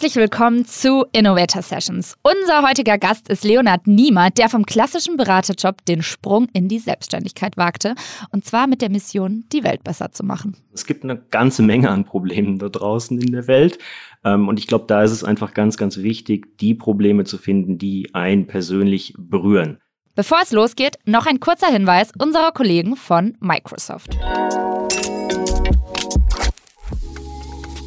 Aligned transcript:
herzlich 0.00 0.14
willkommen 0.14 0.64
zu 0.64 1.06
Innovator 1.10 1.60
Sessions. 1.60 2.14
Unser 2.22 2.62
heutiger 2.62 2.98
Gast 2.98 3.28
ist 3.28 3.42
Leonard 3.42 3.88
Niemer, 3.88 4.30
der 4.30 4.48
vom 4.48 4.64
klassischen 4.64 5.16
Beraterjob 5.16 5.84
den 5.86 6.02
Sprung 6.02 6.46
in 6.52 6.68
die 6.68 6.78
Selbstständigkeit 6.78 7.56
wagte. 7.56 7.96
Und 8.30 8.44
zwar 8.44 8.68
mit 8.68 8.80
der 8.80 8.90
Mission, 8.90 9.42
die 9.52 9.64
Welt 9.64 9.82
besser 9.82 10.12
zu 10.12 10.24
machen. 10.24 10.56
Es 10.72 10.86
gibt 10.86 11.02
eine 11.02 11.16
ganze 11.16 11.64
Menge 11.64 11.90
an 11.90 12.04
Problemen 12.04 12.60
da 12.60 12.68
draußen 12.68 13.20
in 13.20 13.32
der 13.32 13.48
Welt. 13.48 13.80
Ähm, 14.22 14.46
und 14.46 14.60
ich 14.60 14.68
glaube, 14.68 14.84
da 14.86 15.02
ist 15.02 15.10
es 15.10 15.24
einfach 15.24 15.52
ganz, 15.52 15.76
ganz 15.76 15.96
wichtig, 15.96 16.56
die 16.58 16.74
Probleme 16.74 17.24
zu 17.24 17.36
finden, 17.36 17.76
die 17.76 18.14
einen 18.14 18.46
persönlich 18.46 19.14
berühren. 19.18 19.78
Bevor 20.14 20.38
es 20.40 20.52
losgeht, 20.52 20.94
noch 21.06 21.26
ein 21.26 21.40
kurzer 21.40 21.72
Hinweis 21.72 22.12
unserer 22.16 22.52
Kollegen 22.52 22.94
von 22.94 23.36
Microsoft. 23.40 24.16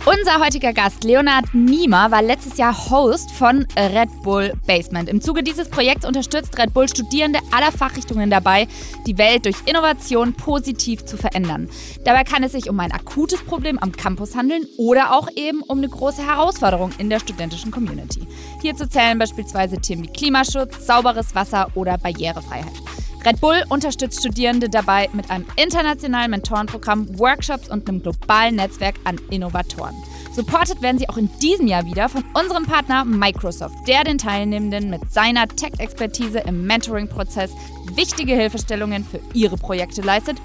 Unser 0.03 0.43
heutiger 0.43 0.73
Gast, 0.73 1.03
Leonard 1.03 1.53
Niemer, 1.53 2.09
war 2.09 2.23
letztes 2.23 2.57
Jahr 2.57 2.75
Host 2.89 3.29
von 3.29 3.67
Red 3.77 4.09
Bull 4.23 4.51
Basement. 4.65 5.07
Im 5.07 5.21
Zuge 5.21 5.43
dieses 5.43 5.69
Projekts 5.69 6.07
unterstützt 6.07 6.57
Red 6.57 6.73
Bull 6.73 6.89
Studierende 6.89 7.37
aller 7.51 7.71
Fachrichtungen 7.71 8.31
dabei, 8.31 8.67
die 9.05 9.19
Welt 9.19 9.45
durch 9.45 9.57
Innovation 9.67 10.33
positiv 10.33 11.05
zu 11.05 11.17
verändern. 11.17 11.69
Dabei 12.03 12.23
kann 12.23 12.41
es 12.41 12.53
sich 12.53 12.67
um 12.67 12.79
ein 12.79 12.91
akutes 12.91 13.43
Problem 13.43 13.77
am 13.77 13.91
Campus 13.91 14.35
handeln 14.35 14.65
oder 14.79 15.15
auch 15.15 15.29
eben 15.35 15.61
um 15.61 15.77
eine 15.77 15.89
große 15.89 16.25
Herausforderung 16.25 16.91
in 16.97 17.11
der 17.11 17.19
studentischen 17.19 17.69
Community. 17.69 18.21
Hierzu 18.63 18.87
zählen 18.87 19.19
beispielsweise 19.19 19.77
Themen 19.77 20.03
wie 20.03 20.11
Klimaschutz, 20.11 20.87
sauberes 20.87 21.35
Wasser 21.35 21.67
oder 21.75 21.99
Barrierefreiheit. 21.99 22.73
Red 23.23 23.39
Bull 23.39 23.63
unterstützt 23.69 24.21
Studierende 24.21 24.67
dabei 24.67 25.07
mit 25.13 25.29
einem 25.29 25.45
internationalen 25.55 26.31
Mentorenprogramm, 26.31 27.19
Workshops 27.19 27.69
und 27.69 27.87
einem 27.87 28.01
globalen 28.01 28.55
Netzwerk 28.55 28.95
an 29.03 29.19
Innovatoren. 29.29 29.93
Supported 30.33 30.81
werden 30.81 30.97
sie 30.97 31.07
auch 31.07 31.17
in 31.17 31.29
diesem 31.39 31.67
Jahr 31.67 31.85
wieder 31.85 32.09
von 32.09 32.23
unserem 32.33 32.65
Partner 32.65 33.05
Microsoft, 33.05 33.75
der 33.87 34.03
den 34.03 34.17
Teilnehmenden 34.17 34.89
mit 34.89 35.13
seiner 35.13 35.47
Tech-Expertise 35.47 36.39
im 36.39 36.65
Mentoring-Prozess 36.65 37.51
wichtige 37.95 38.33
Hilfestellungen 38.33 39.05
für 39.05 39.19
ihre 39.33 39.57
Projekte 39.57 40.01
leistet 40.01 40.37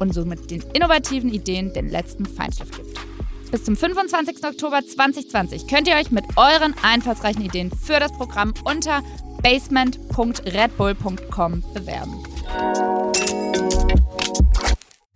und 0.00 0.12
somit 0.12 0.50
den 0.50 0.62
innovativen 0.72 1.32
Ideen 1.32 1.72
den 1.72 1.88
letzten 1.88 2.26
Feinschliff 2.26 2.72
gibt. 2.72 3.13
Bis 3.54 3.62
zum 3.62 3.76
25. 3.76 4.44
Oktober 4.44 4.80
2020 4.84 5.68
könnt 5.68 5.86
ihr 5.86 5.94
euch 5.94 6.10
mit 6.10 6.24
euren 6.34 6.74
einfallsreichen 6.82 7.44
Ideen 7.44 7.70
für 7.70 8.00
das 8.00 8.10
Programm 8.10 8.52
unter 8.64 9.00
basement.redbull.com 9.44 11.62
bewerben. 11.72 12.20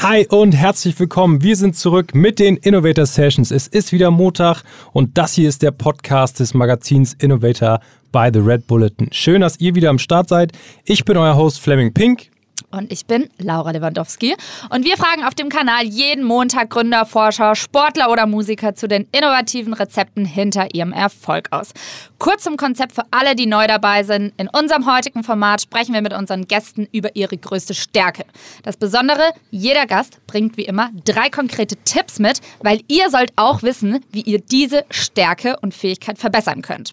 Hi 0.00 0.24
und 0.28 0.52
herzlich 0.52 1.00
willkommen. 1.00 1.42
Wir 1.42 1.56
sind 1.56 1.74
zurück 1.74 2.14
mit 2.14 2.38
den 2.38 2.56
Innovator 2.58 3.06
Sessions. 3.06 3.50
Es 3.50 3.66
ist 3.66 3.90
wieder 3.90 4.12
Montag 4.12 4.62
und 4.92 5.18
das 5.18 5.32
hier 5.32 5.48
ist 5.48 5.62
der 5.62 5.72
Podcast 5.72 6.38
des 6.38 6.54
Magazins 6.54 7.14
Innovator 7.14 7.80
by 8.12 8.30
The 8.32 8.38
Red 8.38 8.68
Bulletin. 8.68 9.08
Schön, 9.10 9.40
dass 9.40 9.58
ihr 9.58 9.74
wieder 9.74 9.90
am 9.90 9.98
Start 9.98 10.28
seid. 10.28 10.52
Ich 10.84 11.04
bin 11.04 11.16
euer 11.16 11.34
Host 11.34 11.58
Fleming 11.58 11.92
Pink. 11.92 12.30
Und 12.70 12.92
ich 12.92 13.06
bin 13.06 13.30
Laura 13.38 13.70
Lewandowski. 13.70 14.36
Und 14.68 14.84
wir 14.84 14.98
fragen 14.98 15.24
auf 15.24 15.34
dem 15.34 15.48
Kanal 15.48 15.84
jeden 15.84 16.24
Montag 16.24 16.68
Gründer, 16.68 17.06
Forscher, 17.06 17.54
Sportler 17.54 18.10
oder 18.10 18.26
Musiker 18.26 18.74
zu 18.74 18.88
den 18.88 19.08
innovativen 19.10 19.72
Rezepten 19.72 20.26
hinter 20.26 20.74
ihrem 20.74 20.92
Erfolg 20.92 21.48
aus. 21.50 21.72
Kurz 22.18 22.42
zum 22.42 22.58
Konzept 22.58 22.92
für 22.92 23.04
alle, 23.10 23.34
die 23.34 23.46
neu 23.46 23.66
dabei 23.66 24.02
sind. 24.02 24.34
In 24.36 24.48
unserem 24.48 24.84
heutigen 24.92 25.24
Format 25.24 25.62
sprechen 25.62 25.94
wir 25.94 26.02
mit 26.02 26.12
unseren 26.12 26.46
Gästen 26.46 26.86
über 26.92 27.16
ihre 27.16 27.38
größte 27.38 27.72
Stärke. 27.74 28.24
Das 28.64 28.76
Besondere, 28.76 29.32
jeder 29.50 29.86
Gast 29.86 30.18
bringt 30.26 30.58
wie 30.58 30.64
immer 30.64 30.90
drei 31.06 31.30
konkrete 31.30 31.76
Tipps 31.76 32.18
mit, 32.18 32.40
weil 32.60 32.82
ihr 32.88 33.08
sollt 33.08 33.32
auch 33.36 33.62
wissen, 33.62 34.04
wie 34.12 34.22
ihr 34.22 34.40
diese 34.40 34.84
Stärke 34.90 35.56
und 35.62 35.72
Fähigkeit 35.72 36.18
verbessern 36.18 36.60
könnt. 36.60 36.92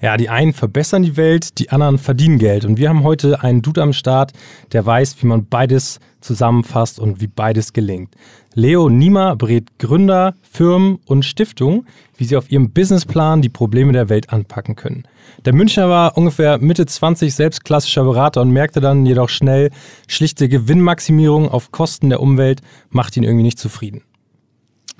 Ja, 0.00 0.16
die 0.16 0.28
einen 0.28 0.52
verbessern 0.52 1.02
die 1.02 1.16
Welt, 1.16 1.58
die 1.58 1.70
anderen 1.70 1.98
verdienen 1.98 2.38
Geld. 2.38 2.64
Und 2.64 2.78
wir 2.78 2.88
haben 2.88 3.02
heute 3.02 3.42
einen 3.42 3.62
Dude 3.62 3.82
am 3.82 3.92
Start, 3.92 4.32
der 4.70 4.86
weiß, 4.86 5.16
wie 5.20 5.26
man 5.26 5.46
beides 5.46 5.98
zusammenfasst 6.20 7.00
und 7.00 7.20
wie 7.20 7.26
beides 7.26 7.72
gelingt. 7.72 8.14
Leo 8.54 8.88
Niemer 8.88 9.34
berät 9.34 9.78
Gründer, 9.78 10.34
Firmen 10.42 11.00
und 11.06 11.24
Stiftungen, 11.24 11.86
wie 12.16 12.24
sie 12.24 12.36
auf 12.36 12.50
ihrem 12.50 12.70
Businessplan 12.70 13.42
die 13.42 13.48
Probleme 13.48 13.92
der 13.92 14.08
Welt 14.08 14.32
anpacken 14.32 14.76
können. 14.76 15.02
Der 15.44 15.52
Münchner 15.52 15.88
war 15.88 16.16
ungefähr 16.16 16.58
Mitte 16.58 16.86
20 16.86 17.34
selbst 17.34 17.64
klassischer 17.64 18.04
Berater 18.04 18.40
und 18.40 18.50
merkte 18.50 18.80
dann 18.80 19.04
jedoch 19.04 19.28
schnell, 19.28 19.70
schlichte 20.06 20.48
Gewinnmaximierung 20.48 21.48
auf 21.48 21.72
Kosten 21.72 22.08
der 22.08 22.20
Umwelt 22.20 22.60
macht 22.90 23.16
ihn 23.16 23.24
irgendwie 23.24 23.44
nicht 23.44 23.58
zufrieden. 23.58 24.02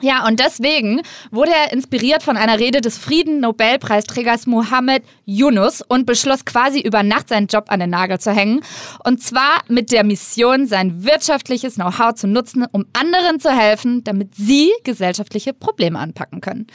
Ja, 0.01 0.27
und 0.27 0.39
deswegen 0.39 1.03
wurde 1.33 1.51
er 1.53 1.73
inspiriert 1.73 2.23
von 2.23 2.37
einer 2.37 2.61
Rede 2.61 2.81
des 2.81 2.99
Frieden-Nobelpreisträgers 2.99 4.47
Mohammed 4.47 5.03
Yunus 5.25 5.83
und 5.83 6.07
beschloss 6.07 6.45
quasi 6.45 6.81
über 6.81 7.03
Nacht 7.03 7.29
seinen 7.29 7.49
Job 7.49 7.65
an 7.69 7.81
den 7.81 7.91
Nagel 7.91 8.21
zu 8.21 8.31
hängen. 8.31 8.61
Und 9.05 9.21
zwar 9.21 9.63
mit 9.67 9.91
der 9.91 10.05
Mission, 10.05 10.67
sein 10.67 11.05
wirtschaftliches 11.05 11.75
Know-how 11.75 12.15
zu 12.15 12.29
nutzen, 12.29 12.65
um 12.71 12.87
anderen 12.93 13.41
zu 13.41 13.51
helfen, 13.51 14.05
damit 14.05 14.37
sie 14.37 14.71
gesellschaftliche 14.85 15.53
Probleme 15.53 15.99
anpacken 15.99 16.41
können. 16.41 16.69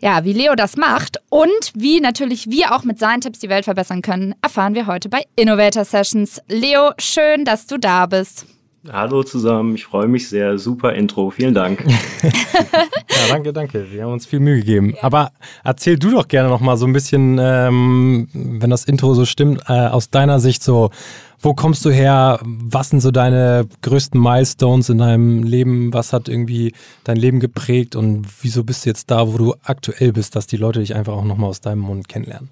Ja, 0.00 0.24
wie 0.24 0.32
Leo 0.32 0.54
das 0.54 0.78
macht 0.78 1.18
und 1.28 1.72
wie 1.74 2.00
natürlich 2.00 2.50
wir 2.50 2.74
auch 2.74 2.84
mit 2.84 2.98
seinen 2.98 3.20
Tipps 3.20 3.40
die 3.40 3.50
Welt 3.50 3.66
verbessern 3.66 4.00
können, 4.00 4.34
erfahren 4.40 4.74
wir 4.74 4.86
heute 4.86 5.10
bei 5.10 5.24
Innovator 5.36 5.84
Sessions. 5.84 6.40
Leo, 6.48 6.92
schön, 6.98 7.44
dass 7.44 7.66
du 7.66 7.76
da 7.76 8.06
bist. 8.06 8.46
Hallo 8.90 9.22
zusammen, 9.22 9.76
ich 9.76 9.84
freue 9.84 10.08
mich 10.08 10.28
sehr. 10.28 10.58
Super 10.58 10.94
Intro, 10.94 11.30
vielen 11.30 11.54
Dank. 11.54 11.84
ja, 12.22 13.28
danke, 13.28 13.52
danke. 13.52 13.86
Wir 13.92 14.02
haben 14.02 14.12
uns 14.12 14.26
viel 14.26 14.40
Mühe 14.40 14.56
gegeben. 14.56 14.96
Aber 15.00 15.30
erzähl 15.62 15.96
du 15.96 16.10
doch 16.10 16.26
gerne 16.26 16.48
noch 16.48 16.60
mal 16.60 16.76
so 16.76 16.86
ein 16.86 16.92
bisschen, 16.92 17.38
ähm, 17.40 18.26
wenn 18.32 18.70
das 18.70 18.84
Intro 18.84 19.14
so 19.14 19.24
stimmt, 19.24 19.62
äh, 19.68 19.86
aus 19.86 20.10
deiner 20.10 20.40
Sicht 20.40 20.64
so, 20.64 20.90
wo 21.38 21.54
kommst 21.54 21.84
du 21.84 21.90
her? 21.90 22.40
Was 22.42 22.90
sind 22.90 23.00
so 23.00 23.12
deine 23.12 23.68
größten 23.82 24.20
Milestones 24.20 24.88
in 24.88 24.98
deinem 24.98 25.44
Leben? 25.44 25.92
Was 25.94 26.12
hat 26.12 26.28
irgendwie 26.28 26.72
dein 27.04 27.16
Leben 27.16 27.38
geprägt 27.38 27.94
und 27.94 28.26
wieso 28.40 28.64
bist 28.64 28.84
du 28.84 28.90
jetzt 28.90 29.12
da, 29.12 29.32
wo 29.32 29.38
du 29.38 29.54
aktuell 29.62 30.12
bist, 30.12 30.34
dass 30.34 30.48
die 30.48 30.56
Leute 30.56 30.80
dich 30.80 30.96
einfach 30.96 31.12
auch 31.12 31.24
noch 31.24 31.36
mal 31.36 31.46
aus 31.46 31.60
deinem 31.60 31.80
Mund 31.80 32.08
kennenlernen? 32.08 32.50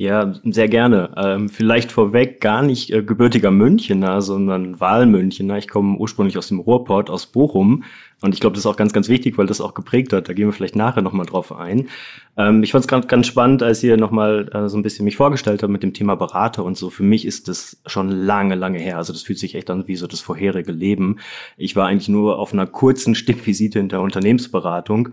Ja, 0.00 0.32
sehr 0.44 0.68
gerne. 0.68 1.12
Ähm, 1.18 1.50
vielleicht 1.50 1.92
vorweg 1.92 2.40
gar 2.40 2.62
nicht 2.62 2.90
äh, 2.90 3.02
gebürtiger 3.02 3.50
Münchener, 3.50 4.22
sondern 4.22 4.80
Wahlmünchener. 4.80 5.58
Ich 5.58 5.68
komme 5.68 5.98
ursprünglich 5.98 6.38
aus 6.38 6.48
dem 6.48 6.58
Ruhrport, 6.58 7.10
aus 7.10 7.26
Bochum. 7.26 7.84
Und 8.22 8.32
ich 8.32 8.40
glaube, 8.40 8.54
das 8.54 8.64
ist 8.64 8.66
auch 8.66 8.78
ganz, 8.78 8.94
ganz 8.94 9.10
wichtig, 9.10 9.36
weil 9.36 9.46
das 9.46 9.60
auch 9.60 9.74
geprägt 9.74 10.14
hat. 10.14 10.26
Da 10.26 10.32
gehen 10.32 10.46
wir 10.46 10.54
vielleicht 10.54 10.74
nachher 10.74 11.02
nochmal 11.02 11.26
drauf 11.26 11.52
ein. 11.52 11.90
Ähm, 12.38 12.62
ich 12.62 12.72
fand 12.72 12.84
es 12.84 12.88
ganz, 12.88 13.08
ganz 13.08 13.26
spannend, 13.26 13.62
als 13.62 13.82
ihr 13.82 13.98
nochmal 13.98 14.48
äh, 14.54 14.70
so 14.70 14.78
ein 14.78 14.82
bisschen 14.82 15.04
mich 15.04 15.18
vorgestellt 15.18 15.62
habt 15.62 15.70
mit 15.70 15.82
dem 15.82 15.92
Thema 15.92 16.14
Berater 16.14 16.64
und 16.64 16.78
so. 16.78 16.88
Für 16.88 17.02
mich 17.02 17.26
ist 17.26 17.48
das 17.48 17.82
schon 17.84 18.08
lange, 18.08 18.54
lange 18.54 18.78
her. 18.78 18.96
Also 18.96 19.12
das 19.12 19.20
fühlt 19.20 19.38
sich 19.38 19.54
echt 19.54 19.68
an 19.68 19.86
wie 19.86 19.96
so 19.96 20.06
das 20.06 20.20
vorherige 20.20 20.72
Leben. 20.72 21.18
Ich 21.58 21.76
war 21.76 21.88
eigentlich 21.88 22.08
nur 22.08 22.38
auf 22.38 22.54
einer 22.54 22.66
kurzen 22.66 23.14
Stippvisite 23.14 23.78
in 23.78 23.90
der 23.90 24.00
Unternehmensberatung 24.00 25.10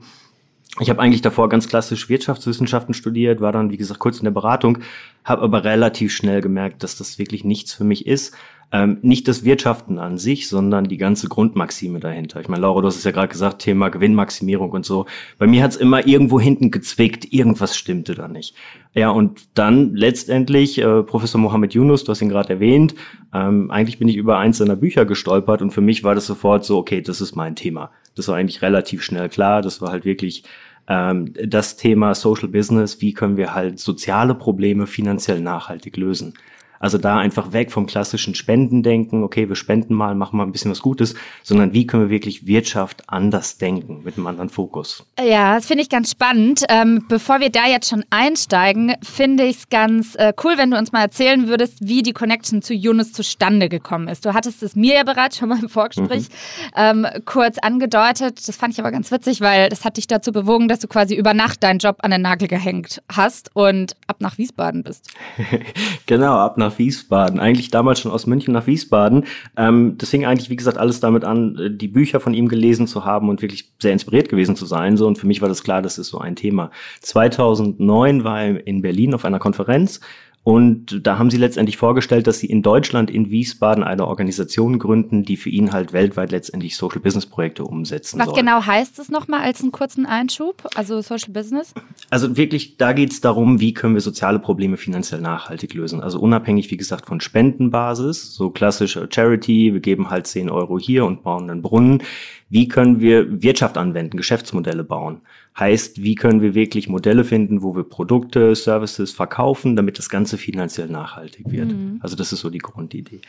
ich 0.80 0.90
habe 0.90 1.02
eigentlich 1.02 1.22
davor 1.22 1.50
ganz 1.50 1.68
klassisch 1.68 2.10
Wirtschaftswissenschaften 2.10 2.94
studiert, 2.94 3.42
war 3.42 3.52
dann, 3.52 3.72
wie 3.72 3.78
gesagt, 3.78 4.00
kurz 4.00 4.20
in 4.20 4.26
der 4.26 4.32
Beratung, 4.32 4.80
habe 5.24 5.42
aber 5.42 5.64
relativ 5.64 6.14
schnell 6.14 6.42
gemerkt, 6.42 6.84
dass 6.84 6.96
das 6.98 7.18
wirklich 7.18 7.44
nichts 7.44 7.74
für 7.74 7.84
mich 7.84 8.06
ist. 8.06 8.36
Ähm, 8.70 8.98
nicht 9.02 9.30
das 9.30 9.46
Wirtschaften 9.46 9.98
an 9.98 10.18
sich, 10.18 10.50
sondern 10.50 10.86
die 10.86 10.98
ganze 10.98 11.30
Grundmaxime 11.30 12.02
dahinter. 12.02 12.42
Ich 12.42 12.50
meine, 12.50 12.64
Laura, 12.64 12.82
du 12.82 12.88
hast 12.88 12.98
es 12.98 13.06
ja 13.06 13.12
gerade 13.12 13.30
gesagt, 13.30 13.62
Thema 13.62 13.88
Gewinnmaximierung 13.88 14.72
und 14.72 14.86
so. 14.86 15.06
Bei 15.38 15.48
mir 15.48 15.64
hat 15.64 15.72
es 15.72 15.78
immer 15.78 16.06
irgendwo 16.06 16.38
hinten 16.38 16.70
gezwickt, 16.70 17.32
irgendwas 17.32 17.78
stimmte 17.78 18.14
da 18.14 18.28
nicht. 18.28 18.56
Ja, 18.94 19.10
und 19.10 19.48
dann 19.54 19.96
letztendlich 19.96 20.80
äh, 20.80 21.04
Professor 21.04 21.40
Mohammed 21.40 21.76
Yunus, 21.76 22.04
du 22.04 22.12
hast 22.12 22.22
ihn 22.22 22.28
gerade 22.28 22.50
erwähnt, 22.50 22.94
ähm, 23.34 23.72
eigentlich 23.72 24.00
bin 24.00 24.10
ich 24.10 24.18
über 24.18 24.38
eins 24.38 24.58
seiner 24.58 24.76
Bücher 24.76 25.06
gestolpert 25.06 25.62
und 25.62 25.72
für 25.72 25.82
mich 25.82 26.04
war 26.04 26.14
das 26.14 26.26
sofort 26.26 26.66
so, 26.66 26.78
okay, 26.78 27.02
das 27.02 27.22
ist 27.22 27.38
mein 27.38 27.56
Thema. 27.56 27.92
Das 28.16 28.28
war 28.28 28.36
eigentlich 28.36 28.62
relativ 28.62 29.02
schnell 29.02 29.30
klar. 29.30 29.62
Das 29.62 29.82
war 29.82 29.92
halt 29.92 30.04
wirklich 30.04 30.44
ähm, 30.88 31.34
das 31.46 31.78
Thema 31.78 32.16
Social 32.16 32.48
Business, 32.48 33.00
wie 33.02 33.14
können 33.14 33.38
wir 33.38 33.54
halt 33.54 33.80
soziale 33.80 34.36
Probleme 34.36 34.88
finanziell 34.88 35.40
nachhaltig 35.40 35.96
lösen. 35.96 36.34
Also 36.80 36.98
da 36.98 37.18
einfach 37.18 37.54
weg 37.54 37.72
vom 37.72 37.86
klassischen 37.86 38.36
Spendendenken, 38.36 39.24
okay, 39.24 39.50
wir 39.50 39.56
spenden 39.56 39.94
mal, 39.94 40.16
machen 40.16 40.38
mal 40.38 40.44
ein 40.44 40.52
bisschen 40.52 40.72
was 40.72 40.82
Gutes, 40.82 41.16
sondern 41.44 41.74
wie 41.74 41.88
können 41.88 42.04
wir 42.04 42.10
wirklich 42.10 42.48
Wirtschaft 42.48 43.04
anders 43.08 43.58
denken, 43.58 44.02
mit 44.04 44.18
einem 44.18 44.28
anderen 44.28 44.50
Fokus. 44.50 45.06
Ja, 45.20 45.56
das 45.56 45.66
finde 45.66 45.84
ich 45.84 45.90
ganz 45.90 46.12
spannend. 46.12 46.64
Ähm, 46.70 47.06
bevor 47.08 47.40
wir 47.40 47.50
da 47.50 47.68
jetzt 47.68 47.90
schon 47.90 48.04
einsteigen, 48.10 48.96
finde 49.04 49.44
ich 49.44 49.58
es 49.58 49.70
ganz 49.70 50.16
äh, 50.16 50.34
cool, 50.44 50.54
wenn 50.58 50.72
du 50.72 50.78
uns 50.78 50.92
mal 50.92 51.02
erzählen 51.02 51.48
würdest, 51.48 51.78
wie 51.80 52.04
die 52.04 52.14
Connection 52.14 52.62
zu 52.62 52.74
Yunus 52.74 53.14
zustande 53.14 53.70
gekommen 53.70 54.08
ist. 54.08 54.26
Du 54.26 54.34
hattest 54.34 54.64
es 54.64 54.76
mir 54.76 54.96
ja 54.96 55.04
bereits 55.04 55.38
schon 55.38 55.50
mal 55.50 55.60
im 55.60 55.70
Vorgespräch 55.70 56.30
mhm. 56.30 57.06
ähm, 57.06 57.08
kurz 57.26 57.58
angedeutet. 57.60 58.48
Das 58.48 58.56
fand 58.56 58.74
ich 58.74 58.80
aber 58.80 58.92
ganz 58.92 59.12
witzig, 59.12 59.42
weil 59.42 59.70
das 59.70 59.86
hat 59.86 59.98
dich 59.98 60.08
dazu 60.08 60.32
bewogen, 60.32 60.68
dass 60.68 60.80
du 60.80 60.88
quasi 60.88 61.16
über 61.16 61.34
Nacht 61.34 61.64
deinen 61.64 61.80
Job 61.80 61.98
an 62.00 62.12
den 62.12 62.22
Nagel 62.22 62.48
gehängt 62.48 63.02
hast 63.12 63.52
und 63.54 63.96
ab 64.08 64.18
nach 64.20 64.38
Wiesbaden 64.38 64.84
bist. 64.84 65.10
genau, 66.06 66.38
ab 66.38 66.58
nach 66.58 66.67
nach 66.68 66.78
Wiesbaden. 66.78 67.40
Eigentlich 67.40 67.72
damals 67.72 68.00
schon 68.00 68.12
aus 68.12 68.28
München 68.28 68.54
nach 68.54 68.68
Wiesbaden. 68.68 69.26
Ähm, 69.56 69.96
das 69.98 70.10
fing 70.10 70.26
eigentlich, 70.26 70.50
wie 70.50 70.56
gesagt, 70.56 70.78
alles 70.78 71.00
damit 71.00 71.24
an, 71.24 71.58
äh, 71.58 71.72
die 71.72 71.88
Bücher 71.88 72.20
von 72.20 72.34
ihm 72.34 72.48
gelesen 72.48 72.88
zu 72.88 73.06
haben 73.06 73.30
und 73.30 73.42
wirklich 73.42 73.72
sehr 73.80 73.94
inspiriert 73.94 74.30
gewesen 74.30 74.56
zu 74.56 74.66
sein. 74.66 74.98
So 74.98 75.08
und 75.08 75.18
für 75.18 75.28
mich 75.28 75.42
war 75.42 75.50
das 75.50 75.64
klar, 75.64 75.82
das 75.82 75.98
ist 75.98 76.10
so 76.10 76.20
ein 76.20 76.36
Thema. 76.36 76.72
2009 77.02 78.24
war 78.24 78.44
er 78.44 78.68
in 78.68 78.82
Berlin 78.82 79.14
auf 79.14 79.26
einer 79.26 79.40
Konferenz 79.40 80.00
und 80.48 81.06
da 81.06 81.18
haben 81.18 81.30
sie 81.30 81.36
letztendlich 81.36 81.76
vorgestellt, 81.76 82.26
dass 82.26 82.40
sie 82.40 82.46
in 82.46 82.62
Deutschland, 82.62 83.12
in 83.12 83.30
Wiesbaden, 83.30 83.84
eine 83.84 84.08
Organisation 84.08 84.80
gründen, 84.80 85.26
die 85.26 85.36
für 85.36 85.50
ihn 85.50 85.74
halt 85.74 85.92
weltweit 85.92 86.32
letztendlich 86.32 86.78
Social 86.78 87.02
Business 87.02 87.26
Projekte 87.26 87.66
umsetzen 87.66 88.18
Was 88.18 88.28
soll. 88.28 88.36
genau 88.36 88.66
heißt 88.66 88.98
das 88.98 89.10
nochmal 89.10 89.42
als 89.42 89.60
einen 89.60 89.74
kurzen 89.74 90.06
Einschub? 90.06 90.66
Also 90.76 91.02
Social 91.02 91.34
Business? 91.34 91.74
Also 92.10 92.38
wirklich, 92.38 92.78
da 92.78 92.94
geht 92.94 93.12
es 93.12 93.20
darum, 93.20 93.60
wie 93.60 93.74
können 93.74 93.96
wir 93.96 94.00
soziale 94.00 94.40
Probleme 94.40 94.78
finanziell 94.78 95.20
nachhaltig 95.20 95.74
lösen. 95.74 96.00
Also 96.00 96.22
unabhängig, 96.22 96.72
wie 96.72 96.78
gesagt, 96.78 97.08
von 97.08 97.20
Spendenbasis, 97.20 98.34
so 98.34 98.50
klassische 98.50 99.10
Charity, 99.14 99.74
wir 99.74 99.82
geben 99.82 100.10
halt 100.10 100.28
10 100.28 100.50
Euro 100.50 100.80
hier 100.80 101.04
und 101.04 101.24
bauen 101.24 101.50
einen 101.50 101.62
Brunnen. 101.62 102.04
Wie 102.50 102.70
können 102.70 103.02
wir 103.02 103.44
Wirtschaft 103.44 103.78
anwenden, 103.78 104.16
Geschäftsmodelle 104.16 104.86
bauen? 104.86 105.20
Heißt, 105.60 106.04
wie 106.04 106.16
können 106.16 106.42
wir 106.42 106.54
wirklich 106.54 106.88
Modelle 106.88 107.24
finden, 107.24 107.64
wo 107.64 107.76
wir 107.76 107.84
Produkte, 107.84 108.54
Services 108.56 109.12
verkaufen, 109.12 109.76
damit 109.76 109.98
das 109.98 110.10
Ganze 110.10 110.38
finanziell 110.38 110.88
nachhaltig 110.88 111.52
wird? 111.52 111.70
Mhm. 111.70 112.00
Also 112.02 112.16
das 112.16 112.32
ist 112.32 112.42
so 112.42 112.50
die 112.50 112.60
Grundidee. 112.60 113.22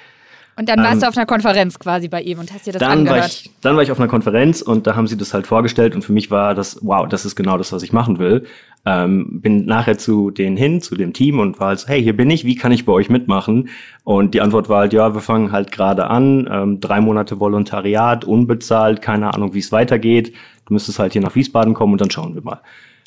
Und 0.59 0.69
dann 0.69 0.81
warst 0.81 0.95
ähm, 0.95 1.01
du 1.01 1.09
auf 1.09 1.17
einer 1.17 1.27
Konferenz 1.27 1.79
quasi 1.79 2.09
bei 2.09 2.21
ihm 2.21 2.41
und 2.41 2.53
hast 2.53 2.67
dir 2.67 2.73
das 2.73 2.81
dann 2.81 2.99
angehört. 2.99 3.21
War 3.21 3.27
ich, 3.27 3.51
dann 3.61 3.77
war 3.77 3.83
ich 3.85 3.93
auf 3.93 4.01
einer 4.01 4.09
Konferenz 4.09 4.61
und 4.61 4.89
da 4.89 4.97
haben 4.97 5.07
sie 5.07 5.17
das 5.17 5.33
halt 5.33 5.47
vorgestellt 5.47 5.95
und 5.95 6.03
für 6.03 6.13
mich 6.13 6.33
war 6.33 6.57
das, 6.57 6.81
wow, 6.83 7.07
das 7.09 7.25
ist 7.25 7.37
genau 7.37 7.57
das, 7.57 7.73
was 7.73 7.85
ich 7.85 7.93
machen 7.93 8.19
will. 8.19 8.45
Ähm, 8.85 9.41
bin 9.41 9.67
nachher 9.67 9.99
zu 9.99 10.33
denen 10.33 10.57
hin, 10.57 10.81
zu 10.81 10.97
dem 10.97 11.13
Team 11.13 11.39
und 11.39 11.61
war 11.61 11.69
halt 11.69 11.79
so, 11.79 11.87
hey, 11.87 12.03
hier 12.03 12.17
bin 12.17 12.29
ich, 12.29 12.45
wie 12.45 12.57
kann 12.57 12.73
ich 12.73 12.85
bei 12.85 12.93
euch 12.93 13.09
mitmachen? 13.09 13.69
Und 14.03 14.35
die 14.35 14.41
Antwort 14.41 14.69
war 14.69 14.81
halt, 14.81 14.93
ja, 14.93 15.15
wir 15.15 15.21
fangen 15.21 15.53
halt 15.53 15.71
gerade 15.71 16.09
an, 16.09 16.49
ähm, 16.51 16.81
drei 16.81 17.01
Monate 17.01 17.39
Volontariat, 17.39 18.25
unbezahlt, 18.25 19.01
keine 19.01 19.33
Ahnung, 19.33 19.55
wie 19.55 19.61
es 19.61 19.71
weitergeht. 19.71 20.33
Du 20.69 20.75
müsstest 20.75 20.99
halt 20.99 21.15
hier 21.15 21.23
nach 21.23 21.35
Wiesbaden 21.35 21.75
kommen 21.75 21.95
und 21.95 22.01
dann 22.01 22.11
schauen 22.11 22.35
wir 22.35 22.43
mal. 22.43 22.61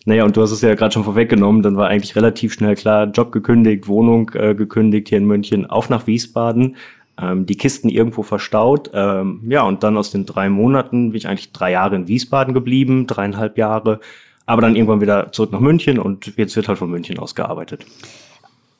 Naja, 0.05 0.25
und 0.25 0.35
du 0.35 0.41
hast 0.41 0.51
es 0.51 0.61
ja 0.61 0.73
gerade 0.73 0.91
schon 0.91 1.03
vorweggenommen, 1.03 1.61
dann 1.61 1.77
war 1.77 1.87
eigentlich 1.87 2.15
relativ 2.15 2.53
schnell 2.53 2.75
klar, 2.75 3.05
Job 3.05 3.31
gekündigt, 3.31 3.87
Wohnung 3.87 4.31
äh, 4.33 4.55
gekündigt 4.55 5.09
hier 5.09 5.19
in 5.19 5.25
München, 5.25 5.67
auf 5.67 5.89
nach 5.89 6.07
Wiesbaden 6.07 6.75
ähm, 7.21 7.45
die 7.45 7.55
Kisten 7.55 7.87
irgendwo 7.87 8.23
verstaut. 8.23 8.89
Ähm, 8.93 9.41
ja, 9.47 9.61
und 9.61 9.83
dann 9.83 9.97
aus 9.97 10.11
den 10.11 10.25
drei 10.25 10.49
Monaten 10.49 11.11
bin 11.11 11.17
ich 11.17 11.27
eigentlich 11.27 11.51
drei 11.51 11.71
Jahre 11.71 11.95
in 11.95 12.07
Wiesbaden 12.07 12.53
geblieben, 12.53 13.05
dreieinhalb 13.05 13.57
Jahre, 13.59 13.99
aber 14.47 14.61
dann 14.61 14.75
irgendwann 14.75 15.01
wieder 15.01 15.31
zurück 15.31 15.51
nach 15.51 15.59
München 15.59 15.99
und 15.99 16.33
jetzt 16.37 16.55
wird 16.55 16.67
halt 16.67 16.79
von 16.79 16.89
München 16.89 17.19
aus 17.19 17.35
gearbeitet. 17.35 17.85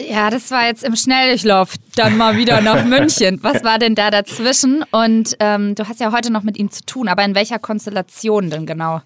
Ja, 0.10 0.30
das 0.30 0.52
war 0.52 0.66
jetzt 0.66 0.84
im 0.84 0.96
Schnelldurchlauf, 0.96 1.76
dann 1.96 2.18
mal 2.18 2.38
wieder 2.38 2.62
nach 2.62 2.86
München. 2.86 3.40
Was 3.42 3.64
war 3.64 3.78
denn 3.78 3.96
da 3.96 4.10
dazwischen? 4.10 4.84
Und 4.92 5.36
ähm, 5.40 5.76
du 5.76 5.88
hast 5.88 6.00
ja 6.00 6.12
heute 6.12 6.32
noch 6.32 6.44
mit 6.44 6.58
ihm 6.58 6.72
zu 6.72 6.86
tun, 6.86 7.08
aber 7.08 7.24
in 7.24 7.36
welcher 7.36 7.60
Konstellation 7.60 8.50
denn 8.50 8.66
genau? 8.66 9.02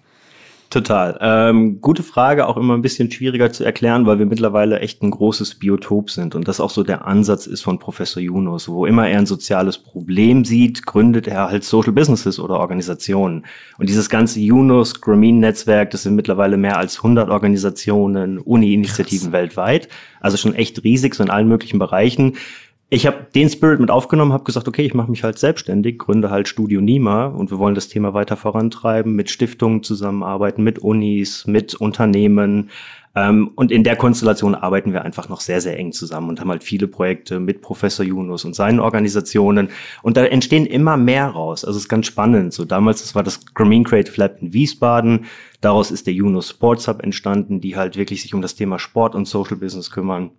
Total. 0.76 1.16
Ähm, 1.22 1.80
gute 1.80 2.02
Frage, 2.02 2.46
auch 2.46 2.58
immer 2.58 2.74
ein 2.74 2.82
bisschen 2.82 3.10
schwieriger 3.10 3.50
zu 3.50 3.64
erklären, 3.64 4.04
weil 4.04 4.18
wir 4.18 4.26
mittlerweile 4.26 4.80
echt 4.80 5.02
ein 5.02 5.10
großes 5.10 5.54
Biotop 5.54 6.10
sind 6.10 6.34
und 6.34 6.48
das 6.48 6.60
auch 6.60 6.68
so 6.68 6.82
der 6.82 7.06
Ansatz 7.06 7.46
ist 7.46 7.62
von 7.62 7.78
Professor 7.78 8.22
Yunus. 8.22 8.68
Wo 8.68 8.84
immer 8.84 9.08
er 9.08 9.20
ein 9.20 9.24
soziales 9.24 9.78
Problem 9.78 10.44
sieht, 10.44 10.84
gründet 10.84 11.28
er 11.28 11.48
halt 11.48 11.64
Social 11.64 11.94
Businesses 11.94 12.38
oder 12.38 12.60
Organisationen. 12.60 13.46
Und 13.78 13.88
dieses 13.88 14.10
ganze 14.10 14.38
Yunus 14.38 15.00
Grameen 15.00 15.40
Netzwerk, 15.40 15.92
das 15.92 16.02
sind 16.02 16.14
mittlerweile 16.14 16.58
mehr 16.58 16.76
als 16.76 16.98
100 16.98 17.30
Organisationen, 17.30 18.36
Uni-Initiativen 18.36 19.32
weltweit. 19.32 19.88
Also 20.20 20.36
schon 20.36 20.54
echt 20.54 20.84
riesig, 20.84 21.14
so 21.14 21.22
in 21.22 21.30
allen 21.30 21.48
möglichen 21.48 21.78
Bereichen 21.78 22.34
ich 22.88 23.06
habe 23.06 23.26
den 23.34 23.50
Spirit 23.50 23.80
mit 23.80 23.90
aufgenommen, 23.90 24.32
habe 24.32 24.44
gesagt, 24.44 24.68
okay, 24.68 24.82
ich 24.82 24.94
mache 24.94 25.10
mich 25.10 25.24
halt 25.24 25.38
selbstständig, 25.38 25.98
gründe 25.98 26.30
halt 26.30 26.46
Studio 26.46 26.80
Nima 26.80 27.26
und 27.26 27.50
wir 27.50 27.58
wollen 27.58 27.74
das 27.74 27.88
Thema 27.88 28.14
weiter 28.14 28.36
vorantreiben, 28.36 29.16
mit 29.16 29.28
Stiftungen 29.28 29.82
zusammenarbeiten, 29.82 30.62
mit 30.62 30.78
Unis, 30.78 31.46
mit 31.48 31.74
Unternehmen. 31.74 32.70
Ähm, 33.16 33.50
und 33.56 33.72
in 33.72 33.82
der 33.82 33.96
Konstellation 33.96 34.54
arbeiten 34.54 34.92
wir 34.92 35.04
einfach 35.04 35.28
noch 35.28 35.40
sehr, 35.40 35.60
sehr 35.60 35.76
eng 35.78 35.90
zusammen 35.90 36.28
und 36.28 36.38
haben 36.38 36.50
halt 36.50 36.62
viele 36.62 36.86
Projekte 36.86 37.40
mit 37.40 37.60
Professor 37.60 38.06
Yunus 38.06 38.44
und 38.44 38.54
seinen 38.54 38.78
Organisationen. 38.78 39.70
Und 40.02 40.16
da 40.16 40.24
entstehen 40.24 40.66
immer 40.66 40.96
mehr 40.96 41.26
raus. 41.26 41.64
Also 41.64 41.78
es 41.78 41.84
ist 41.84 41.88
ganz 41.88 42.06
spannend. 42.06 42.52
So 42.52 42.64
damals, 42.64 43.00
das 43.00 43.16
war 43.16 43.24
das 43.24 43.46
Grameen 43.54 43.82
Creative 43.82 44.20
Lab 44.20 44.40
in 44.40 44.52
Wiesbaden. 44.52 45.24
Daraus 45.60 45.90
ist 45.90 46.06
der 46.06 46.14
Yunus 46.14 46.50
Sports 46.50 46.86
Hub 46.86 47.02
entstanden, 47.02 47.60
die 47.60 47.74
halt 47.74 47.96
wirklich 47.96 48.22
sich 48.22 48.32
um 48.32 48.42
das 48.42 48.54
Thema 48.54 48.78
Sport 48.78 49.16
und 49.16 49.26
Social 49.26 49.56
Business 49.56 49.90
kümmern. 49.90 50.30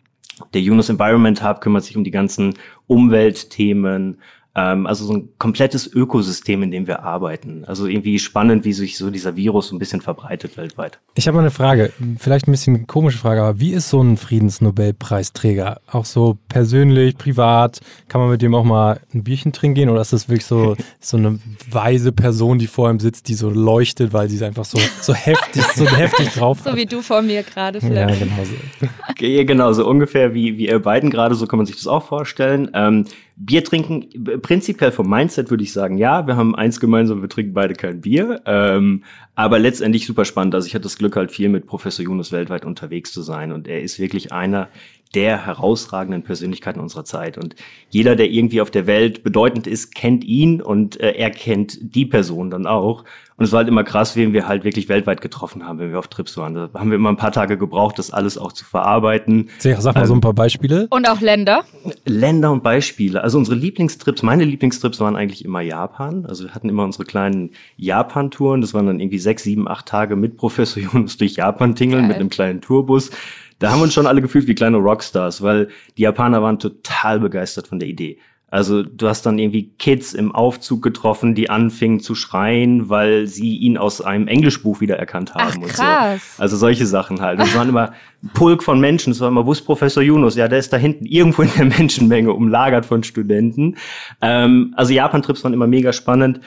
Der 0.53 0.61
Yunus 0.61 0.89
Environment 0.89 1.43
Hub 1.43 1.61
kümmert 1.61 1.83
sich 1.83 1.97
um 1.97 2.03
die 2.03 2.11
ganzen 2.11 2.53
Umweltthemen, 2.87 4.21
also 4.57 5.05
so 5.05 5.13
ein 5.13 5.29
komplettes 5.37 5.85
Ökosystem, 5.85 6.63
in 6.63 6.71
dem 6.71 6.87
wir 6.87 7.03
arbeiten. 7.03 7.63
Also 7.65 7.85
irgendwie 7.85 8.17
spannend, 8.17 8.65
wie 8.65 8.73
sich 8.73 8.97
so 8.97 9.11
dieser 9.11 9.35
Virus 9.35 9.67
so 9.67 9.75
ein 9.75 9.79
bisschen 9.79 10.01
verbreitet 10.01 10.57
weltweit. 10.57 10.99
Ich 11.13 11.27
habe 11.27 11.35
mal 11.35 11.41
eine 11.41 11.51
Frage, 11.51 11.93
vielleicht 12.17 12.47
ein 12.47 12.51
bisschen 12.51 12.87
komische 12.87 13.19
Frage, 13.19 13.43
aber 13.43 13.59
wie 13.59 13.73
ist 13.73 13.89
so 13.89 14.01
ein 14.01 14.17
Friedensnobelpreisträger? 14.17 15.81
Auch 15.91 16.05
so 16.05 16.39
persönlich, 16.49 17.17
privat? 17.17 17.81
Kann 18.07 18.19
man 18.19 18.31
mit 18.31 18.41
dem 18.41 18.55
auch 18.55 18.63
mal 18.63 18.99
ein 19.13 19.23
Bierchen 19.23 19.53
trinken 19.53 19.75
gehen 19.75 19.89
oder 19.89 20.01
ist 20.01 20.13
das 20.13 20.27
wirklich 20.27 20.47
so, 20.47 20.75
so 20.99 21.17
eine 21.17 21.37
weise 21.69 22.11
Person, 22.11 22.57
die 22.57 22.67
vor 22.67 22.89
ihm 22.89 22.99
sitzt, 22.99 23.27
die 23.27 23.35
so 23.35 23.51
leuchtet, 23.51 24.11
weil 24.11 24.27
sie 24.27 24.43
einfach 24.43 24.65
so, 24.65 24.79
so 25.01 25.13
heftig, 25.13 25.63
so 25.75 25.85
heftig 25.85 26.29
drauf 26.29 26.65
hat? 26.65 26.71
So 26.71 26.75
wie 26.75 26.87
du 26.87 27.03
vor 27.03 27.21
mir 27.21 27.43
gerade, 27.43 27.79
Philipp. 27.79 27.95
Ja, 27.95 28.07
genau 28.07 28.43
so. 28.43 28.87
Okay, 29.09 29.45
genau, 29.45 29.71
so 29.73 29.87
ungefähr 29.87 30.33
wie, 30.33 30.57
wie 30.57 30.67
ihr 30.67 30.79
beiden 30.79 31.11
gerade, 31.11 31.35
so 31.35 31.45
kann 31.45 31.57
man 31.57 31.67
sich 31.67 31.75
das 31.75 31.85
auch 31.85 32.03
vorstellen. 32.03 32.71
Ähm, 32.73 33.05
Bier 33.39 33.63
trinken, 33.63 34.41
prinzipiell 34.41 34.91
vom 34.91 35.07
Mindset 35.07 35.51
würde 35.51 35.63
ich 35.63 35.71
sagen, 35.71 35.99
ja, 35.99 36.25
wir 36.25 36.35
haben 36.35 36.55
eins 36.55 36.79
gemeinsam, 36.79 37.21
wir 37.21 37.29
trinken 37.29 37.53
beide 37.53 37.75
kein 37.75 38.01
Bier. 38.01 38.41
Ähm, 38.45 39.03
aber 39.35 39.59
letztendlich 39.59 40.07
super 40.07 40.25
spannend. 40.25 40.55
Also 40.55 40.65
ich 40.65 40.73
hatte 40.73 40.83
das 40.83 40.97
Glück 40.97 41.15
halt 41.15 41.31
viel 41.31 41.49
mit 41.49 41.67
Professor 41.67 42.03
Yunus 42.03 42.31
weltweit 42.31 42.65
unterwegs 42.65 43.11
zu 43.11 43.21
sein 43.21 43.51
und 43.51 43.67
er 43.67 43.81
ist 43.81 43.99
wirklich 43.99 44.31
einer 44.31 44.69
der 45.15 45.45
herausragenden 45.45 46.23
Persönlichkeiten 46.23 46.79
unserer 46.79 47.05
Zeit. 47.05 47.37
Und 47.37 47.55
jeder, 47.89 48.15
der 48.15 48.29
irgendwie 48.29 48.61
auf 48.61 48.71
der 48.71 48.87
Welt 48.87 49.23
bedeutend 49.23 49.67
ist, 49.67 49.95
kennt 49.95 50.23
ihn 50.23 50.61
und 50.61 50.99
äh, 50.99 51.11
er 51.11 51.31
kennt 51.31 51.77
die 51.81 52.05
Person 52.05 52.49
dann 52.49 52.67
auch. 52.67 53.03
Und 53.37 53.45
es 53.45 53.51
war 53.51 53.59
halt 53.59 53.67
immer 53.67 53.83
krass, 53.83 54.15
wen 54.15 54.33
wir 54.33 54.47
halt 54.47 54.63
wirklich 54.63 54.89
weltweit 54.89 55.21
getroffen 55.21 55.67
haben, 55.67 55.77
wenn 55.77 55.91
wir 55.91 55.99
auf 55.99 56.07
Trips 56.07 56.37
waren. 56.37 56.55
Da 56.55 56.69
haben 56.73 56.89
wir 56.89 56.95
immer 56.95 57.09
ein 57.09 57.17
paar 57.17 57.31
Tage 57.31 57.55
gebraucht, 57.55 57.99
das 57.99 58.09
alles 58.09 58.35
auch 58.39 58.51
zu 58.51 58.65
verarbeiten. 58.65 59.49
Sag 59.59 59.93
mal 59.93 60.07
so 60.07 60.15
ein 60.15 60.21
paar 60.21 60.33
Beispiele. 60.33 60.87
Und 60.89 61.07
auch 61.07 61.21
Länder. 61.21 61.63
Länder 62.05 62.51
und 62.51 62.63
Beispiele. 62.63 63.21
Also 63.21 63.37
unsere 63.37 63.55
Lieblingstrips, 63.55 64.23
meine 64.23 64.43
Lieblingstrips 64.43 64.99
waren 64.99 65.15
eigentlich 65.15 65.45
immer 65.45 65.61
Japan. 65.61 66.25
Also 66.25 66.45
wir 66.45 66.55
hatten 66.55 66.67
immer 66.67 66.83
unsere 66.83 67.05
kleinen 67.05 67.51
Japan-Touren. 67.77 68.61
Das 68.61 68.73
waren 68.73 68.87
dann 68.87 68.99
irgendwie 68.99 69.19
sechs, 69.19 69.43
sieben, 69.43 69.67
acht 69.67 69.85
Tage 69.85 70.15
mit 70.15 70.35
Professor 70.35 70.81
Jonas 70.81 71.17
durch 71.17 71.35
Japan 71.35 71.75
tingeln 71.75 72.01
Geil. 72.01 72.07
mit 72.07 72.17
einem 72.17 72.29
kleinen 72.29 72.61
Tourbus. 72.61 73.11
Da 73.59 73.71
haben 73.71 73.79
wir 73.79 73.83
uns 73.83 73.93
schon 73.93 74.07
alle 74.07 74.21
gefühlt 74.21 74.47
wie 74.47 74.55
kleine 74.55 74.77
Rockstars, 74.77 75.41
weil 75.41 75.69
die 75.97 76.03
Japaner 76.03 76.41
waren 76.41 76.59
total 76.59 77.19
begeistert 77.19 77.67
von 77.67 77.79
der 77.79 77.87
Idee. 77.87 78.19
Also 78.49 78.81
du 78.81 79.09
hast 79.09 79.25
dann 79.25 79.39
irgendwie 79.39 79.71
Kids 79.77 80.13
im 80.13 80.33
Aufzug 80.33 80.81
getroffen, 80.81 81.35
die 81.35 81.49
anfingen 81.49 81.99
zu 81.99 82.15
schreien, 82.15 82.87
weil 82.87 83.27
sie 83.27 83.57
ihn 83.57 83.77
aus 83.77 83.99
einem 83.99 84.29
Englischbuch 84.29 84.79
wiedererkannt 84.79 85.35
haben 85.35 85.63
Ach, 85.65 85.69
krass. 85.69 86.13
und 86.13 86.37
so. 86.37 86.41
Also 86.41 86.55
solche 86.55 86.85
Sachen 86.85 87.19
halt. 87.19 87.41
Es 87.41 87.53
waren 87.55 87.67
immer 87.67 87.91
Pulk 88.33 88.63
von 88.63 88.79
Menschen. 88.79 89.11
Es 89.11 89.19
war 89.19 89.27
immer, 89.27 89.45
wo 89.45 89.51
ist 89.51 89.63
Professor 89.63 90.01
Yunus? 90.01 90.37
Ja, 90.37 90.47
der 90.47 90.59
ist 90.59 90.71
da 90.71 90.77
hinten 90.77 91.05
irgendwo 91.05 91.41
in 91.41 91.51
der 91.57 91.65
Menschenmenge, 91.65 92.31
umlagert 92.31 92.85
von 92.85 93.03
Studenten. 93.03 93.75
Ähm, 94.21 94.73
also 94.77 94.93
Japan-Trips 94.93 95.43
waren 95.43 95.53
immer 95.53 95.67
mega 95.67 95.91
spannend. 95.91 96.39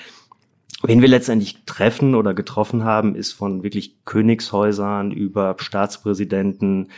Wen 0.82 1.02
wir 1.02 1.08
letztendlich 1.08 1.58
treffen 1.66 2.14
oder 2.14 2.32
getroffen 2.32 2.84
haben, 2.84 3.14
ist 3.14 3.32
von 3.32 3.62
wirklich 3.62 4.04
Königshäusern 4.06 5.12
über 5.12 5.56
Staatspräsidenten, 5.58 6.88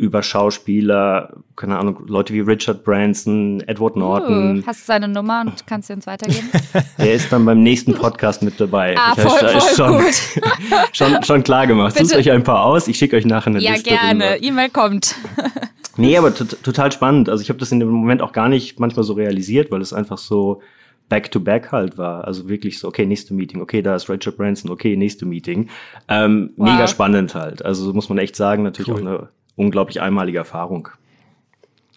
über 0.00 0.22
Schauspieler, 0.22 1.34
keine 1.56 1.78
Ahnung, 1.78 2.04
Leute 2.06 2.32
wie 2.32 2.40
Richard 2.40 2.84
Branson, 2.84 3.62
Edward 3.66 3.96
Norton. 3.96 4.60
Uh, 4.60 4.66
hast 4.66 4.80
du 4.80 4.84
seine 4.86 5.08
Nummer 5.08 5.42
und 5.42 5.66
kannst 5.66 5.88
sie 5.88 5.94
uns 5.94 6.06
weitergeben? 6.06 6.48
Der 6.98 7.12
ist 7.12 7.30
dann 7.30 7.44
beim 7.44 7.62
nächsten 7.62 7.94
Podcast 7.94 8.42
mit 8.42 8.58
dabei. 8.58 8.96
Ah, 8.98 9.12
ich 9.14 9.22
voll, 9.22 9.38
voll 9.38 9.60
schon, 9.60 9.98
gut. 9.98 10.14
schon, 10.92 11.22
schon 11.22 11.42
klar 11.42 11.66
gemacht. 11.66 11.94
Bitte. 11.94 12.06
Sucht 12.06 12.18
euch 12.18 12.30
ein 12.30 12.44
paar 12.44 12.64
aus, 12.64 12.88
ich 12.88 12.96
schicke 12.96 13.16
euch 13.16 13.26
nachher 13.26 13.48
eine 13.48 13.60
ja, 13.60 13.72
Liste. 13.72 13.90
Ja, 13.90 14.00
gerne. 14.00 14.42
E-Mail 14.42 14.70
kommt. 14.70 15.16
nee, 15.98 16.16
aber 16.16 16.34
total 16.34 16.92
spannend. 16.92 17.28
Also 17.28 17.42
ich 17.42 17.50
habe 17.50 17.58
das 17.58 17.70
in 17.70 17.80
dem 17.80 17.90
Moment 17.90 18.22
auch 18.22 18.32
gar 18.32 18.48
nicht 18.48 18.80
manchmal 18.80 19.04
so 19.04 19.12
realisiert, 19.12 19.70
weil 19.70 19.82
es 19.82 19.92
einfach 19.92 20.18
so 20.18 20.62
back-to-back 21.10 21.66
-back 21.66 21.72
halt 21.72 21.98
war. 21.98 22.24
Also 22.24 22.48
wirklich 22.48 22.78
so, 22.78 22.88
okay, 22.88 23.04
nächste 23.04 23.34
Meeting, 23.34 23.60
okay, 23.60 23.82
da 23.82 23.94
ist 23.94 24.08
Richard 24.08 24.38
Branson, 24.38 24.70
okay, 24.70 24.96
nächste 24.96 25.26
Meeting. 25.26 25.68
Ähm, 26.08 26.54
wow. 26.56 26.70
Mega 26.70 26.88
spannend 26.88 27.34
halt. 27.34 27.62
Also 27.62 27.92
muss 27.92 28.08
man 28.08 28.16
echt 28.16 28.36
sagen, 28.36 28.62
natürlich 28.62 28.90
cool. 28.90 29.02
auch 29.02 29.06
eine 29.06 29.28
unglaublich 29.56 30.00
einmalige 30.00 30.38
Erfahrung. 30.38 30.88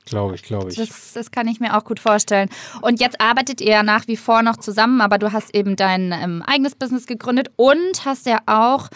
Glaube 0.06 0.36
ich, 0.36 0.44
glaube 0.44 0.70
ich. 0.70 0.76
Das, 0.76 1.14
das, 1.14 1.32
kann 1.32 1.48
ich 1.48 1.60
mir 1.60 1.78
auch 1.78 1.86
gut 1.86 2.00
vorstellen. 2.00 2.50
Und 2.82 3.00
jetzt 3.00 3.22
arbeitet 3.22 3.62
ihr 3.62 3.72
ja 3.72 3.84
nach 3.84 4.08
wie 4.08 4.18
vor 4.18 4.44
noch 4.44 4.58
zusammen, 4.58 5.02
aber 5.02 5.18
du 5.18 5.32
hast 5.32 5.56
eben 5.56 5.76
dein 5.76 6.12
ähm, 6.12 6.44
eigenes 6.46 6.76
Business 6.76 7.06
gegründet 7.06 7.52
und 7.56 8.06
hast 8.06 8.26
ja 8.26 8.40
auch 8.46 8.90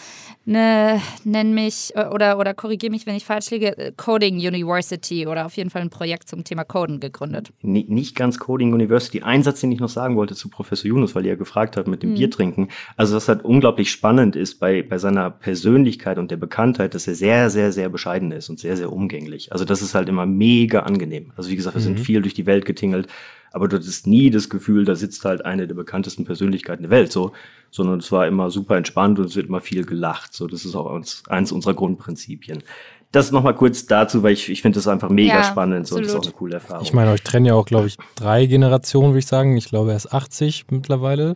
eine, 0.48 1.02
nenn 1.24 1.54
mich 1.54 1.92
äh, 1.96 2.06
oder, 2.06 2.40
oder 2.40 2.54
korrigiere 2.54 2.92
mich, 2.92 3.06
wenn 3.06 3.16
ich 3.16 3.26
falsch 3.26 3.52
liege, 3.52 3.78
äh, 3.78 3.92
Coding 3.96 4.36
University 4.36 5.28
oder 5.28 5.46
auf 5.46 5.58
jeden 5.58 5.70
Fall 5.70 5.82
ein 5.82 5.90
Projekt 5.90 6.30
zum 6.30 6.44
Thema 6.44 6.64
Coden 6.64 7.00
gegründet. 7.00 7.52
N 7.62 7.74
nicht 7.88 8.16
ganz 8.16 8.40
Coding 8.40 8.74
University. 8.74 9.22
Ein 9.22 9.44
Satz, 9.44 9.62
den 9.62 9.72
ich 9.72 9.80
noch 9.80 9.90
sagen 9.90 10.16
wollte 10.16 10.36
zu 10.36 10.50
Professor 10.50 10.88
Yunus, 10.88 11.16
weil 11.16 11.26
ihr 11.26 11.32
ja 11.32 11.36
gefragt 11.36 11.76
habt 11.76 11.88
mit 11.88 12.02
dem 12.02 12.12
mhm. 12.12 12.16
Bier 12.16 12.32
trinken. 12.32 12.70
Also 12.96 13.16
was 13.16 13.28
halt 13.28 13.44
unglaublich 13.44 13.92
spannend 13.92 14.36
ist 14.36 14.60
bei, 14.60 14.84
bei 14.84 14.98
seiner 14.98 15.30
Persönlichkeit 15.30 16.18
und 16.18 16.32
der 16.32 16.38
Bekanntheit, 16.38 16.96
dass 16.96 17.08
er 17.08 17.16
sehr, 17.16 17.50
sehr, 17.50 17.72
sehr 17.72 17.90
bescheiden 17.90 18.32
ist 18.32 18.50
und 18.50 18.60
sehr, 18.60 18.78
sehr 18.78 18.92
umgänglich. 18.92 19.52
Also 19.52 19.66
das 19.66 19.82
ist 19.82 19.96
halt 19.96 20.08
immer 20.08 20.26
mega 20.26 20.82
angenehm. 20.82 20.97
Also 21.36 21.50
wie 21.50 21.56
gesagt, 21.56 21.76
wir 21.76 21.82
mhm. 21.82 21.96
sind 21.96 22.00
viel 22.00 22.22
durch 22.22 22.34
die 22.34 22.46
Welt 22.46 22.66
getingelt 22.66 23.08
aber 23.52 23.68
du 23.68 23.78
hattest 23.78 24.08
nie 24.08 24.30
das 24.30 24.50
Gefühl, 24.50 24.86
da 24.86 24.96
sitzt 24.96 25.26
halt 25.26 25.46
eine 25.46 25.68
der 25.68 25.76
bekanntesten 25.76 26.26
Persönlichkeiten 26.26 26.84
der 26.84 26.92
Welt, 26.92 27.12
so, 27.12 27.32
sondern 27.72 28.00
es 28.00 28.12
war 28.12 28.28
immer 28.28 28.50
super 28.50 28.78
entspannt 28.78 29.20
und 29.20 29.26
es 29.26 29.36
wird 29.36 29.48
immer 29.48 29.62
viel 29.62 29.86
gelacht. 29.86 30.34
So, 30.34 30.48
das 30.48 30.66
ist 30.66 30.76
auch 30.76 30.86
uns, 30.92 31.24
eins 31.28 31.52
unserer 31.52 31.74
Grundprinzipien. 31.74 32.64
Das 33.14 33.32
nochmal 33.32 33.56
kurz 33.56 33.86
dazu, 33.86 34.22
weil 34.22 34.34
ich, 34.34 34.50
ich 34.50 34.62
finde 34.62 34.78
das 34.78 34.88
einfach 34.88 35.10
mega 35.10 35.38
ja, 35.38 35.44
spannend. 35.44 35.88
So, 35.88 35.98
das 35.98 36.10
ist 36.10 36.16
auch 36.16 36.24
eine 36.24 36.34
coole 36.34 36.56
Erfahrung. 36.56 36.84
Ich 36.84 36.92
meine, 36.92 37.12
euch 37.12 37.24
trennen 37.24 37.46
ja 37.46 37.54
auch, 37.54 37.66
glaube 37.66 37.88
ich, 37.88 37.98
drei 38.16 38.46
Generationen, 38.46 39.12
würde 39.12 39.20
ich 39.20 39.28
sagen. 39.28 39.56
Ich 39.56 39.70
glaube, 39.70 39.92
er 39.92 39.98
ist 39.98 40.14
80 40.14 40.66
mittlerweile. 40.70 41.36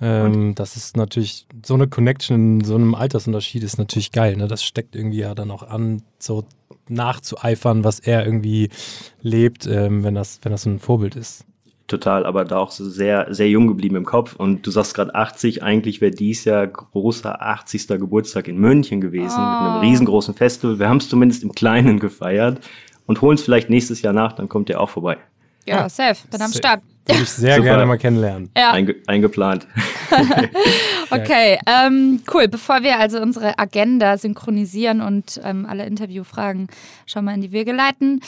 Ähm, 0.00 0.56
das 0.56 0.76
ist 0.76 0.96
natürlich, 0.96 1.46
so 1.64 1.74
eine 1.74 1.86
Connection 1.86 2.58
in 2.58 2.64
so 2.64 2.74
einem 2.74 2.96
Altersunterschied 2.96 3.62
ist 3.62 3.78
natürlich 3.78 4.10
geil. 4.10 4.36
Ne? 4.36 4.48
Das 4.48 4.64
steckt 4.64 4.96
irgendwie 4.96 5.20
ja 5.20 5.36
dann 5.36 5.52
auch 5.52 5.62
an, 5.62 6.02
so 6.18 6.44
nachzueifern, 6.88 7.84
was 7.84 8.00
er 8.00 8.24
irgendwie 8.24 8.70
lebt, 9.20 9.66
ähm, 9.66 10.04
wenn, 10.04 10.14
das, 10.14 10.40
wenn 10.42 10.52
das 10.52 10.66
ein 10.66 10.78
Vorbild 10.78 11.16
ist 11.16 11.46
total, 11.86 12.24
aber 12.24 12.44
da 12.44 12.58
auch 12.58 12.70
so 12.70 12.88
sehr, 12.88 13.26
sehr 13.30 13.48
jung 13.48 13.66
geblieben 13.66 13.96
im 13.96 14.04
Kopf. 14.04 14.34
Und 14.34 14.66
du 14.66 14.70
sagst 14.70 14.94
gerade 14.94 15.14
80, 15.14 15.62
eigentlich 15.62 16.00
wäre 16.00 16.12
dies 16.12 16.44
Jahr 16.44 16.66
großer 16.66 17.42
80. 17.42 17.88
Geburtstag 17.88 18.48
in 18.48 18.56
München 18.56 19.00
gewesen, 19.00 19.36
oh. 19.38 19.40
mit 19.40 19.60
einem 19.60 19.68
ah. 19.68 19.80
riesengroßen 19.80 20.34
Festival. 20.34 20.78
Wir 20.78 20.88
haben 20.88 20.98
es 20.98 21.08
zumindest 21.08 21.42
im 21.42 21.52
Kleinen 21.52 22.00
gefeiert 22.00 22.60
und 23.06 23.20
holen 23.20 23.34
es 23.34 23.42
vielleicht 23.42 23.70
nächstes 23.70 24.02
Jahr 24.02 24.14
nach, 24.14 24.32
dann 24.32 24.48
kommt 24.48 24.70
ihr 24.70 24.80
auch 24.80 24.90
vorbei. 24.90 25.18
Ja, 25.66 25.76
ja. 25.76 25.88
safe, 25.88 26.26
bin 26.28 26.40
am 26.40 26.52
Start. 26.52 26.82
Würde 27.08 27.22
ich 27.22 27.30
sehr 27.30 27.56
Super. 27.56 27.66
gerne 27.66 27.86
mal 27.86 27.98
kennenlernen. 27.98 28.50
Ja. 28.56 28.72
Einge 28.72 28.96
eingeplant. 29.06 29.66
okay, 31.10 31.58
ähm, 31.66 32.22
cool. 32.32 32.48
Bevor 32.48 32.82
wir 32.82 32.98
also 32.98 33.20
unsere 33.20 33.58
Agenda 33.58 34.16
synchronisieren 34.16 35.02
und 35.02 35.40
ähm, 35.44 35.66
alle 35.68 35.84
Interviewfragen 35.86 36.68
schon 37.06 37.24
mal 37.24 37.34
in 37.34 37.42
die 37.42 37.52
Wege 37.52 37.72
leiten, 37.72 38.20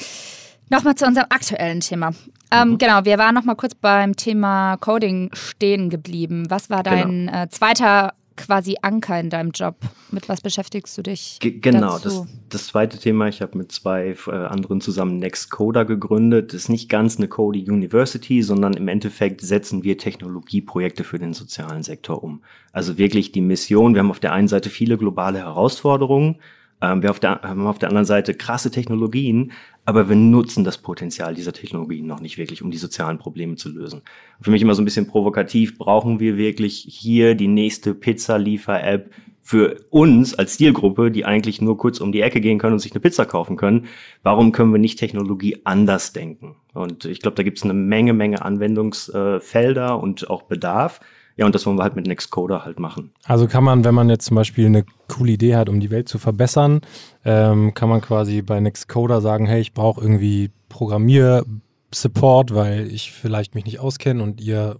nochmal 0.68 0.94
zu 0.94 1.06
unserem 1.06 1.26
aktuellen 1.30 1.80
Thema. 1.80 2.12
Ähm, 2.50 2.70
mhm. 2.70 2.78
Genau, 2.78 3.04
wir 3.04 3.18
waren 3.18 3.34
noch 3.34 3.44
mal 3.44 3.54
kurz 3.54 3.74
beim 3.74 4.14
Thema 4.14 4.76
Coding 4.76 5.30
stehen 5.32 5.88
geblieben. 5.90 6.44
Was 6.50 6.70
war 6.70 6.82
dein 6.82 7.26
genau. 7.26 7.42
äh, 7.42 7.48
zweiter 7.48 8.12
quasi 8.36 8.76
Anker 8.82 9.18
in 9.18 9.30
deinem 9.30 9.50
Job? 9.50 9.76
Mit 10.10 10.28
was 10.28 10.40
beschäftigst 10.40 10.96
du 10.96 11.02
dich? 11.02 11.38
G 11.40 11.52
genau, 11.52 11.98
das, 11.98 12.24
das, 12.48 12.66
zweite 12.66 12.98
Thema, 12.98 13.28
ich 13.28 13.42
habe 13.42 13.58
mit 13.58 13.72
zwei 13.72 14.16
äh, 14.26 14.30
anderen 14.30 14.80
zusammen 14.80 15.18
Nextcoder 15.18 15.84
gegründet. 15.84 16.52
Das 16.52 16.62
ist 16.62 16.68
nicht 16.68 16.88
ganz 16.88 17.16
eine 17.16 17.28
Coding 17.28 17.70
University, 17.70 18.42
sondern 18.42 18.74
im 18.74 18.88
Endeffekt 18.88 19.40
setzen 19.40 19.84
wir 19.84 19.98
Technologieprojekte 19.98 21.04
für 21.04 21.18
den 21.18 21.34
sozialen 21.34 21.82
Sektor 21.82 22.22
um. 22.22 22.42
Also 22.72 22.98
wirklich 22.98 23.32
die 23.32 23.40
Mission, 23.40 23.94
wir 23.94 24.00
haben 24.00 24.10
auf 24.10 24.20
der 24.20 24.32
einen 24.32 24.48
Seite 24.48 24.70
viele 24.70 24.98
globale 24.98 25.38
Herausforderungen, 25.38 26.36
ähm, 26.80 27.02
wir 27.02 27.10
auf 27.10 27.20
der, 27.20 27.40
haben 27.42 27.66
auf 27.66 27.78
der 27.78 27.88
anderen 27.88 28.04
Seite 28.04 28.34
krasse 28.34 28.70
Technologien, 28.70 29.52
aber 29.84 30.08
wir 30.08 30.16
nutzen 30.16 30.64
das 30.64 30.78
Potenzial 30.78 31.34
dieser 31.34 31.52
Technologien 31.52 32.06
noch 32.06 32.20
nicht 32.20 32.38
wirklich, 32.38 32.62
um 32.62 32.70
die 32.70 32.76
sozialen 32.76 33.18
Probleme 33.18 33.56
zu 33.56 33.70
lösen. 33.70 34.02
Für 34.40 34.50
mich 34.50 34.62
immer 34.62 34.74
so 34.74 34.82
ein 34.82 34.84
bisschen 34.84 35.06
provokativ, 35.06 35.78
brauchen 35.78 36.20
wir 36.20 36.36
wirklich 36.36 36.86
hier 36.88 37.34
die 37.34 37.48
nächste 37.48 37.94
Pizza-Liefer-App 37.94 39.10
für 39.46 39.84
uns 39.90 40.34
als 40.34 40.56
Zielgruppe, 40.56 41.12
die 41.12 41.24
eigentlich 41.24 41.60
nur 41.60 41.78
kurz 41.78 42.00
um 42.00 42.10
die 42.10 42.20
Ecke 42.20 42.40
gehen 42.40 42.58
können 42.58 42.72
und 42.72 42.78
sich 42.80 42.90
eine 42.90 43.00
Pizza 43.00 43.26
kaufen 43.26 43.56
können. 43.56 43.86
Warum 44.24 44.50
können 44.50 44.72
wir 44.72 44.80
nicht 44.80 44.98
Technologie 44.98 45.60
anders 45.62 46.12
denken? 46.12 46.56
Und 46.74 47.04
ich 47.04 47.20
glaube, 47.20 47.36
da 47.36 47.44
gibt 47.44 47.58
es 47.58 47.62
eine 47.62 47.72
Menge, 47.72 48.12
Menge 48.12 48.44
Anwendungsfelder 48.44 50.02
und 50.02 50.28
auch 50.28 50.42
Bedarf. 50.42 50.98
Ja, 51.36 51.44
und 51.44 51.54
das 51.54 51.66
wollen 51.66 51.76
wir 51.76 51.82
halt 51.82 51.96
mit 51.96 52.06
Nextcoder 52.06 52.64
halt 52.64 52.80
machen. 52.80 53.12
Also 53.24 53.46
kann 53.46 53.62
man, 53.62 53.84
wenn 53.84 53.94
man 53.94 54.08
jetzt 54.08 54.24
zum 54.24 54.36
Beispiel 54.36 54.66
eine 54.66 54.84
coole 55.08 55.32
Idee 55.32 55.56
hat, 55.56 55.68
um 55.68 55.80
die 55.80 55.90
Welt 55.90 56.08
zu 56.08 56.18
verbessern, 56.18 56.80
ähm, 57.24 57.74
kann 57.74 57.90
man 57.90 58.00
quasi 58.00 58.40
bei 58.40 58.58
Nextcoder 58.58 59.20
sagen, 59.20 59.46
hey, 59.46 59.60
ich 59.60 59.74
brauche 59.74 60.00
irgendwie 60.00 60.50
Programmier-Support, 60.70 62.54
weil 62.54 62.90
ich 62.90 63.12
vielleicht 63.12 63.54
mich 63.54 63.66
nicht 63.66 63.80
auskenne 63.80 64.22
und 64.22 64.40
ihr 64.40 64.76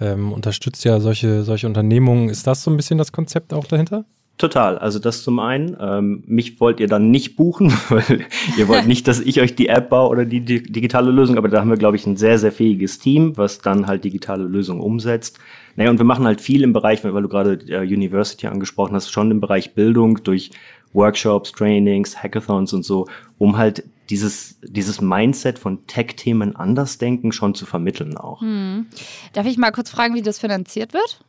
ähm, 0.00 0.32
unterstützt 0.32 0.84
ja 0.84 1.00
solche, 1.00 1.42
solche 1.42 1.66
Unternehmungen. 1.66 2.28
Ist 2.28 2.46
das 2.46 2.62
so 2.62 2.70
ein 2.70 2.76
bisschen 2.76 2.98
das 2.98 3.10
Konzept 3.10 3.52
auch 3.52 3.66
dahinter? 3.66 4.04
Total. 4.38 4.78
Also 4.78 5.00
das 5.00 5.24
zum 5.24 5.40
einen. 5.40 5.76
Ähm, 5.80 6.22
mich 6.26 6.60
wollt 6.60 6.78
ihr 6.78 6.86
dann 6.86 7.10
nicht 7.10 7.34
buchen, 7.34 7.72
weil 7.88 8.24
ihr 8.56 8.68
wollt 8.68 8.86
nicht, 8.86 9.08
dass 9.08 9.18
ich 9.18 9.40
euch 9.40 9.56
die 9.56 9.68
App 9.68 9.90
baue 9.90 10.08
oder 10.10 10.24
die, 10.24 10.40
die 10.40 10.62
digitale 10.62 11.10
Lösung. 11.10 11.36
Aber 11.36 11.48
da 11.48 11.60
haben 11.60 11.70
wir, 11.70 11.76
glaube 11.76 11.96
ich, 11.96 12.06
ein 12.06 12.16
sehr, 12.16 12.38
sehr 12.38 12.52
fähiges 12.52 13.00
Team, 13.00 13.36
was 13.36 13.58
dann 13.58 13.88
halt 13.88 14.04
digitale 14.04 14.44
Lösungen 14.44 14.80
umsetzt. 14.80 15.40
Naja, 15.78 15.90
und 15.90 15.98
wir 15.98 16.04
machen 16.04 16.24
halt 16.24 16.40
viel 16.40 16.64
im 16.64 16.72
Bereich, 16.72 17.04
weil 17.04 17.22
du 17.22 17.28
gerade 17.28 17.52
äh, 17.68 17.82
University 17.82 18.48
angesprochen 18.48 18.96
hast, 18.96 19.12
schon 19.12 19.30
im 19.30 19.40
Bereich 19.40 19.74
Bildung 19.74 20.24
durch 20.24 20.50
Workshops, 20.92 21.52
Trainings, 21.52 22.20
Hackathons 22.20 22.72
und 22.72 22.84
so, 22.84 23.06
um 23.38 23.56
halt 23.56 23.84
dieses, 24.10 24.58
dieses 24.60 25.00
Mindset 25.00 25.56
von 25.56 25.86
Tech-Themen 25.86 26.56
anders 26.56 26.98
denken 26.98 27.30
schon 27.30 27.54
zu 27.54 27.64
vermitteln 27.64 28.16
auch. 28.16 28.40
Hm. 28.40 28.86
Darf 29.34 29.46
ich 29.46 29.56
mal 29.56 29.70
kurz 29.70 29.90
fragen, 29.90 30.16
wie 30.16 30.22
das 30.22 30.40
finanziert 30.40 30.94
wird? 30.94 31.20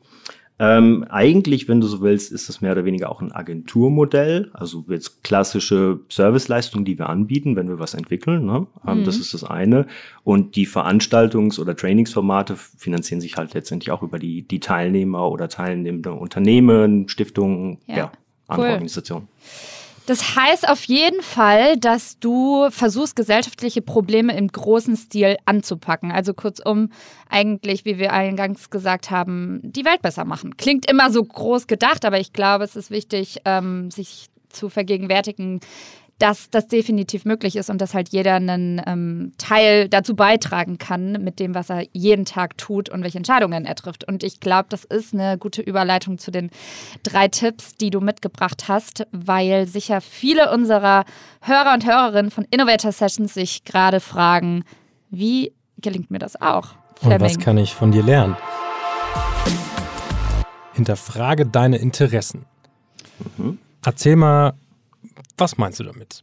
Ähm, 0.62 1.06
eigentlich, 1.10 1.70
wenn 1.70 1.80
du 1.80 1.88
so 1.88 2.02
willst, 2.02 2.34
ist 2.34 2.50
das 2.50 2.60
mehr 2.60 2.74
oder 2.74 2.84
weniger 2.84 3.10
auch 3.10 3.22
ein 3.22 3.32
Agenturmodell. 3.32 4.52
Also 4.54 4.84
jetzt 4.90 5.24
klassische 5.24 6.02
Serviceleistungen, 6.10 6.84
die 6.84 7.00
wir 7.00 7.08
anbieten, 7.08 7.56
wenn 7.56 7.70
wir 7.70 7.80
was 7.80 7.94
entwickeln. 7.94 8.46
Ne? 8.46 8.68
Ähm, 8.86 9.00
mhm. 9.00 9.04
Das 9.06 9.18
ist 9.18 9.34
das 9.34 9.46
eine. 9.46 9.88
Und 10.26 10.58
die 10.58 10.68
Veranstaltungs- 10.68 11.62
oder 11.62 11.78
Trainingsformate 11.78 12.58
finanzieren 12.58 13.22
sich 13.22 13.38
halt 13.38 13.54
letztendlich 13.54 13.92
auch 13.92 14.04
über 14.04 14.20
die, 14.20 14.42
die 14.42 14.60
Teilnehmer 14.60 15.32
oder 15.32 15.48
teilnehmende 15.48 16.12
Unternehmen, 16.12 17.08
Stiftungen, 17.08 17.78
ja, 17.88 17.96
ja 17.96 18.12
andere 18.48 18.68
cool. 18.68 18.74
Organisationen. 18.74 19.28
Das 20.10 20.36
heißt 20.36 20.68
auf 20.68 20.86
jeden 20.86 21.22
Fall, 21.22 21.78
dass 21.78 22.18
du 22.18 22.72
versuchst, 22.72 23.16
gesellschaftliche 23.16 23.84
Probleme 23.84 24.36
im 24.36 24.48
großen 24.48 24.98
Stil 24.98 25.38
anzupacken. 25.46 26.12
Also 26.12 26.34
kurzum, 26.34 26.90
eigentlich, 27.30 27.86
wie 27.86 28.00
wir 28.00 28.12
eingangs 28.12 28.72
gesagt 28.72 29.12
haben, 29.12 29.60
die 29.62 29.86
Welt 29.86 30.02
besser 30.02 30.26
machen. 30.26 30.58
Klingt 30.58 30.90
immer 30.90 31.12
so 31.12 31.24
groß 31.24 31.68
gedacht, 31.68 32.06
aber 32.06 32.20
ich 32.20 32.34
glaube, 32.34 32.64
es 32.64 32.76
ist 32.76 32.90
wichtig, 32.90 33.42
ähm, 33.46 33.92
sich 33.92 34.30
zu 34.50 34.70
vergegenwärtigen, 34.70 35.60
dass 36.20 36.50
das 36.50 36.68
definitiv 36.68 37.24
möglich 37.24 37.56
ist 37.56 37.70
und 37.70 37.80
dass 37.80 37.94
halt 37.94 38.10
jeder 38.10 38.36
einen 38.36 38.82
ähm, 38.86 39.32
Teil 39.38 39.88
dazu 39.88 40.16
beitragen 40.16 40.78
kann 40.78 41.14
mit 41.24 41.40
dem, 41.40 41.56
was 41.56 41.70
er 41.70 41.86
jeden 41.94 42.26
Tag 42.26 42.58
tut 42.58 42.90
und 42.90 43.04
welche 43.04 43.18
Entscheidungen 43.18 43.66
er 43.66 43.76
trifft. 43.76 44.04
Und 44.04 44.24
ich 44.24 44.42
glaube, 44.42 44.68
das 44.70 44.84
ist 44.84 45.14
eine 45.14 45.38
gute 45.38 45.62
Überleitung 45.62 46.18
zu 46.18 46.30
den 46.30 46.52
drei 47.04 47.30
Tipps, 47.30 47.76
die 47.76 47.90
du 47.90 48.02
mitgebracht 48.02 48.66
hast, 48.68 49.08
weil 49.12 49.66
sicher 49.66 50.02
viele 50.02 50.52
unserer 50.52 51.06
Hörer 51.42 51.74
und 51.74 51.86
Hörerinnen 51.86 52.32
von 52.32 52.46
Innovator 52.52 52.92
Sessions 52.92 53.34
sich 53.34 53.64
gerade 53.64 54.02
fragen, 54.02 54.66
wie 55.10 55.54
gelingt 55.78 56.12
mir 56.12 56.20
das 56.20 56.40
auch? 56.40 56.74
Fleming? 56.98 57.16
Und 57.16 57.22
was 57.22 57.40
kann 57.40 57.58
ich 57.58 57.74
von 57.74 57.92
dir 57.94 58.04
lernen? 58.04 58.36
Hinterfrage 60.74 61.46
deine 61.46 61.78
Interessen. 61.78 62.46
Mhm. 63.38 63.58
Erzähl 63.86 64.18
mal, 64.18 64.54
was 65.38 65.58
meinst 65.58 65.80
du 65.80 65.84
damit? 65.84 66.22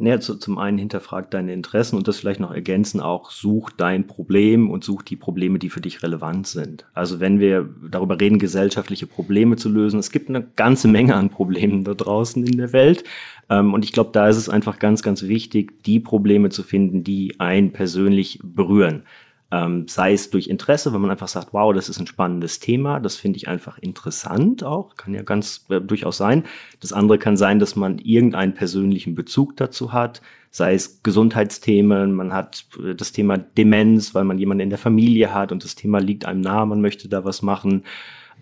Naja, 0.00 0.20
zu, 0.20 0.36
zum 0.36 0.58
einen 0.58 0.78
hinterfragt 0.78 1.34
deine 1.34 1.52
Interessen 1.52 1.96
und 1.96 2.06
das 2.06 2.18
vielleicht 2.18 2.38
noch 2.38 2.52
ergänzen 2.52 3.00
auch, 3.00 3.32
such 3.32 3.70
dein 3.70 4.06
Problem 4.06 4.70
und 4.70 4.84
such 4.84 5.02
die 5.02 5.16
Probleme, 5.16 5.58
die 5.58 5.70
für 5.70 5.80
dich 5.80 6.04
relevant 6.04 6.46
sind. 6.46 6.86
Also 6.94 7.18
wenn 7.18 7.40
wir 7.40 7.68
darüber 7.90 8.20
reden, 8.20 8.38
gesellschaftliche 8.38 9.08
Probleme 9.08 9.56
zu 9.56 9.68
lösen, 9.68 9.98
es 9.98 10.12
gibt 10.12 10.28
eine 10.28 10.46
ganze 10.54 10.86
Menge 10.86 11.16
an 11.16 11.30
Problemen 11.30 11.82
da 11.82 11.94
draußen 11.94 12.46
in 12.46 12.58
der 12.58 12.72
Welt. 12.72 13.02
Ähm, 13.50 13.74
und 13.74 13.84
ich 13.84 13.92
glaube, 13.92 14.10
da 14.12 14.28
ist 14.28 14.36
es 14.36 14.48
einfach 14.48 14.78
ganz, 14.78 15.02
ganz 15.02 15.24
wichtig, 15.24 15.82
die 15.82 15.98
Probleme 15.98 16.50
zu 16.50 16.62
finden, 16.62 17.02
die 17.02 17.34
einen 17.40 17.72
persönlich 17.72 18.38
berühren. 18.44 19.02
Ähm, 19.50 19.88
sei 19.88 20.12
es 20.12 20.28
durch 20.28 20.48
Interesse, 20.48 20.92
wenn 20.92 21.00
man 21.00 21.10
einfach 21.10 21.28
sagt, 21.28 21.54
wow, 21.54 21.72
das 21.72 21.88
ist 21.88 21.98
ein 21.98 22.06
spannendes 22.06 22.60
Thema, 22.60 23.00
das 23.00 23.16
finde 23.16 23.38
ich 23.38 23.48
einfach 23.48 23.78
interessant 23.78 24.62
auch, 24.62 24.96
kann 24.96 25.14
ja 25.14 25.22
ganz 25.22 25.64
äh, 25.70 25.80
durchaus 25.80 26.18
sein. 26.18 26.44
Das 26.80 26.92
andere 26.92 27.18
kann 27.18 27.38
sein, 27.38 27.58
dass 27.58 27.74
man 27.74 27.98
irgendeinen 27.98 28.52
persönlichen 28.52 29.14
Bezug 29.14 29.56
dazu 29.56 29.94
hat, 29.94 30.20
sei 30.50 30.74
es 30.74 31.02
Gesundheitsthemen, 31.02 32.12
man 32.12 32.34
hat 32.34 32.66
äh, 32.82 32.94
das 32.94 33.12
Thema 33.12 33.38
Demenz, 33.38 34.14
weil 34.14 34.24
man 34.24 34.38
jemanden 34.38 34.64
in 34.64 34.70
der 34.70 34.78
Familie 34.78 35.32
hat 35.32 35.50
und 35.50 35.64
das 35.64 35.74
Thema 35.74 35.98
liegt 35.98 36.26
einem 36.26 36.42
nahe, 36.42 36.66
man 36.66 36.82
möchte 36.82 37.08
da 37.08 37.24
was 37.24 37.40
machen. 37.40 37.84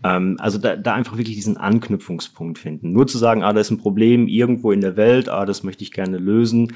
Ähm, 0.05 0.37
also 0.41 0.59
da, 0.59 0.77
da 0.77 0.95
einfach 0.95 1.17
wirklich 1.17 1.37
diesen 1.37 1.57
Anknüpfungspunkt 1.57 2.59
finden. 2.59 2.93
Nur 2.93 3.07
zu 3.07 3.19
sagen, 3.19 3.43
ah, 3.43 3.53
da 3.53 3.61
ist 3.61 3.71
ein 3.71 3.79
Problem 3.79 4.29
irgendwo 4.29 4.73
in 4.73 4.81
der 4.81 4.97
Welt, 4.97 5.29
ah, 5.29 5.45
das 5.45 5.63
möchte 5.63 5.85
ich 5.85 5.93
gerne 5.93 6.19
lösen, 6.19 6.75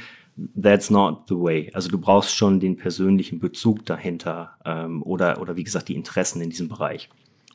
that's 0.55 0.91
not 0.91 1.29
the 1.29 1.35
way. 1.35 1.71
Also 1.75 1.89
du 1.89 1.99
brauchst 1.99 2.35
schon 2.35 2.61
den 2.61 2.77
persönlichen 2.77 3.39
Bezug 3.39 3.85
dahinter 3.87 4.57
ähm, 4.65 5.03
oder, 5.03 5.41
oder 5.41 5.57
wie 5.57 5.65
gesagt 5.65 5.89
die 5.89 5.95
Interessen 5.95 6.41
in 6.41 6.51
diesem 6.51 6.69
Bereich. 6.69 7.09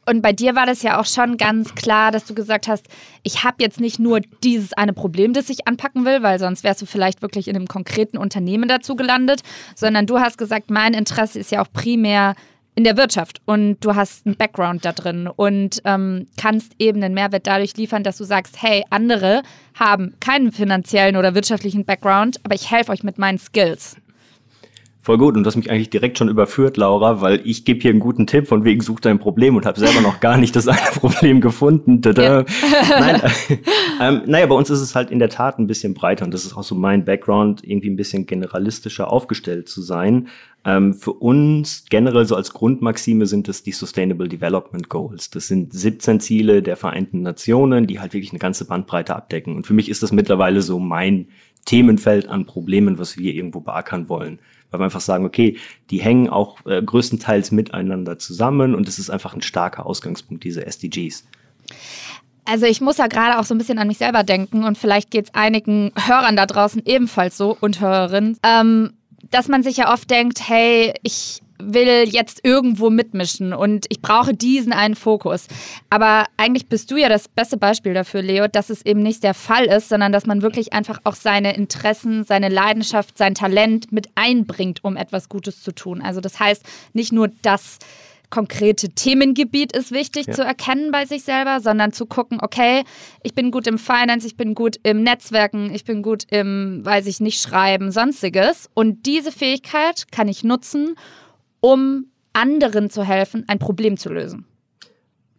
Und 0.07 0.21
bei 0.21 0.33
dir 0.33 0.55
war 0.55 0.67
das 0.67 0.83
ja 0.83 0.99
auch 0.99 1.05
schon 1.05 1.37
ganz 1.37 1.73
klar, 1.73 2.11
dass 2.11 2.25
du 2.25 2.35
gesagt 2.35 2.67
hast, 2.67 2.87
ich 3.23 3.43
habe 3.43 3.57
jetzt 3.59 3.79
nicht 3.79 3.97
nur 3.97 4.21
dieses 4.43 4.73
eine 4.73 4.93
Problem, 4.93 5.33
das 5.33 5.49
ich 5.49 5.67
anpacken 5.67 6.05
will, 6.05 6.21
weil 6.21 6.37
sonst 6.37 6.63
wärst 6.63 6.81
du 6.81 6.85
vielleicht 6.85 7.23
wirklich 7.23 7.47
in 7.47 7.55
einem 7.55 7.67
konkreten 7.67 8.17
Unternehmen 8.17 8.69
dazu 8.69 8.95
gelandet, 8.95 9.41
sondern 9.75 10.05
du 10.05 10.19
hast 10.19 10.37
gesagt, 10.37 10.69
mein 10.69 10.93
Interesse 10.93 11.39
ist 11.39 11.51
ja 11.51 11.63
auch 11.63 11.71
primär 11.73 12.35
in 12.75 12.83
der 12.83 12.97
Wirtschaft 12.97 13.41
und 13.45 13.77
du 13.79 13.95
hast 13.95 14.25
einen 14.25 14.35
Background 14.35 14.83
da 14.83 14.91
drin 14.91 15.27
und 15.27 15.81
ähm, 15.85 16.27
kannst 16.37 16.73
eben 16.77 17.01
einen 17.01 17.13
Mehrwert 17.13 17.47
dadurch 17.47 17.75
liefern, 17.77 18.03
dass 18.03 18.17
du 18.17 18.25
sagst, 18.25 18.61
hey, 18.61 18.83
andere 18.89 19.43
haben 19.73 20.13
keinen 20.19 20.51
finanziellen 20.51 21.15
oder 21.15 21.35
wirtschaftlichen 21.35 21.85
Background, 21.85 22.39
aber 22.43 22.55
ich 22.55 22.69
helfe 22.69 22.91
euch 22.91 23.03
mit 23.03 23.17
meinen 23.17 23.37
Skills. 23.37 23.95
Voll 25.05 25.19
gut. 25.19 25.37
Und 25.37 25.43
du 25.43 25.47
hast 25.47 25.55
mich 25.55 25.69
eigentlich 25.69 25.91
direkt 25.91 26.17
schon 26.17 26.29
überführt, 26.29 26.77
Laura, 26.77 27.21
weil 27.21 27.39
ich 27.43 27.63
gebe 27.63 27.79
hier 27.79 27.91
einen 27.91 27.99
guten 27.99 28.25
Tipp 28.25 28.47
von 28.47 28.63
wegen 28.63 28.81
such 28.81 29.01
dein 29.01 29.19
Problem 29.19 29.55
und 29.55 29.67
habe 29.67 29.79
selber 29.79 30.01
noch 30.01 30.19
gar 30.19 30.35
nicht 30.39 30.55
das 30.55 30.67
eine 30.67 30.79
Problem 30.95 31.41
gefunden. 31.41 32.01
Ja. 32.17 32.43
Nein, 32.89 33.21
äh, 33.21 33.57
ähm, 34.01 34.23
naja, 34.25 34.47
bei 34.47 34.55
uns 34.55 34.71
ist 34.71 34.81
es 34.81 34.95
halt 34.95 35.11
in 35.11 35.19
der 35.19 35.29
Tat 35.29 35.59
ein 35.59 35.67
bisschen 35.67 35.93
breiter 35.93 36.25
und 36.25 36.33
das 36.33 36.43
ist 36.43 36.57
auch 36.57 36.63
so 36.63 36.73
mein 36.73 37.05
Background, 37.05 37.61
irgendwie 37.63 37.91
ein 37.91 37.97
bisschen 37.97 38.25
generalistischer 38.25 39.11
aufgestellt 39.11 39.69
zu 39.69 39.83
sein. 39.83 40.27
Ähm, 40.65 40.95
für 40.95 41.13
uns 41.13 41.85
generell 41.87 42.25
so 42.25 42.35
als 42.35 42.51
Grundmaxime 42.53 43.27
sind 43.27 43.47
es 43.47 43.61
die 43.61 43.73
Sustainable 43.73 44.27
Development 44.27 44.89
Goals. 44.89 45.29
Das 45.29 45.45
sind 45.45 45.71
17 45.71 46.19
Ziele 46.19 46.63
der 46.63 46.77
Vereinten 46.77 47.21
Nationen, 47.21 47.85
die 47.85 47.99
halt 47.99 48.13
wirklich 48.13 48.31
eine 48.31 48.39
ganze 48.39 48.65
Bandbreite 48.65 49.15
abdecken. 49.15 49.55
Und 49.55 49.67
für 49.67 49.75
mich 49.75 49.87
ist 49.87 50.01
das 50.01 50.11
mittlerweile 50.11 50.63
so 50.63 50.79
mein 50.79 51.27
Themenfeld 51.65 52.27
an 52.27 52.45
Problemen, 52.47 52.97
was 52.97 53.19
wir 53.19 53.35
irgendwo 53.35 53.59
beackern 53.59 54.09
wollen 54.09 54.39
weil 54.75 54.81
wir 54.81 54.85
einfach 54.85 55.01
sagen, 55.01 55.25
okay, 55.25 55.57
die 55.89 55.99
hängen 55.99 56.29
auch 56.29 56.65
äh, 56.65 56.81
größtenteils 56.81 57.51
miteinander 57.51 58.19
zusammen 58.19 58.75
und 58.75 58.87
es 58.87 58.99
ist 58.99 59.09
einfach 59.09 59.33
ein 59.33 59.41
starker 59.41 59.85
Ausgangspunkt, 59.85 60.43
diese 60.43 60.65
SDGs. 60.65 61.25
Also 62.45 62.65
ich 62.67 62.81
muss 62.81 62.97
ja 62.97 63.07
gerade 63.07 63.39
auch 63.39 63.43
so 63.43 63.55
ein 63.55 63.57
bisschen 63.57 63.79
an 63.79 63.87
mich 63.87 63.97
selber 63.97 64.23
denken 64.23 64.63
und 64.65 64.77
vielleicht 64.77 65.09
geht 65.09 65.25
es 65.25 65.33
einigen 65.33 65.91
Hörern 65.95 66.35
da 66.35 66.45
draußen 66.45 66.83
ebenfalls 66.85 67.37
so 67.37 67.57
und 67.59 67.79
Hörerinnen, 67.79 68.37
ähm, 68.43 68.93
dass 69.31 69.47
man 69.47 69.63
sich 69.63 69.77
ja 69.77 69.91
oft 69.91 70.09
denkt, 70.11 70.47
hey, 70.47 70.93
ich 71.01 71.41
will 71.73 72.07
jetzt 72.07 72.41
irgendwo 72.43 72.89
mitmischen 72.89 73.53
und 73.53 73.85
ich 73.89 74.01
brauche 74.01 74.33
diesen 74.33 74.73
einen 74.73 74.95
Fokus. 74.95 75.47
Aber 75.89 76.25
eigentlich 76.37 76.67
bist 76.67 76.91
du 76.91 76.97
ja 76.97 77.09
das 77.09 77.27
beste 77.27 77.57
Beispiel 77.57 77.93
dafür, 77.93 78.21
Leo, 78.21 78.47
dass 78.47 78.69
es 78.69 78.85
eben 78.85 79.01
nicht 79.01 79.23
der 79.23 79.33
Fall 79.33 79.65
ist, 79.65 79.89
sondern 79.89 80.11
dass 80.11 80.25
man 80.25 80.41
wirklich 80.41 80.73
einfach 80.73 80.99
auch 81.03 81.15
seine 81.15 81.55
Interessen, 81.55 82.23
seine 82.23 82.49
Leidenschaft, 82.49 83.17
sein 83.17 83.35
Talent 83.35 83.91
mit 83.91 84.09
einbringt, 84.15 84.83
um 84.83 84.97
etwas 84.97 85.29
Gutes 85.29 85.61
zu 85.61 85.71
tun. 85.71 86.01
Also 86.01 86.21
das 86.21 86.39
heißt, 86.39 86.63
nicht 86.93 87.11
nur 87.11 87.29
das 87.41 87.79
konkrete 88.29 88.89
Themengebiet 88.89 89.75
ist 89.75 89.91
wichtig 89.91 90.27
ja. 90.27 90.33
zu 90.33 90.43
erkennen 90.43 90.91
bei 90.91 91.05
sich 91.05 91.23
selber, 91.23 91.59
sondern 91.61 91.93
zu 91.93 92.05
gucken, 92.05 92.39
okay, 92.41 92.83
ich 93.23 93.33
bin 93.33 93.51
gut 93.51 93.67
im 93.67 93.77
Finance, 93.77 94.27
ich 94.27 94.35
bin 94.35 94.55
gut 94.55 94.77
im 94.83 95.03
Netzwerken, 95.03 95.73
ich 95.73 95.85
bin 95.85 96.01
gut 96.01 96.23
im, 96.31 96.81
weiß 96.83 97.07
ich 97.07 97.19
nicht, 97.19 97.41
Schreiben, 97.41 97.91
sonstiges. 97.91 98.69
Und 98.73 99.05
diese 99.05 99.31
Fähigkeit 99.31 100.11
kann 100.11 100.27
ich 100.27 100.43
nutzen, 100.43 100.95
um 101.65 102.05
anderen 102.31 102.91
zu 102.91 103.03
helfen, 103.03 103.43
ein 103.47 103.57
Problem 103.57 103.97
zu 103.97 104.13
lösen. 104.13 104.45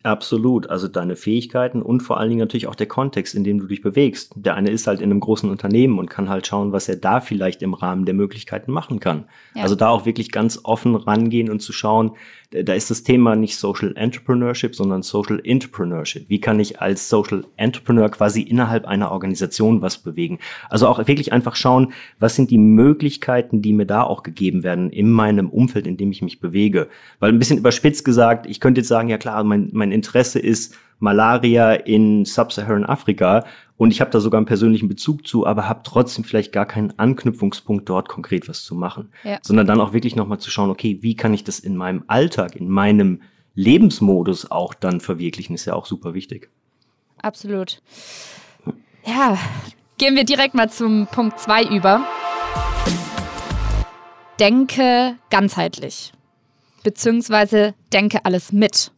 Absolut. 0.02 0.68
Also 0.68 0.88
deine 0.88 1.14
Fähigkeiten 1.14 1.82
und 1.82 2.00
vor 2.00 2.18
allen 2.18 2.30
Dingen 2.30 2.40
natürlich 2.40 2.66
auch 2.66 2.74
der 2.74 2.88
Kontext, 2.88 3.36
in 3.36 3.44
dem 3.44 3.58
du 3.60 3.68
dich 3.68 3.80
bewegst. 3.80 4.32
Der 4.34 4.56
eine 4.56 4.70
ist 4.70 4.88
halt 4.88 5.00
in 5.00 5.10
einem 5.12 5.20
großen 5.20 5.48
Unternehmen 5.48 6.00
und 6.00 6.10
kann 6.10 6.28
halt 6.28 6.46
schauen, 6.46 6.72
was 6.72 6.88
er 6.88 6.96
da 6.96 7.20
vielleicht 7.20 7.62
im 7.62 7.74
Rahmen 7.74 8.06
der 8.06 8.14
Möglichkeiten 8.14 8.72
machen 8.72 8.98
kann. 8.98 9.26
Ja. 9.54 9.62
Also 9.62 9.76
da 9.76 9.88
auch 9.88 10.04
wirklich 10.04 10.32
ganz 10.32 10.60
offen 10.64 10.96
rangehen 10.96 11.48
und 11.48 11.60
zu 11.60 11.72
schauen, 11.72 12.12
da 12.64 12.74
ist 12.74 12.90
das 12.90 13.02
Thema 13.02 13.36
nicht 13.36 13.56
Social 13.56 13.92
Entrepreneurship, 13.96 14.74
sondern 14.74 15.02
Social 15.02 15.40
Entrepreneurship. 15.42 16.28
Wie 16.28 16.40
kann 16.40 16.60
ich 16.60 16.80
als 16.80 17.08
Social 17.08 17.44
Entrepreneur 17.56 18.08
quasi 18.08 18.42
innerhalb 18.42 18.86
einer 18.86 19.10
Organisation 19.10 19.82
was 19.82 19.98
bewegen? 19.98 20.38
Also 20.68 20.88
auch 20.88 20.98
wirklich 21.06 21.32
einfach 21.32 21.56
schauen, 21.56 21.92
was 22.18 22.36
sind 22.36 22.50
die 22.50 22.58
Möglichkeiten, 22.58 23.62
die 23.62 23.72
mir 23.72 23.86
da 23.86 24.02
auch 24.02 24.22
gegeben 24.22 24.62
werden 24.62 24.90
in 24.90 25.10
meinem 25.10 25.50
Umfeld, 25.50 25.86
in 25.86 25.96
dem 25.96 26.10
ich 26.10 26.22
mich 26.22 26.40
bewege. 26.40 26.88
Weil 27.18 27.32
ein 27.32 27.38
bisschen 27.38 27.58
überspitzt 27.58 28.04
gesagt, 28.04 28.46
ich 28.46 28.60
könnte 28.60 28.80
jetzt 28.80 28.88
sagen, 28.88 29.08
ja 29.08 29.18
klar, 29.18 29.42
mein, 29.44 29.70
mein 29.72 29.92
Interesse 29.92 30.38
ist 30.38 30.74
Malaria 30.98 31.72
in 31.72 32.24
Sub-Saharan 32.24 32.84
Afrika 32.84 33.44
und 33.76 33.90
ich 33.90 34.00
habe 34.00 34.10
da 34.10 34.20
sogar 34.20 34.38
einen 34.38 34.46
persönlichen 34.46 34.88
Bezug 34.88 35.26
zu, 35.26 35.46
aber 35.46 35.68
habe 35.68 35.80
trotzdem 35.84 36.24
vielleicht 36.24 36.52
gar 36.52 36.66
keinen 36.66 36.98
Anknüpfungspunkt 36.98 37.88
dort 37.88 38.08
konkret 38.08 38.48
was 38.48 38.64
zu 38.64 38.74
machen, 38.74 39.12
ja. 39.22 39.38
sondern 39.42 39.66
dann 39.66 39.80
auch 39.80 39.92
wirklich 39.92 40.16
nochmal 40.16 40.38
zu 40.38 40.50
schauen, 40.50 40.70
okay, 40.70 40.98
wie 41.02 41.14
kann 41.14 41.34
ich 41.34 41.44
das 41.44 41.58
in 41.58 41.76
meinem 41.76 42.04
Alltag, 42.06 42.56
in 42.56 42.68
meinem 42.68 43.22
Lebensmodus 43.54 44.50
auch 44.50 44.74
dann 44.74 45.00
verwirklichen, 45.00 45.54
ist 45.54 45.66
ja 45.66 45.74
auch 45.74 45.86
super 45.86 46.14
wichtig. 46.14 46.50
Absolut. 47.20 47.82
Ja, 49.04 49.38
gehen 49.98 50.16
wir 50.16 50.24
direkt 50.24 50.54
mal 50.54 50.70
zum 50.70 51.06
Punkt 51.10 51.38
2 51.38 51.64
über. 51.64 52.06
Denke 54.40 55.16
ganzheitlich, 55.30 56.12
beziehungsweise 56.82 57.74
denke 57.92 58.24
alles 58.24 58.52
mit. 58.52 58.92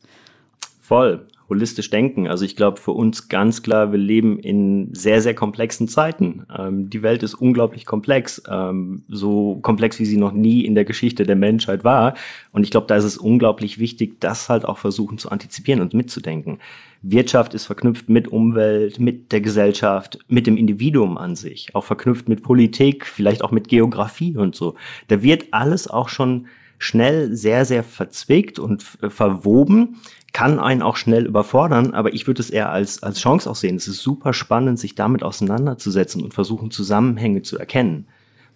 Voll 0.80 1.26
holistisch 1.48 1.90
denken. 1.90 2.28
Also 2.28 2.44
ich 2.44 2.56
glaube 2.56 2.78
für 2.78 2.92
uns 2.92 3.28
ganz 3.28 3.62
klar, 3.62 3.90
wir 3.90 3.98
leben 3.98 4.38
in 4.38 4.92
sehr, 4.94 5.22
sehr 5.22 5.34
komplexen 5.34 5.88
Zeiten. 5.88 6.44
Ähm, 6.56 6.90
die 6.90 7.02
Welt 7.02 7.22
ist 7.22 7.34
unglaublich 7.34 7.86
komplex, 7.86 8.42
ähm, 8.50 9.02
so 9.08 9.58
komplex, 9.62 9.98
wie 9.98 10.04
sie 10.04 10.18
noch 10.18 10.32
nie 10.32 10.64
in 10.64 10.74
der 10.74 10.84
Geschichte 10.84 11.24
der 11.24 11.36
Menschheit 11.36 11.84
war. 11.84 12.14
Und 12.52 12.64
ich 12.64 12.70
glaube, 12.70 12.86
da 12.86 12.96
ist 12.96 13.04
es 13.04 13.16
unglaublich 13.16 13.78
wichtig, 13.78 14.20
das 14.20 14.48
halt 14.48 14.64
auch 14.64 14.78
versuchen 14.78 15.18
zu 15.18 15.30
antizipieren 15.30 15.80
und 15.80 15.94
mitzudenken. 15.94 16.58
Wirtschaft 17.00 17.54
ist 17.54 17.66
verknüpft 17.66 18.08
mit 18.08 18.28
Umwelt, 18.28 18.98
mit 18.98 19.32
der 19.32 19.40
Gesellschaft, 19.40 20.18
mit 20.28 20.46
dem 20.46 20.56
Individuum 20.56 21.16
an 21.16 21.36
sich, 21.36 21.74
auch 21.74 21.84
verknüpft 21.84 22.28
mit 22.28 22.42
Politik, 22.42 23.06
vielleicht 23.06 23.42
auch 23.42 23.52
mit 23.52 23.68
Geografie 23.68 24.36
und 24.36 24.56
so. 24.56 24.74
Da 25.06 25.22
wird 25.22 25.46
alles 25.52 25.88
auch 25.88 26.08
schon 26.08 26.46
schnell 26.78 27.34
sehr, 27.34 27.64
sehr 27.64 27.82
verzwickt 27.82 28.58
und 28.58 28.82
verwoben 28.82 29.96
kann 30.32 30.58
einen 30.58 30.82
auch 30.82 30.96
schnell 30.96 31.26
überfordern, 31.26 31.94
aber 31.94 32.12
ich 32.12 32.26
würde 32.26 32.42
es 32.42 32.50
eher 32.50 32.70
als, 32.70 33.02
als 33.02 33.20
Chance 33.20 33.50
auch 33.50 33.56
sehen. 33.56 33.76
Es 33.76 33.88
ist 33.88 34.02
super 34.02 34.32
spannend, 34.32 34.78
sich 34.78 34.94
damit 34.94 35.22
auseinanderzusetzen 35.22 36.22
und 36.22 36.34
versuchen, 36.34 36.70
Zusammenhänge 36.70 37.42
zu 37.42 37.58
erkennen. 37.58 38.06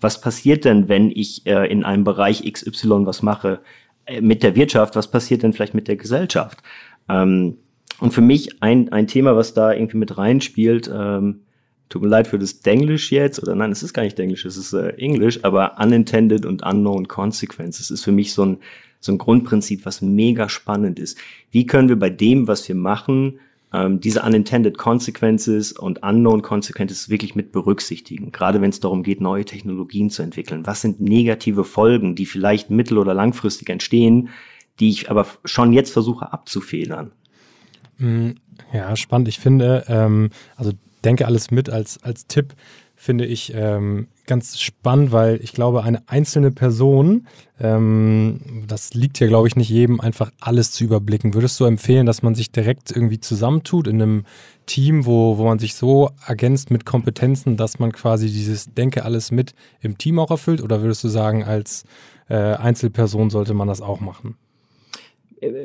Was 0.00 0.20
passiert 0.20 0.64
denn, 0.64 0.88
wenn 0.88 1.10
ich 1.10 1.46
äh, 1.46 1.70
in 1.70 1.84
einem 1.84 2.04
Bereich 2.04 2.42
XY 2.50 3.06
was 3.06 3.22
mache 3.22 3.60
äh, 4.04 4.20
mit 4.20 4.42
der 4.42 4.54
Wirtschaft? 4.54 4.96
Was 4.96 5.10
passiert 5.10 5.42
denn 5.42 5.52
vielleicht 5.52 5.74
mit 5.74 5.88
der 5.88 5.96
Gesellschaft? 5.96 6.62
Ähm, 7.08 7.56
und 8.00 8.12
für 8.12 8.20
mich 8.20 8.62
ein, 8.62 8.92
ein 8.92 9.06
Thema, 9.06 9.36
was 9.36 9.54
da 9.54 9.72
irgendwie 9.72 9.98
mit 9.98 10.18
reinspielt, 10.18 10.90
ähm, 10.92 11.42
tut 11.92 12.02
mir 12.02 12.08
leid 12.08 12.26
für 12.26 12.38
das 12.38 12.60
Denglisch 12.60 13.12
jetzt, 13.12 13.42
oder 13.42 13.54
nein, 13.54 13.70
es 13.70 13.82
ist 13.82 13.92
gar 13.92 14.02
nicht 14.02 14.18
Denglisch, 14.18 14.46
es 14.46 14.56
ist 14.56 14.72
äh, 14.72 14.90
Englisch, 14.96 15.44
aber 15.44 15.78
unintended 15.78 16.46
und 16.46 16.62
unknown 16.62 17.06
consequences 17.06 17.90
ist 17.90 18.02
für 18.02 18.12
mich 18.12 18.32
so 18.32 18.46
ein, 18.46 18.58
so 18.98 19.12
ein 19.12 19.18
Grundprinzip, 19.18 19.84
was 19.84 20.00
mega 20.00 20.48
spannend 20.48 20.98
ist. 20.98 21.18
Wie 21.50 21.66
können 21.66 21.90
wir 21.90 21.98
bei 21.98 22.08
dem, 22.08 22.48
was 22.48 22.66
wir 22.66 22.74
machen, 22.74 23.40
ähm, 23.74 24.00
diese 24.00 24.22
unintended 24.22 24.78
consequences 24.78 25.72
und 25.72 26.02
unknown 26.02 26.40
consequences 26.40 27.10
wirklich 27.10 27.34
mit 27.34 27.52
berücksichtigen, 27.52 28.32
gerade 28.32 28.62
wenn 28.62 28.70
es 28.70 28.80
darum 28.80 29.02
geht, 29.02 29.20
neue 29.20 29.44
Technologien 29.44 30.08
zu 30.08 30.22
entwickeln. 30.22 30.66
Was 30.66 30.80
sind 30.80 30.98
negative 31.02 31.64
Folgen, 31.64 32.14
die 32.14 32.24
vielleicht 32.24 32.70
mittel- 32.70 32.98
oder 32.98 33.12
langfristig 33.12 33.68
entstehen, 33.68 34.30
die 34.80 34.88
ich 34.88 35.10
aber 35.10 35.26
schon 35.44 35.74
jetzt 35.74 35.92
versuche 35.92 36.32
abzufedern? 36.32 37.12
Mm, 37.98 38.30
ja, 38.72 38.96
spannend. 38.96 39.28
Ich 39.28 39.38
finde, 39.38 39.84
ähm, 39.88 40.30
also 40.56 40.72
denke 41.02 41.26
alles 41.26 41.50
mit 41.50 41.70
als, 41.70 42.02
als 42.02 42.26
Tipp 42.26 42.54
finde 43.02 43.26
ich 43.26 43.52
ähm, 43.52 44.06
ganz 44.28 44.60
spannend, 44.60 45.10
weil 45.10 45.40
ich 45.42 45.52
glaube, 45.52 45.82
eine 45.82 46.08
einzelne 46.08 46.52
Person, 46.52 47.26
ähm, 47.58 48.64
das 48.68 48.94
liegt 48.94 49.18
ja, 49.18 49.26
glaube 49.26 49.48
ich, 49.48 49.56
nicht 49.56 49.70
jedem, 49.70 50.00
einfach 50.00 50.30
alles 50.38 50.70
zu 50.70 50.84
überblicken. 50.84 51.34
Würdest 51.34 51.58
du 51.58 51.64
empfehlen, 51.64 52.06
dass 52.06 52.22
man 52.22 52.36
sich 52.36 52.52
direkt 52.52 52.92
irgendwie 52.92 53.18
zusammentut 53.18 53.88
in 53.88 54.00
einem 54.00 54.24
Team, 54.66 55.04
wo, 55.04 55.36
wo 55.36 55.44
man 55.44 55.58
sich 55.58 55.74
so 55.74 56.10
ergänzt 56.24 56.70
mit 56.70 56.86
Kompetenzen, 56.86 57.56
dass 57.56 57.80
man 57.80 57.90
quasi 57.90 58.26
dieses 58.26 58.72
Denke 58.72 59.04
alles 59.04 59.32
mit 59.32 59.52
im 59.80 59.98
Team 59.98 60.20
auch 60.20 60.30
erfüllt? 60.30 60.62
Oder 60.62 60.80
würdest 60.80 61.02
du 61.02 61.08
sagen, 61.08 61.42
als 61.42 61.82
äh, 62.28 62.36
Einzelperson 62.36 63.30
sollte 63.30 63.52
man 63.52 63.66
das 63.66 63.80
auch 63.80 63.98
machen? 63.98 64.36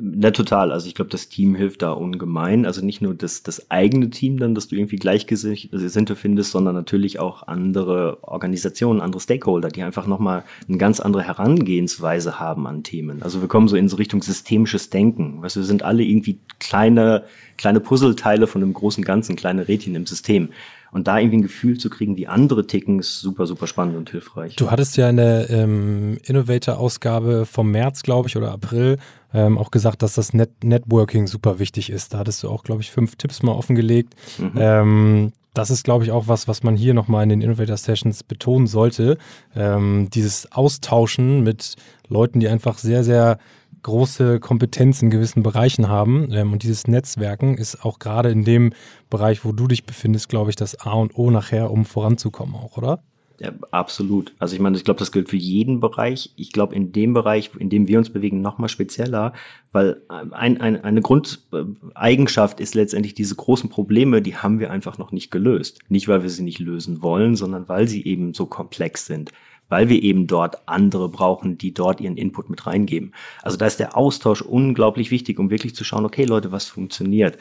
Na, 0.02 0.32
total. 0.32 0.72
Also 0.72 0.88
ich 0.88 0.96
glaube, 0.96 1.12
das 1.12 1.30
Team 1.30 1.54
hilft 1.54 1.84
da 1.84 1.92
ungemein. 1.92 2.66
Also 2.66 2.84
nicht 2.84 3.02
nur 3.02 3.14
das, 3.14 3.44
das 3.44 3.70
eigene 3.70 4.10
Team 4.10 4.40
dann, 4.40 4.56
dass 4.56 4.68
du 4.68 4.76
irgendwie 4.76 4.96
Gleichgesinnte 4.96 6.16
findest, 6.16 6.52
sondern 6.52 6.74
natürlich 6.74 7.20
auch 7.20 7.48
andere 7.48 8.18
Organisationen, 8.24 9.02
andere 9.02 9.22
Stakeholder, 9.22 9.70
die 9.70 9.84
einfach 9.84 10.08
nochmal 10.08 10.44
eine 10.68 10.80
ganz 10.80 11.00
andere 11.00 11.22
Herangehensweise 11.22 12.40
haben 12.40 12.66
an 12.66 12.82
Themen. 12.82 13.22
Also 13.22 13.42
wir 13.42 13.48
kommen 13.48 13.68
so 13.68 13.76
in 13.76 13.88
so 13.88 13.98
Richtung 13.98 14.24
systemisches 14.24 14.90
Denken. 14.90 15.44
Weißt 15.44 15.58
wir 15.58 15.64
sind 15.64 15.84
alle 15.84 16.04
irgendwie 16.04 16.40
kleine, 16.60 17.26
kleine 17.58 17.80
Puzzleteile 17.80 18.48
von 18.48 18.64
einem 18.64 18.74
großen 18.74 19.04
Ganzen, 19.04 19.36
kleine 19.36 19.68
Rädchen 19.68 19.94
im 19.94 20.08
System. 20.08 20.50
Und 20.92 21.08
da 21.08 21.20
irgendwie 21.20 21.38
ein 21.38 21.42
Gefühl 21.44 21.78
zu 21.78 21.90
kriegen, 21.90 22.16
wie 22.18 22.28
andere 22.28 22.66
ticken, 22.66 23.00
ist 23.00 23.20
super, 23.20 23.46
super 23.46 23.68
spannend 23.68 23.98
und 23.98 24.10
hilfreich. 24.10 24.56
Du 24.56 24.72
hattest 24.72 24.98
ja 24.98 25.10
in 25.10 25.18
der 25.18 25.50
ähm, 25.50 26.18
Innovator-Ausgabe 26.24 27.46
vom 27.46 27.72
März, 27.72 28.04
glaube 28.04 28.30
ich, 28.30 28.38
oder 28.38 28.52
April 28.52 28.98
ähm, 29.34 29.58
auch 29.58 29.72
gesagt, 29.72 30.02
dass 30.02 30.16
das 30.16 30.34
Net 30.34 30.64
Networking 30.64 31.28
super 31.28 31.60
wichtig 31.60 31.90
ist. 31.90 32.14
Da 32.14 32.20
hattest 32.20 32.44
du 32.44 32.50
auch, 32.50 32.64
glaube 32.64 32.82
ich, 32.82 32.92
fünf 32.92 33.16
Tipps 33.18 33.44
mal 33.44 33.52
offengelegt. 33.52 34.16
Mhm. 34.38 34.52
Ähm, 34.56 35.34
das 35.54 35.72
ist, 35.72 35.84
glaube 35.84 36.04
ich, 36.04 36.12
auch 36.12 36.28
was, 36.28 36.48
was 36.48 36.64
man 36.64 36.76
hier 36.76 36.94
nochmal 36.94 37.24
in 37.24 37.30
den 37.30 37.42
Innovator 37.42 37.78
Sessions 37.78 38.24
betonen 38.24 38.68
sollte. 38.68 39.18
Ähm, 39.56 40.08
dieses 40.14 40.52
Austauschen 40.52 41.44
mit 41.44 41.76
Leuten, 42.08 42.40
die 42.40 42.48
einfach 42.48 42.78
sehr, 42.78 43.04
sehr 43.04 43.40
große 43.84 44.40
Kompetenz 44.40 45.02
in 45.02 45.10
gewissen 45.10 45.44
Bereichen 45.44 45.88
haben. 45.88 46.32
Ähm, 46.32 46.54
und 46.54 46.64
dieses 46.64 46.88
Netzwerken 46.88 47.58
ist 47.58 47.84
auch 47.84 48.00
gerade 48.00 48.30
in 48.30 48.44
dem 48.44 48.74
Bereich, 49.10 49.46
wo 49.46 49.52
du 49.52 49.68
dich 49.68 49.86
befindest, 49.86 50.30
glaube 50.30 50.50
ich, 50.50 50.56
das 50.56 50.80
A 50.82 50.94
und 50.94 51.18
O 51.18 51.32
nachher, 51.32 51.72
um 51.72 51.86
voranzukommen 51.86 52.56
auch, 52.56 52.78
oder? 52.78 53.02
Ja, 53.40 53.52
absolut. 53.70 54.34
Also 54.40 54.56
ich 54.56 54.62
meine, 54.62 54.78
ich 54.78 54.84
glaube, 54.84 55.00
das 55.00 55.12
gilt 55.12 55.30
für 55.30 55.38
jeden 55.38 55.80
Bereich. 55.80 56.32
Ich 56.38 56.52
glaube, 56.52 56.74
in 56.74 56.92
dem 56.92 57.14
Bereich, 57.14 57.52
in 57.60 57.70
dem 57.70 57.88
wir 57.88 58.00
uns 58.00 58.10
bewegen, 58.10 58.42
nochmal 58.42 58.70
spezieller, 58.70 59.34
weil 59.72 60.02
ein, 60.08 60.60
ein, 60.60 60.84
eine 60.84 61.02
Grundeigenschaft 61.02 62.60
ist 62.60 62.74
letztendlich 62.74 63.14
diese 63.14 63.36
großen 63.36 63.70
Probleme, 63.70 64.24
die 64.24 64.38
haben 64.38 64.60
wir 64.60 64.72
einfach 64.72 64.98
noch 64.98 65.12
nicht 65.12 65.30
gelöst. 65.30 65.80
Nicht, 65.88 66.08
weil 66.08 66.24
wir 66.24 66.30
sie 66.30 66.42
nicht 66.42 66.58
lösen 66.58 67.04
wollen, 67.04 67.36
sondern 67.36 67.70
weil 67.70 67.88
sie 67.88 68.04
eben 68.06 68.34
so 68.34 68.48
komplex 68.48 69.06
sind. 69.06 69.32
Weil 69.70 69.90
wir 69.90 70.02
eben 70.02 70.28
dort 70.28 70.68
andere 70.68 71.10
brauchen, 71.10 71.58
die 71.58 71.74
dort 71.74 72.00
ihren 72.00 72.18
Input 72.18 72.50
mit 72.50 72.66
reingeben. 72.66 73.14
Also 73.42 73.58
da 73.58 73.66
ist 73.66 73.80
der 73.80 73.98
Austausch 73.98 74.42
unglaublich 74.42 75.12
wichtig, 75.12 75.40
um 75.40 75.50
wirklich 75.50 75.76
zu 75.76 75.84
schauen, 75.84 76.06
okay 76.06 76.26
Leute, 76.26 76.52
was 76.52 76.66
funktioniert. 76.66 77.38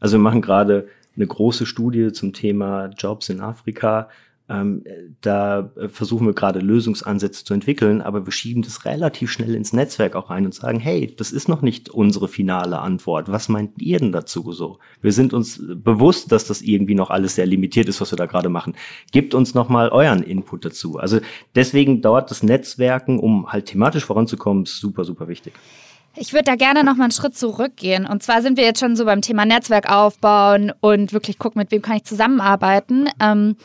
Also 0.00 0.16
wir 0.16 0.22
machen 0.22 0.42
gerade 0.42 0.88
eine 1.16 1.26
große 1.26 1.66
Studie 1.66 2.12
zum 2.12 2.32
Thema 2.32 2.86
Jobs 2.96 3.28
in 3.28 3.40
Afrika 3.40 4.08
ähm, 4.48 4.82
da 5.20 5.70
äh, 5.76 5.88
versuchen 5.88 6.26
wir 6.26 6.34
gerade 6.34 6.60
Lösungsansätze 6.60 7.44
zu 7.44 7.52
entwickeln, 7.52 8.00
aber 8.00 8.24
wir 8.24 8.32
schieben 8.32 8.62
das 8.62 8.84
relativ 8.84 9.30
schnell 9.30 9.54
ins 9.54 9.72
Netzwerk 9.72 10.16
auch 10.16 10.30
rein 10.30 10.46
und 10.46 10.54
sagen, 10.54 10.80
hey, 10.80 11.14
das 11.14 11.32
ist 11.32 11.48
noch 11.48 11.60
nicht 11.60 11.90
unsere 11.90 12.28
finale 12.28 12.78
Antwort. 12.78 13.30
Was 13.30 13.48
meint 13.48 13.80
ihr 13.82 13.98
denn 13.98 14.12
dazu 14.12 14.52
so? 14.52 14.78
Wir 15.02 15.12
sind 15.12 15.34
uns 15.34 15.62
bewusst, 15.62 16.32
dass 16.32 16.46
das 16.46 16.62
irgendwie 16.62 16.94
noch 16.94 17.10
alles 17.10 17.34
sehr 17.34 17.46
limitiert 17.46 17.88
ist, 17.88 18.00
was 18.00 18.10
wir 18.10 18.16
da 18.16 18.26
gerade 18.26 18.48
machen. 18.48 18.74
Gebt 19.12 19.34
uns 19.34 19.54
noch 19.54 19.68
mal 19.68 19.90
euren 19.90 20.22
Input 20.22 20.64
dazu. 20.64 20.98
Also 20.98 21.20
deswegen 21.54 22.00
dauert 22.00 22.30
das 22.30 22.42
Netzwerken, 22.42 23.18
um 23.18 23.52
halt 23.52 23.66
thematisch 23.66 24.04
voranzukommen, 24.04 24.64
super, 24.64 25.04
super 25.04 25.28
wichtig. 25.28 25.52
Ich 26.16 26.32
würde 26.32 26.44
da 26.44 26.56
gerne 26.56 26.82
noch 26.82 26.96
mal 26.96 27.04
einen 27.04 27.12
Schritt 27.12 27.36
zurückgehen. 27.36 28.04
Und 28.04 28.24
zwar 28.24 28.42
sind 28.42 28.56
wir 28.56 28.64
jetzt 28.64 28.80
schon 28.80 28.96
so 28.96 29.04
beim 29.04 29.20
Thema 29.20 29.44
Netzwerk 29.44 29.88
aufbauen 29.90 30.72
und 30.80 31.12
wirklich 31.12 31.38
gucken, 31.38 31.60
mit 31.60 31.70
wem 31.70 31.80
kann 31.80 31.96
ich 31.96 32.04
zusammenarbeiten. 32.04 33.08
Ähm, 33.20 33.56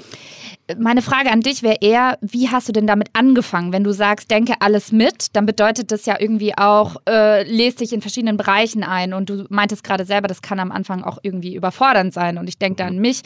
meine 0.78 1.02
Frage 1.02 1.32
an 1.32 1.42
dich 1.42 1.64
wäre 1.64 1.78
eher, 1.82 2.18
wie 2.22 2.50
hast 2.50 2.70
du 2.70 2.72
denn 2.72 2.88
damit 2.88 3.10
angefangen? 3.14 3.74
Wenn 3.74 3.84
du 3.84 3.92
sagst, 3.92 4.30
denke 4.30 4.54
alles 4.60 4.92
mit, 4.92 5.36
dann 5.36 5.46
bedeutet 5.46 5.92
das 5.92 6.06
ja 6.06 6.16
irgendwie 6.20 6.56
auch, 6.58 6.98
äh, 7.10 7.44
lest 7.44 7.82
dich 7.82 7.92
in 7.92 8.02
verschiedenen 8.02 8.38
Bereichen 8.38 8.84
ein. 8.84 9.14
Und 9.14 9.30
du 9.30 9.46
meintest 9.50 9.84
gerade 9.84 10.06
selber, 10.06 10.28
das 10.28 10.42
kann 10.42 10.60
am 10.60 10.72
Anfang 10.72 11.04
auch 11.04 11.18
irgendwie 11.22 11.56
überfordernd 11.56 12.14
sein. 12.14 12.38
Und 12.38 12.48
ich 12.48 12.60
denke 12.60 12.78
da 12.78 12.88
an 12.88 13.00
mich. 13.00 13.22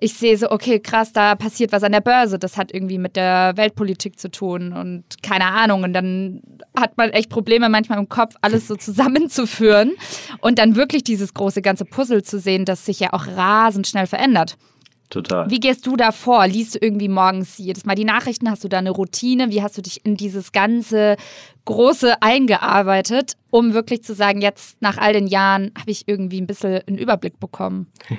Ich 0.00 0.14
sehe 0.14 0.36
so, 0.38 0.50
okay, 0.50 0.80
krass, 0.80 1.12
da 1.12 1.34
passiert 1.34 1.72
was 1.72 1.82
an 1.82 1.92
der 1.92 2.00
Börse. 2.00 2.38
Das 2.38 2.56
hat 2.56 2.72
irgendwie 2.72 2.98
mit 2.98 3.14
der 3.14 3.52
Weltpolitik 3.56 4.18
zu 4.18 4.30
tun 4.30 4.72
und 4.72 5.04
keine 5.22 5.44
Ahnung. 5.46 5.82
Und 5.82 5.92
dann 5.92 6.40
hat 6.74 6.96
man 6.96 7.10
echt 7.10 7.28
Probleme 7.28 7.68
manchmal 7.68 7.98
im 7.98 8.08
Kopf, 8.08 8.34
alles 8.40 8.59
so 8.66 8.76
zusammenzuführen 8.76 9.92
und 10.40 10.58
dann 10.58 10.76
wirklich 10.76 11.04
dieses 11.04 11.34
große 11.34 11.62
ganze 11.62 11.84
Puzzle 11.84 12.22
zu 12.22 12.38
sehen, 12.38 12.64
das 12.64 12.86
sich 12.86 13.00
ja 13.00 13.12
auch 13.12 13.26
rasend 13.26 13.86
schnell 13.86 14.06
verändert. 14.06 14.56
Total. 15.10 15.50
Wie 15.50 15.58
gehst 15.58 15.86
du 15.86 15.96
da 15.96 16.12
vor? 16.12 16.46
Liest 16.46 16.76
du 16.76 16.78
irgendwie 16.80 17.08
morgens 17.08 17.58
jedes 17.58 17.84
Mal 17.84 17.96
die 17.96 18.04
Nachrichten? 18.04 18.48
Hast 18.48 18.62
du 18.62 18.68
da 18.68 18.78
eine 18.78 18.90
Routine? 18.90 19.50
Wie 19.50 19.60
hast 19.60 19.76
du 19.76 19.82
dich 19.82 20.06
in 20.06 20.16
dieses 20.16 20.52
ganze 20.52 21.16
Große 21.70 22.20
eingearbeitet, 22.20 23.34
um 23.50 23.74
wirklich 23.74 24.02
zu 24.02 24.14
sagen, 24.14 24.40
jetzt 24.40 24.76
nach 24.80 24.98
all 24.98 25.12
den 25.12 25.28
Jahren 25.28 25.70
habe 25.78 25.90
ich 25.90 26.08
irgendwie 26.08 26.40
ein 26.40 26.48
bisschen 26.48 26.80
einen 26.86 26.98
Überblick 26.98 27.38
bekommen? 27.38 27.86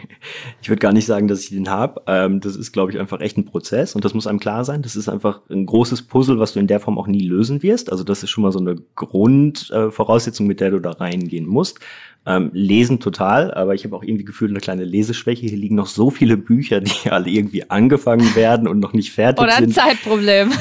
Ich 0.62 0.70
würde 0.70 0.80
gar 0.80 0.94
nicht 0.94 1.08
sagen, 1.08 1.28
dass 1.28 1.42
ich 1.42 1.50
den 1.50 1.70
habe. 1.70 2.04
Ähm, 2.06 2.40
das 2.40 2.56
ist, 2.56 2.72
glaube 2.72 2.92
ich, 2.92 3.00
einfach 3.00 3.20
echt 3.20 3.36
ein 3.36 3.46
Prozess 3.46 3.96
und 3.96 4.06
das 4.06 4.14
muss 4.14 4.28
einem 4.28 4.40
klar 4.40 4.64
sein. 4.64 4.84
Das 4.84 4.96
ist 4.96 5.10
einfach 5.10 5.42
ein 5.50 5.66
großes 5.66 6.04
Puzzle, 6.04 6.38
was 6.38 6.54
du 6.54 6.60
in 6.60 6.68
der 6.68 6.80
Form 6.80 7.00
auch 7.00 7.08
nie 7.08 7.24
lösen 7.28 7.64
wirst. 7.64 7.92
Also 7.92 8.04
das 8.04 8.22
ist 8.22 8.30
schon 8.30 8.44
mal 8.44 8.52
so 8.52 8.60
eine 8.60 8.76
Grundvoraussetzung, 8.96 10.46
mit 10.46 10.60
der 10.60 10.70
du 10.70 10.80
da 10.80 10.92
reingehen 10.92 11.48
musst. 11.48 11.80
Ähm, 12.24 12.52
lesen 12.54 13.00
total, 13.00 13.52
aber 13.52 13.74
ich 13.74 13.84
habe 13.84 13.96
auch 13.96 14.04
irgendwie 14.04 14.26
gefühlt 14.26 14.52
eine 14.52 14.60
kleine 14.60 14.84
Leseschwäche. 14.84 15.48
Hier 15.48 15.58
liegen 15.58 15.74
noch 15.74 15.88
so 15.88 16.12
viele 16.12 16.38
Bücher, 16.38 16.80
die 16.80 16.92
alle 17.10 17.32
irgendwie 17.32 17.68
angefangen 17.72 18.36
werden 18.36 18.68
und 18.68 18.80
noch 18.80 18.94
nicht 18.94 19.12
fertig 19.12 19.44
Oder 19.44 19.54
sind. 19.54 19.72
Oder 19.72 19.84
ein 19.84 19.90
Zeitproblem. 19.90 20.52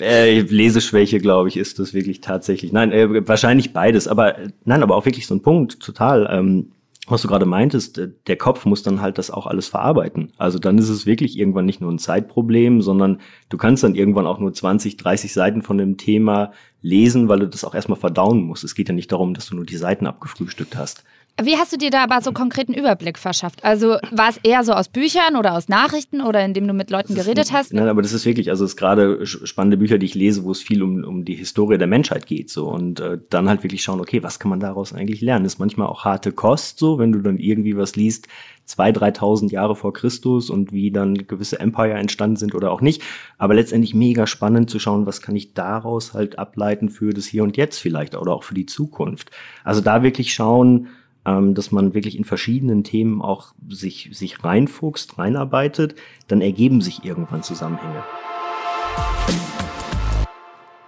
äh, 0.00 0.40
äh, 0.40 0.40
Leseschwäche, 0.42 1.20
glaube 1.20 1.48
ich, 1.48 1.56
ist 1.56 1.78
das 1.78 1.94
wirklich 2.04 2.20
tatsächlich. 2.20 2.72
Nein, 2.72 2.92
äh, 2.92 3.26
wahrscheinlich 3.26 3.72
beides, 3.72 4.06
aber 4.08 4.36
nein, 4.64 4.82
aber 4.82 4.96
auch 4.96 5.04
wirklich 5.04 5.26
so 5.26 5.34
ein 5.34 5.42
Punkt, 5.42 5.80
total. 5.80 6.28
Ähm, 6.30 6.72
was 7.06 7.20
du 7.20 7.28
gerade 7.28 7.44
meintest, 7.44 7.98
äh, 7.98 8.08
der 8.26 8.36
Kopf 8.36 8.64
muss 8.64 8.82
dann 8.82 9.00
halt 9.00 9.18
das 9.18 9.30
auch 9.30 9.46
alles 9.46 9.68
verarbeiten. 9.68 10.32
Also 10.38 10.58
dann 10.58 10.78
ist 10.78 10.88
es 10.88 11.06
wirklich 11.06 11.38
irgendwann 11.38 11.66
nicht 11.66 11.80
nur 11.80 11.90
ein 11.90 11.98
Zeitproblem, 11.98 12.80
sondern 12.80 13.20
du 13.48 13.56
kannst 13.56 13.82
dann 13.84 13.94
irgendwann 13.94 14.26
auch 14.26 14.38
nur 14.38 14.52
20, 14.52 14.96
30 14.96 15.32
Seiten 15.32 15.62
von 15.62 15.76
dem 15.78 15.96
Thema 15.96 16.52
lesen, 16.80 17.28
weil 17.28 17.40
du 17.40 17.48
das 17.48 17.64
auch 17.64 17.74
erstmal 17.74 17.98
verdauen 17.98 18.42
musst. 18.42 18.64
Es 18.64 18.74
geht 18.74 18.88
ja 18.88 18.94
nicht 18.94 19.12
darum, 19.12 19.34
dass 19.34 19.46
du 19.46 19.56
nur 19.56 19.66
die 19.66 19.76
Seiten 19.76 20.06
abgefrühstückt 20.06 20.76
hast. 20.76 21.04
Wie 21.42 21.56
hast 21.56 21.72
du 21.72 21.76
dir 21.76 21.90
da 21.90 22.04
aber 22.04 22.20
so 22.20 22.30
konkreten 22.30 22.74
Überblick 22.74 23.18
verschafft? 23.18 23.64
Also 23.64 23.96
war 24.12 24.28
es 24.28 24.38
eher 24.44 24.62
so 24.62 24.72
aus 24.72 24.88
Büchern 24.88 25.34
oder 25.36 25.54
aus 25.54 25.68
Nachrichten 25.68 26.20
oder 26.20 26.44
indem 26.44 26.68
du 26.68 26.74
mit 26.74 26.90
Leuten 26.90 27.16
geredet 27.16 27.52
hast? 27.52 27.72
Nein, 27.72 27.88
aber 27.88 28.02
das 28.02 28.12
ist 28.12 28.24
wirklich, 28.24 28.50
also 28.50 28.64
es 28.64 28.72
ist 28.72 28.76
gerade 28.76 29.26
spannende 29.26 29.76
Bücher, 29.76 29.98
die 29.98 30.06
ich 30.06 30.14
lese, 30.14 30.44
wo 30.44 30.52
es 30.52 30.62
viel 30.62 30.80
um, 30.80 31.02
um 31.02 31.24
die 31.24 31.34
Historie 31.34 31.76
der 31.76 31.88
Menschheit 31.88 32.26
geht. 32.26 32.50
So 32.50 32.68
und 32.68 33.00
äh, 33.00 33.18
dann 33.30 33.48
halt 33.48 33.64
wirklich 33.64 33.82
schauen, 33.82 34.00
okay, 34.00 34.22
was 34.22 34.38
kann 34.38 34.48
man 34.48 34.60
daraus 34.60 34.92
eigentlich 34.92 35.22
lernen? 35.22 35.44
Das 35.44 35.54
ist 35.54 35.58
manchmal 35.58 35.88
auch 35.88 36.04
harte 36.04 36.30
Kost, 36.30 36.78
so 36.78 37.00
wenn 37.00 37.10
du 37.10 37.18
dann 37.18 37.38
irgendwie 37.38 37.76
was 37.76 37.96
liest, 37.96 38.28
zwei, 38.64 38.92
dreitausend 38.92 39.50
Jahre 39.50 39.74
vor 39.74 39.92
Christus 39.92 40.50
und 40.50 40.72
wie 40.72 40.92
dann 40.92 41.26
gewisse 41.26 41.58
Empire 41.58 41.94
entstanden 41.94 42.36
sind 42.36 42.54
oder 42.54 42.70
auch 42.70 42.80
nicht. 42.80 43.02
Aber 43.38 43.54
letztendlich 43.54 43.92
mega 43.92 44.28
spannend 44.28 44.70
zu 44.70 44.78
schauen, 44.78 45.04
was 45.04 45.20
kann 45.20 45.34
ich 45.34 45.52
daraus 45.52 46.14
halt 46.14 46.38
ableiten 46.38 46.90
für 46.90 47.12
das 47.12 47.26
Hier 47.26 47.42
und 47.42 47.56
Jetzt 47.56 47.78
vielleicht 47.78 48.14
oder 48.14 48.32
auch 48.32 48.44
für 48.44 48.54
die 48.54 48.66
Zukunft. 48.66 49.32
Also 49.64 49.80
da 49.80 50.04
wirklich 50.04 50.32
schauen, 50.32 50.88
ähm, 51.26 51.54
dass 51.54 51.70
man 51.70 51.94
wirklich 51.94 52.16
in 52.16 52.24
verschiedenen 52.24 52.84
Themen 52.84 53.22
auch 53.22 53.54
sich, 53.68 54.10
sich 54.12 54.44
reinfuchst, 54.44 55.18
reinarbeitet, 55.18 55.94
dann 56.28 56.40
ergeben 56.40 56.80
sich 56.80 57.04
irgendwann 57.04 57.42
Zusammenhänge. 57.42 58.02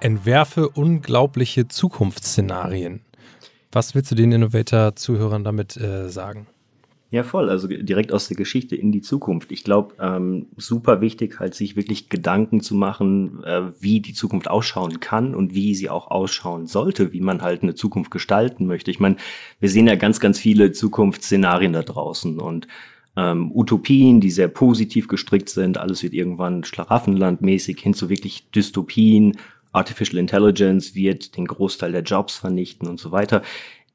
Entwerfe 0.01 0.69
unglaubliche 0.69 1.69
Zukunftsszenarien. 1.69 3.01
Was 3.73 3.95
willst 3.95 4.11
du 4.11 4.15
den 4.15 4.33
Innovator-Zuhörern 4.33 5.45
damit 5.45 5.77
äh, 5.77 6.09
sagen? 6.09 6.47
Ja, 7.17 7.23
voll. 7.23 7.49
Also 7.49 7.67
direkt 7.67 8.13
aus 8.13 8.29
der 8.29 8.37
Geschichte 8.37 8.77
in 8.77 8.93
die 8.93 9.01
Zukunft. 9.01 9.51
Ich 9.51 9.65
glaube, 9.65 9.95
ähm, 9.99 10.49
super 10.59 11.01
wichtig, 11.01 11.41
halt 11.41 11.55
sich 11.55 11.75
wirklich 11.75 12.11
Gedanken 12.11 12.61
zu 12.61 12.75
machen, 12.75 13.43
äh, 13.43 13.63
wie 13.81 14.01
die 14.01 14.13
Zukunft 14.13 14.51
ausschauen 14.51 15.01
kann 15.01 15.35
und 15.35 15.55
wie 15.55 15.75
sie 15.75 15.89
auch 15.89 16.11
ausschauen 16.11 16.67
sollte, 16.67 17.15
wie 17.15 17.23
man 17.23 17.41
halt 17.41 17.63
eine 17.63 17.75
Zukunft 17.75 18.11
gestalten 18.11 18.67
möchte. 18.67 18.91
Ich 18.91 19.01
meine, 19.01 19.17
wir 19.61 19.71
sehen 19.71 19.87
ja 19.87 19.95
ganz, 19.95 20.21
ganz 20.21 20.39
viele 20.39 20.73
Zukunftsszenarien 20.73 21.73
da 21.73 21.83
draußen 21.83 22.39
und 22.39 22.69
ähm, 23.17 23.51
Utopien, 23.51 24.21
die 24.21 24.31
sehr 24.31 24.49
positiv 24.49 25.09
gestrickt 25.09 25.49
sind. 25.49 25.79
Alles 25.79 26.03
wird 26.03 26.13
irgendwann 26.13 26.65
Schlaraffenlandmäßig 26.65 27.81
hin 27.81 27.95
zu 27.95 28.11
wirklich 28.11 28.51
Dystopien. 28.51 29.39
Artificial 29.73 30.19
Intelligence 30.19 30.95
wird 30.95 31.39
den 31.39 31.47
Großteil 31.47 31.93
der 31.93 32.03
Jobs 32.03 32.37
vernichten 32.37 32.87
und 32.87 33.01
so 33.01 33.11
weiter 33.11 33.41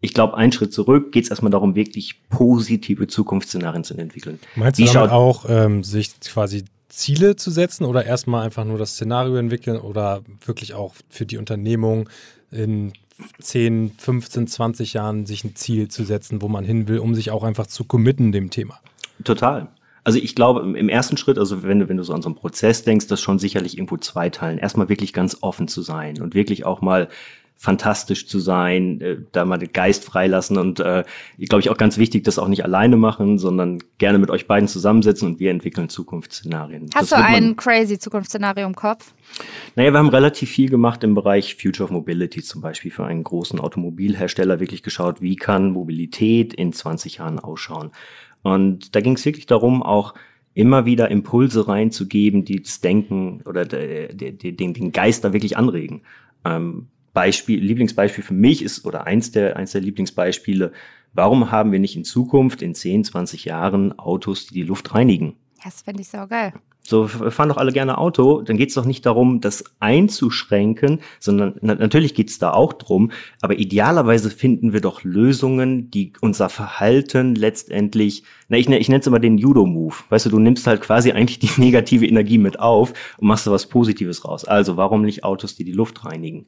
ich 0.01 0.13
glaube, 0.13 0.35
einen 0.35 0.51
Schritt 0.51 0.73
zurück 0.73 1.11
geht 1.11 1.25
es 1.25 1.29
erstmal 1.29 1.51
darum, 1.51 1.75
wirklich 1.75 2.27
positive 2.29 3.07
Zukunftsszenarien 3.07 3.83
zu 3.83 3.95
entwickeln. 3.95 4.39
Meinst 4.55 4.79
du 4.79 4.85
damit 4.85 5.11
auch, 5.11 5.45
ähm, 5.47 5.83
sich 5.83 6.19
quasi 6.19 6.65
Ziele 6.89 7.35
zu 7.35 7.51
setzen 7.51 7.85
oder 7.85 8.05
erstmal 8.05 8.43
einfach 8.43 8.65
nur 8.65 8.77
das 8.77 8.93
Szenario 8.93 9.35
entwickeln 9.35 9.77
oder 9.77 10.21
wirklich 10.45 10.73
auch 10.73 10.95
für 11.09 11.25
die 11.25 11.37
Unternehmung 11.37 12.09
in 12.51 12.93
10, 13.39 13.91
15, 13.97 14.47
20 14.47 14.93
Jahren 14.93 15.25
sich 15.25 15.43
ein 15.43 15.55
Ziel 15.55 15.87
zu 15.87 16.03
setzen, 16.03 16.41
wo 16.41 16.47
man 16.47 16.65
hin 16.65 16.87
will, 16.87 16.99
um 16.99 17.15
sich 17.15 17.31
auch 17.31 17.43
einfach 17.43 17.67
zu 17.67 17.83
committen 17.85 18.31
dem 18.31 18.49
Thema? 18.49 18.79
Total. 19.23 19.67
Also 20.03 20.17
ich 20.17 20.33
glaube, 20.33 20.61
im 20.61 20.89
ersten 20.89 21.15
Schritt, 21.15 21.37
also 21.37 21.61
wenn 21.61 21.79
du, 21.79 21.89
wenn 21.89 21.97
du 21.97 22.03
so 22.03 22.13
an 22.13 22.23
so 22.23 22.29
einen 22.29 22.35
Prozess 22.35 22.83
denkst, 22.83 23.05
das 23.07 23.21
schon 23.21 23.37
sicherlich 23.37 23.77
irgendwo 23.77 23.97
zweiteilen. 23.97 24.57
Erstmal 24.57 24.89
wirklich 24.89 25.13
ganz 25.13 25.37
offen 25.41 25.67
zu 25.67 25.83
sein 25.83 26.19
und 26.21 26.33
wirklich 26.33 26.65
auch 26.65 26.81
mal 26.81 27.07
fantastisch 27.61 28.25
zu 28.25 28.39
sein, 28.39 28.99
äh, 29.01 29.17
da 29.33 29.45
mal 29.45 29.59
den 29.59 29.71
Geist 29.71 30.03
freilassen 30.03 30.57
und 30.57 30.79
äh, 30.79 31.03
glaube 31.37 31.59
ich 31.59 31.69
auch 31.69 31.77
ganz 31.77 31.99
wichtig, 31.99 32.23
das 32.23 32.39
auch 32.39 32.47
nicht 32.47 32.63
alleine 32.63 32.97
machen, 32.97 33.37
sondern 33.37 33.77
gerne 33.99 34.17
mit 34.17 34.31
euch 34.31 34.47
beiden 34.47 34.67
zusammensetzen 34.67 35.27
und 35.27 35.39
wir 35.39 35.51
entwickeln 35.51 35.87
Zukunftsszenarien. 35.87 36.89
Hast 36.95 37.11
das 37.11 37.19
du 37.19 37.23
ein 37.23 37.55
crazy 37.55 37.99
Zukunftsszenario 37.99 38.65
im 38.65 38.73
Kopf? 38.73 39.13
Naja, 39.75 39.91
wir 39.91 39.99
haben 39.99 40.09
relativ 40.09 40.49
viel 40.49 40.69
gemacht 40.69 41.03
im 41.03 41.13
Bereich 41.13 41.55
Future 41.55 41.83
of 41.83 41.91
Mobility 41.91 42.41
zum 42.41 42.61
Beispiel 42.61 42.89
für 42.89 43.05
einen 43.05 43.21
großen 43.21 43.59
Automobilhersteller 43.59 44.59
wirklich 44.59 44.81
geschaut, 44.81 45.21
wie 45.21 45.35
kann 45.35 45.71
Mobilität 45.71 46.55
in 46.55 46.73
20 46.73 47.17
Jahren 47.17 47.37
ausschauen. 47.37 47.91
Und 48.41 48.95
da 48.95 49.01
ging 49.01 49.13
es 49.13 49.23
wirklich 49.23 49.45
darum, 49.45 49.83
auch 49.83 50.15
immer 50.55 50.85
wieder 50.85 51.11
Impulse 51.11 51.67
reinzugeben, 51.67 52.43
die 52.43 52.63
das 52.63 52.81
Denken 52.81 53.43
oder 53.45 53.65
de, 53.65 54.15
de, 54.15 54.31
de, 54.31 54.51
den, 54.51 54.73
den 54.73 54.91
Geist 54.91 55.23
da 55.23 55.31
wirklich 55.31 55.57
anregen. 55.57 56.01
Ähm, 56.43 56.87
Beispiel, 57.13 57.59
Lieblingsbeispiel 57.63 58.23
für 58.23 58.33
mich 58.33 58.63
ist, 58.63 58.85
oder 58.85 59.05
eins 59.05 59.31
der, 59.31 59.57
eins 59.57 59.71
der 59.71 59.81
Lieblingsbeispiele, 59.81 60.71
warum 61.13 61.51
haben 61.51 61.71
wir 61.71 61.79
nicht 61.79 61.95
in 61.95 62.03
Zukunft, 62.03 62.61
in 62.61 62.75
10, 62.75 63.05
20 63.05 63.45
Jahren, 63.45 63.97
Autos, 63.99 64.47
die 64.47 64.55
die 64.55 64.63
Luft 64.63 64.93
reinigen? 64.93 65.35
Das 65.63 65.81
fände 65.81 66.01
ich 66.01 66.09
saugeil. 66.09 66.53
So, 66.83 67.07
fahren 67.07 67.49
doch 67.49 67.57
alle 67.57 67.71
gerne 67.71 67.99
Auto, 67.99 68.41
dann 68.41 68.57
geht 68.57 68.69
es 68.69 68.75
doch 68.75 68.85
nicht 68.85 69.05
darum, 69.05 69.39
das 69.39 69.63
einzuschränken, 69.79 70.99
sondern 71.19 71.53
na, 71.61 71.75
natürlich 71.75 72.15
geht 72.15 72.29
es 72.31 72.39
da 72.39 72.51
auch 72.51 72.73
drum, 72.73 73.11
aber 73.39 73.59
idealerweise 73.59 74.31
finden 74.31 74.73
wir 74.73 74.81
doch 74.81 75.03
Lösungen, 75.03 75.91
die 75.91 76.13
unser 76.21 76.49
Verhalten 76.49 77.35
letztendlich, 77.35 78.23
na, 78.49 78.57
ich, 78.57 78.67
ich 78.67 78.89
nenne 78.89 78.99
es 78.99 79.07
immer 79.07 79.19
den 79.19 79.37
Judo-Move. 79.37 79.93
Weißt 80.09 80.25
du, 80.25 80.31
du 80.31 80.39
nimmst 80.39 80.65
halt 80.65 80.81
quasi 80.81 81.11
eigentlich 81.11 81.37
die 81.37 81.61
negative 81.61 82.07
Energie 82.07 82.39
mit 82.39 82.59
auf 82.59 82.93
und 83.19 83.27
machst 83.27 83.45
da 83.45 83.51
was 83.51 83.67
Positives 83.67 84.25
raus. 84.25 84.43
Also, 84.43 84.75
warum 84.75 85.03
nicht 85.03 85.23
Autos, 85.23 85.55
die 85.55 85.63
die 85.63 85.73
Luft 85.73 86.03
reinigen? 86.03 86.47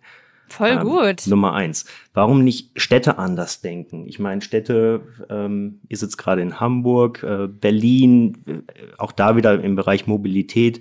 Voll 0.49 0.69
ähm, 0.69 0.81
gut. 0.81 1.27
Nummer 1.27 1.53
eins. 1.53 1.85
Warum 2.13 2.43
nicht 2.43 2.69
Städte 2.79 3.17
anders 3.17 3.61
denken? 3.61 4.05
Ich 4.07 4.19
meine, 4.19 4.41
Städte, 4.41 5.01
ähm, 5.29 5.79
ihr 5.89 5.97
sitzt 5.97 6.17
gerade 6.17 6.41
in 6.41 6.59
Hamburg, 6.59 7.23
äh, 7.23 7.47
Berlin, 7.47 8.37
äh, 8.45 8.61
auch 8.97 9.11
da 9.11 9.35
wieder 9.35 9.63
im 9.63 9.75
Bereich 9.75 10.07
Mobilität. 10.07 10.79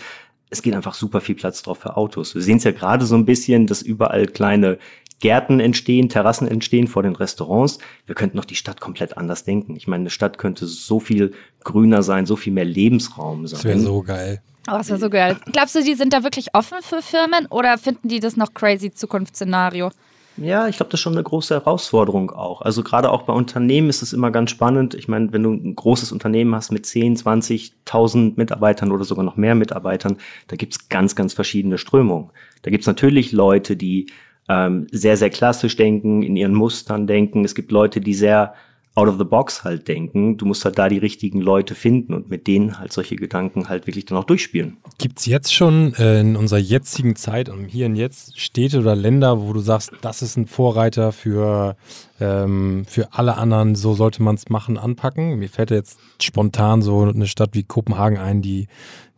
Es 0.50 0.60
geht 0.60 0.74
einfach 0.74 0.94
super 0.94 1.22
viel 1.22 1.34
Platz 1.34 1.62
drauf 1.62 1.78
für 1.78 1.96
Autos. 1.96 2.34
Wir 2.34 2.42
sehen 2.42 2.58
es 2.58 2.64
ja 2.64 2.72
gerade 2.72 3.06
so 3.06 3.14
ein 3.14 3.24
bisschen, 3.24 3.66
dass 3.66 3.80
überall 3.80 4.26
kleine 4.26 4.78
Gärten 5.22 5.60
entstehen, 5.60 6.08
Terrassen 6.08 6.48
entstehen 6.48 6.88
vor 6.88 7.04
den 7.04 7.14
Restaurants. 7.14 7.78
Wir 8.06 8.16
könnten 8.16 8.36
noch 8.36 8.44
die 8.44 8.56
Stadt 8.56 8.80
komplett 8.80 9.16
anders 9.16 9.44
denken. 9.44 9.76
Ich 9.76 9.86
meine, 9.86 10.02
eine 10.02 10.10
Stadt 10.10 10.36
könnte 10.36 10.66
so 10.66 10.98
viel 10.98 11.32
grüner 11.62 12.02
sein, 12.02 12.26
so 12.26 12.34
viel 12.34 12.52
mehr 12.52 12.64
Lebensraum 12.64 13.46
sein. 13.46 13.56
Das 13.56 13.64
wäre 13.64 13.78
so 13.78 14.02
geil. 14.02 14.42
Oh, 14.68 14.72
das 14.72 14.88
wäre 14.88 14.98
so 14.98 15.08
geil. 15.08 15.36
Glaubst 15.52 15.76
du, 15.76 15.82
die 15.82 15.94
sind 15.94 16.12
da 16.12 16.24
wirklich 16.24 16.54
offen 16.54 16.78
für 16.82 17.02
Firmen 17.02 17.46
oder 17.46 17.78
finden 17.78 18.08
die 18.08 18.18
das 18.18 18.36
noch 18.36 18.52
crazy 18.52 18.90
Zukunftsszenario? 18.90 19.90
Ja, 20.38 20.66
ich 20.66 20.76
glaube, 20.76 20.90
das 20.90 20.98
ist 20.98 21.02
schon 21.02 21.12
eine 21.12 21.22
große 21.22 21.54
Herausforderung 21.54 22.32
auch. 22.32 22.62
Also 22.62 22.82
gerade 22.82 23.10
auch 23.10 23.22
bei 23.22 23.32
Unternehmen 23.32 23.90
ist 23.90 24.02
es 24.02 24.12
immer 24.12 24.32
ganz 24.32 24.50
spannend. 24.50 24.94
Ich 24.94 25.06
meine, 25.06 25.32
wenn 25.32 25.44
du 25.44 25.52
ein 25.52 25.76
großes 25.76 26.10
Unternehmen 26.10 26.52
hast 26.54 26.72
mit 26.72 26.84
10, 26.84 27.18
20.000 27.18 28.32
Mitarbeitern 28.36 28.90
oder 28.90 29.04
sogar 29.04 29.24
noch 29.24 29.36
mehr 29.36 29.54
Mitarbeitern, 29.54 30.16
da 30.48 30.56
gibt's 30.56 30.88
ganz, 30.88 31.14
ganz 31.14 31.32
verschiedene 31.32 31.78
Strömungen. 31.78 32.30
Da 32.62 32.72
gibt's 32.72 32.88
natürlich 32.88 33.30
Leute, 33.30 33.76
die 33.76 34.06
ähm, 34.48 34.86
sehr, 34.90 35.16
sehr 35.16 35.30
klassisch 35.30 35.76
denken, 35.76 36.22
in 36.22 36.36
ihren 36.36 36.54
Mustern 36.54 37.06
denken. 37.06 37.44
Es 37.44 37.54
gibt 37.54 37.70
Leute, 37.72 38.00
die 38.00 38.14
sehr 38.14 38.54
out 38.94 39.08
of 39.08 39.16
the 39.16 39.24
box 39.24 39.64
halt 39.64 39.88
denken. 39.88 40.36
Du 40.36 40.44
musst 40.44 40.64
halt 40.64 40.78
da 40.78 40.88
die 40.88 40.98
richtigen 40.98 41.40
Leute 41.40 41.74
finden 41.74 42.12
und 42.12 42.28
mit 42.28 42.46
denen 42.46 42.78
halt 42.78 42.92
solche 42.92 43.16
Gedanken 43.16 43.68
halt 43.68 43.86
wirklich 43.86 44.04
dann 44.04 44.18
auch 44.18 44.24
durchspielen. 44.24 44.76
Gibt 44.98 45.18
es 45.18 45.26
jetzt 45.26 45.54
schon 45.54 45.94
äh, 45.94 46.20
in 46.20 46.36
unserer 46.36 46.58
jetzigen 46.58 47.16
Zeit 47.16 47.48
und 47.48 47.66
hier 47.66 47.86
und 47.86 47.96
jetzt 47.96 48.38
Städte 48.38 48.80
oder 48.80 48.94
Länder, 48.94 49.40
wo 49.40 49.52
du 49.54 49.60
sagst, 49.60 49.92
das 50.02 50.20
ist 50.20 50.36
ein 50.36 50.46
Vorreiter 50.46 51.12
für, 51.12 51.76
ähm, 52.20 52.84
für 52.86 53.14
alle 53.14 53.38
anderen, 53.38 53.76
so 53.76 53.94
sollte 53.94 54.22
man 54.22 54.34
es 54.34 54.50
machen, 54.50 54.76
anpacken? 54.76 55.38
Mir 55.38 55.48
fällt 55.48 55.70
jetzt 55.70 55.98
spontan 56.20 56.82
so 56.82 57.00
eine 57.02 57.26
Stadt 57.26 57.50
wie 57.54 57.62
Kopenhagen 57.62 58.18
ein, 58.18 58.42
die 58.42 58.66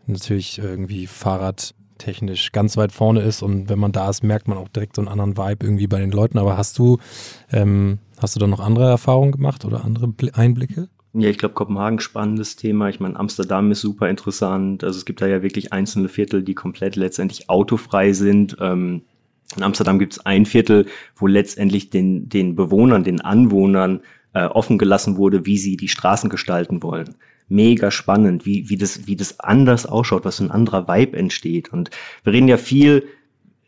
natürlich 0.07 0.59
irgendwie 0.59 1.09
Fahrrad 1.09 1.75
technisch 1.99 2.53
ganz 2.53 2.77
weit 2.77 2.93
vorne 2.93 3.21
ist 3.21 3.43
und 3.43 3.69
wenn 3.69 3.79
man 3.79 3.93
da 3.93 4.09
ist, 4.11 4.23
merkt 4.23 4.49
man 4.49 4.59
auch 4.59 4.69
direkt 4.69 4.97
so 4.97 5.03
einen 5.03 5.09
anderen 5.09 5.37
Vibe 5.37 5.65
irgendwie 5.67 5.87
bei 5.87 5.99
den 5.99 6.11
Leuten. 6.11 6.39
Aber 6.39 6.57
hast 6.57 6.79
du, 6.79 6.99
ähm, 7.53 7.99
hast 8.19 8.35
du 8.35 8.41
da 8.41 8.47
noch 8.47 8.61
andere 8.61 8.89
Erfahrungen 8.89 9.33
gemacht 9.33 9.65
oder 9.65 9.85
andere 9.85 10.13
Einblicke? 10.33 10.89
Ja, 11.13 11.29
ich 11.29 11.39
glaube, 11.39 11.55
Kopenhagen 11.55 12.01
spannendes 12.01 12.57
Thema. 12.57 12.89
Ich 12.89 12.99
meine, 12.99 13.17
Amsterdam 13.17 13.71
ist 13.71 13.81
super 13.81 14.09
interessant. 14.09 14.83
Also 14.83 14.99
es 14.99 15.05
gibt 15.05 15.23
da 15.23 15.27
ja 15.27 15.43
wirklich 15.43 15.73
einzelne 15.73 16.09
Viertel, 16.09 16.43
die 16.43 16.55
komplett 16.55 16.97
letztendlich 16.97 17.49
autofrei 17.49 18.13
sind. 18.13 18.57
Ähm, 18.61 19.03
in 19.57 19.63
Amsterdam 19.63 20.01
gibt 20.01 20.15
es 20.15 20.27
ein 20.27 20.47
Viertel, 20.47 20.87
wo 21.15 21.29
letztendlich 21.29 21.91
den, 21.91 22.29
den 22.29 22.57
Bewohnern, 22.57 23.05
den 23.05 23.21
Anwohnern 23.21 24.01
äh, 24.33 24.47
offen 24.47 24.79
gelassen 24.79 25.17
wurde, 25.17 25.47
wie 25.47 25.59
sie 25.59 25.77
die 25.77 25.89
Straßen 25.89 26.31
gestalten 26.31 26.83
wollen 26.83 27.15
mega 27.49 27.91
spannend, 27.91 28.47
wie, 28.47 28.69
wie, 28.69 28.77
das, 28.77 29.07
wie 29.07 29.17
das 29.17 29.41
anders 29.41 29.87
ausschaut, 29.87 30.25
was 30.25 30.41
ein 30.41 30.51
anderer 30.51 30.89
Vibe 30.89 31.17
entsteht. 31.17 31.73
Und 31.73 31.91
wir 32.23 32.33
reden 32.33 32.49
ja 32.49 32.57
viel 32.57 33.07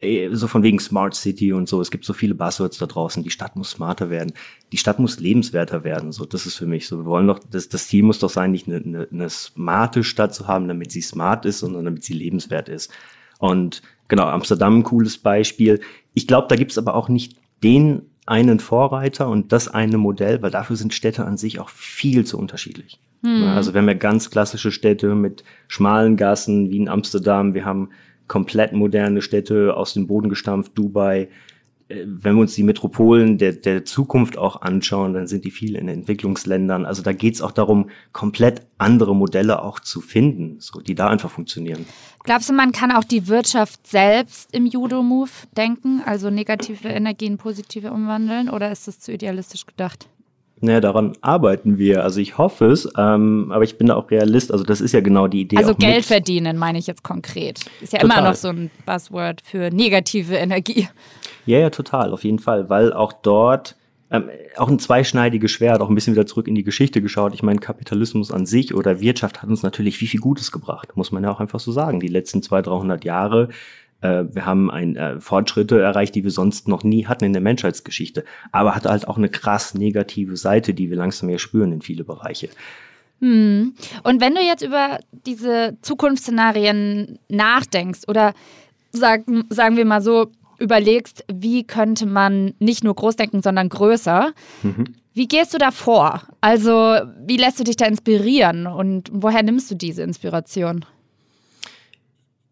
äh, 0.00 0.34
so 0.34 0.46
von 0.46 0.62
wegen 0.62 0.78
Smart 0.78 1.14
City 1.14 1.52
und 1.52 1.68
so. 1.68 1.80
Es 1.80 1.90
gibt 1.90 2.04
so 2.04 2.12
viele 2.12 2.34
Buzzwords 2.34 2.78
da 2.78 2.86
draußen. 2.86 3.22
Die 3.22 3.30
Stadt 3.30 3.56
muss 3.56 3.70
smarter 3.70 4.10
werden. 4.10 4.32
Die 4.72 4.76
Stadt 4.76 4.98
muss 4.98 5.20
lebenswerter 5.20 5.84
werden. 5.84 6.12
So, 6.12 6.24
das 6.26 6.46
ist 6.46 6.56
für 6.56 6.66
mich 6.66 6.86
so. 6.86 6.98
Wir 6.98 7.06
wollen 7.06 7.26
doch, 7.26 7.38
das, 7.38 7.68
das 7.68 7.88
Ziel 7.88 8.02
muss 8.02 8.18
doch 8.18 8.30
sein, 8.30 8.50
nicht 8.50 8.66
eine, 8.66 8.76
eine, 8.76 9.08
eine 9.10 9.30
smarte 9.30 10.04
Stadt 10.04 10.34
zu 10.34 10.46
haben, 10.46 10.68
damit 10.68 10.92
sie 10.92 11.02
smart 11.02 11.44
ist, 11.44 11.60
sondern 11.60 11.84
damit 11.84 12.04
sie 12.04 12.14
lebenswert 12.14 12.68
ist. 12.68 12.90
Und 13.38 13.82
genau, 14.08 14.26
Amsterdam 14.26 14.82
cooles 14.82 15.18
Beispiel. 15.18 15.80
Ich 16.14 16.26
glaube, 16.26 16.48
da 16.48 16.56
gibt's 16.56 16.78
aber 16.78 16.94
auch 16.94 17.08
nicht 17.08 17.36
den 17.62 18.02
einen 18.26 18.58
Vorreiter 18.58 19.28
und 19.28 19.52
das 19.52 19.68
eine 19.68 19.98
Modell, 19.98 20.42
weil 20.42 20.50
dafür 20.50 20.76
sind 20.76 20.94
Städte 20.94 21.24
an 21.24 21.36
sich 21.36 21.60
auch 21.60 21.68
viel 21.68 22.24
zu 22.26 22.38
unterschiedlich. 22.38 22.98
Hm. 23.26 23.48
Also 23.48 23.74
wir 23.74 23.80
haben 23.80 23.88
ja 23.88 23.94
ganz 23.94 24.30
klassische 24.30 24.70
Städte 24.70 25.14
mit 25.14 25.42
schmalen 25.66 26.16
Gassen 26.16 26.70
wie 26.70 26.76
in 26.76 26.88
Amsterdam. 26.88 27.54
Wir 27.54 27.64
haben 27.64 27.90
komplett 28.28 28.72
moderne 28.72 29.20
Städte 29.20 29.76
aus 29.76 29.94
dem 29.94 30.06
Boden 30.06 30.28
gestampft, 30.28 30.72
Dubai. 30.76 31.28
Äh, 31.88 32.04
wenn 32.06 32.36
wir 32.36 32.42
uns 32.42 32.54
die 32.54 32.62
Metropolen 32.62 33.38
der, 33.38 33.52
der 33.52 33.84
Zukunft 33.84 34.38
auch 34.38 34.62
anschauen, 34.62 35.14
dann 35.14 35.26
sind 35.26 35.44
die 35.44 35.50
viel 35.50 35.74
in 35.74 35.88
Entwicklungsländern. 35.88 36.84
Also 36.84 37.02
da 37.02 37.12
geht 37.12 37.34
es 37.34 37.42
auch 37.42 37.52
darum, 37.52 37.90
komplett 38.12 38.62
andere 38.78 39.14
Modelle 39.14 39.62
auch 39.62 39.80
zu 39.80 40.00
finden, 40.00 40.56
so, 40.60 40.80
die 40.80 40.94
da 40.94 41.08
einfach 41.08 41.30
funktionieren. 41.30 41.84
Glaubst 42.22 42.48
du, 42.48 42.52
man 42.52 42.72
kann 42.72 42.92
auch 42.92 43.04
die 43.04 43.26
Wirtschaft 43.28 43.86
selbst 43.86 44.54
im 44.54 44.66
Judo-Move 44.66 45.30
denken, 45.56 46.02
also 46.04 46.30
negative 46.30 46.88
Energien 46.88 47.38
positive 47.38 47.90
umwandeln, 47.92 48.50
oder 48.50 48.70
ist 48.70 48.88
das 48.88 48.98
zu 49.00 49.12
idealistisch 49.12 49.66
gedacht? 49.66 50.08
Naja, 50.60 50.80
daran 50.80 51.12
arbeiten 51.20 51.76
wir. 51.76 52.02
Also 52.02 52.20
ich 52.20 52.38
hoffe 52.38 52.66
es, 52.66 52.88
ähm, 52.96 53.52
aber 53.52 53.64
ich 53.64 53.76
bin 53.76 53.88
da 53.88 53.96
auch 53.96 54.10
Realist. 54.10 54.50
Also 54.50 54.64
das 54.64 54.80
ist 54.80 54.92
ja 54.92 55.00
genau 55.00 55.28
die 55.28 55.42
Idee. 55.42 55.58
Also 55.58 55.74
Geld 55.74 55.96
mit. 55.96 56.04
verdienen, 56.06 56.56
meine 56.56 56.78
ich 56.78 56.86
jetzt 56.86 57.02
konkret. 57.02 57.60
Ist 57.82 57.92
ja 57.92 57.98
total. 57.98 58.18
immer 58.18 58.28
noch 58.30 58.36
so 58.36 58.48
ein 58.48 58.70
Buzzword 58.86 59.42
für 59.42 59.70
negative 59.70 60.34
Energie. 60.34 60.88
Ja, 61.44 61.58
ja, 61.58 61.70
total, 61.70 62.12
auf 62.12 62.24
jeden 62.24 62.38
Fall, 62.38 62.70
weil 62.70 62.92
auch 62.92 63.12
dort 63.12 63.76
ähm, 64.10 64.30
auch 64.56 64.68
ein 64.68 64.78
zweischneidiges 64.78 65.50
Schwert, 65.50 65.80
auch 65.80 65.88
ein 65.88 65.94
bisschen 65.94 66.14
wieder 66.14 66.26
zurück 66.26 66.48
in 66.48 66.54
die 66.54 66.62
Geschichte 66.62 67.02
geschaut. 67.02 67.34
Ich 67.34 67.42
meine, 67.42 67.58
Kapitalismus 67.58 68.30
an 68.30 68.46
sich 68.46 68.74
oder 68.74 69.00
Wirtschaft 69.00 69.42
hat 69.42 69.48
uns 69.48 69.62
natürlich 69.62 70.00
wie 70.00 70.06
viel 70.06 70.20
Gutes 70.20 70.52
gebracht, 70.52 70.96
muss 70.96 71.12
man 71.12 71.24
ja 71.24 71.30
auch 71.30 71.40
einfach 71.40 71.60
so 71.60 71.72
sagen. 71.72 72.00
Die 72.00 72.08
letzten 72.08 72.42
200, 72.42 72.66
300 72.68 73.04
Jahre 73.04 73.48
wir 74.02 74.46
haben 74.46 74.70
ein, 74.70 74.96
äh, 74.96 75.20
Fortschritte 75.20 75.80
erreicht, 75.80 76.14
die 76.14 76.24
wir 76.24 76.30
sonst 76.30 76.68
noch 76.68 76.84
nie 76.84 77.06
hatten 77.06 77.24
in 77.24 77.32
der 77.32 77.42
Menschheitsgeschichte. 77.42 78.24
Aber 78.52 78.74
hat 78.74 78.84
halt 78.84 79.08
auch 79.08 79.16
eine 79.16 79.28
krass 79.28 79.74
negative 79.74 80.36
Seite, 80.36 80.74
die 80.74 80.90
wir 80.90 80.96
langsam 80.96 81.28
mehr 81.28 81.38
spüren 81.38 81.72
in 81.72 81.82
viele 81.82 82.04
Bereiche. 82.04 82.48
Hm. 83.20 83.74
Und 84.02 84.20
wenn 84.20 84.34
du 84.34 84.42
jetzt 84.42 84.62
über 84.62 84.98
diese 85.10 85.76
Zukunftsszenarien 85.80 87.18
nachdenkst 87.28 88.02
oder 88.08 88.34
sag, 88.92 89.24
sagen 89.48 89.76
wir 89.76 89.84
mal 89.84 90.02
so, 90.02 90.30
überlegst, 90.58 91.24
wie 91.32 91.64
könnte 91.64 92.06
man 92.06 92.54
nicht 92.58 92.84
nur 92.84 92.94
groß 92.94 93.16
denken, 93.16 93.42
sondern 93.42 93.68
größer, 93.68 94.32
mhm. 94.62 94.94
wie 95.12 95.28
gehst 95.28 95.54
du 95.54 95.58
da 95.58 95.70
vor? 95.70 96.22
Also, 96.40 96.96
wie 97.26 97.36
lässt 97.36 97.60
du 97.60 97.64
dich 97.64 97.76
da 97.76 97.86
inspirieren 97.86 98.66
und 98.66 99.10
woher 99.12 99.42
nimmst 99.42 99.70
du 99.70 99.74
diese 99.74 100.02
Inspiration? 100.02 100.84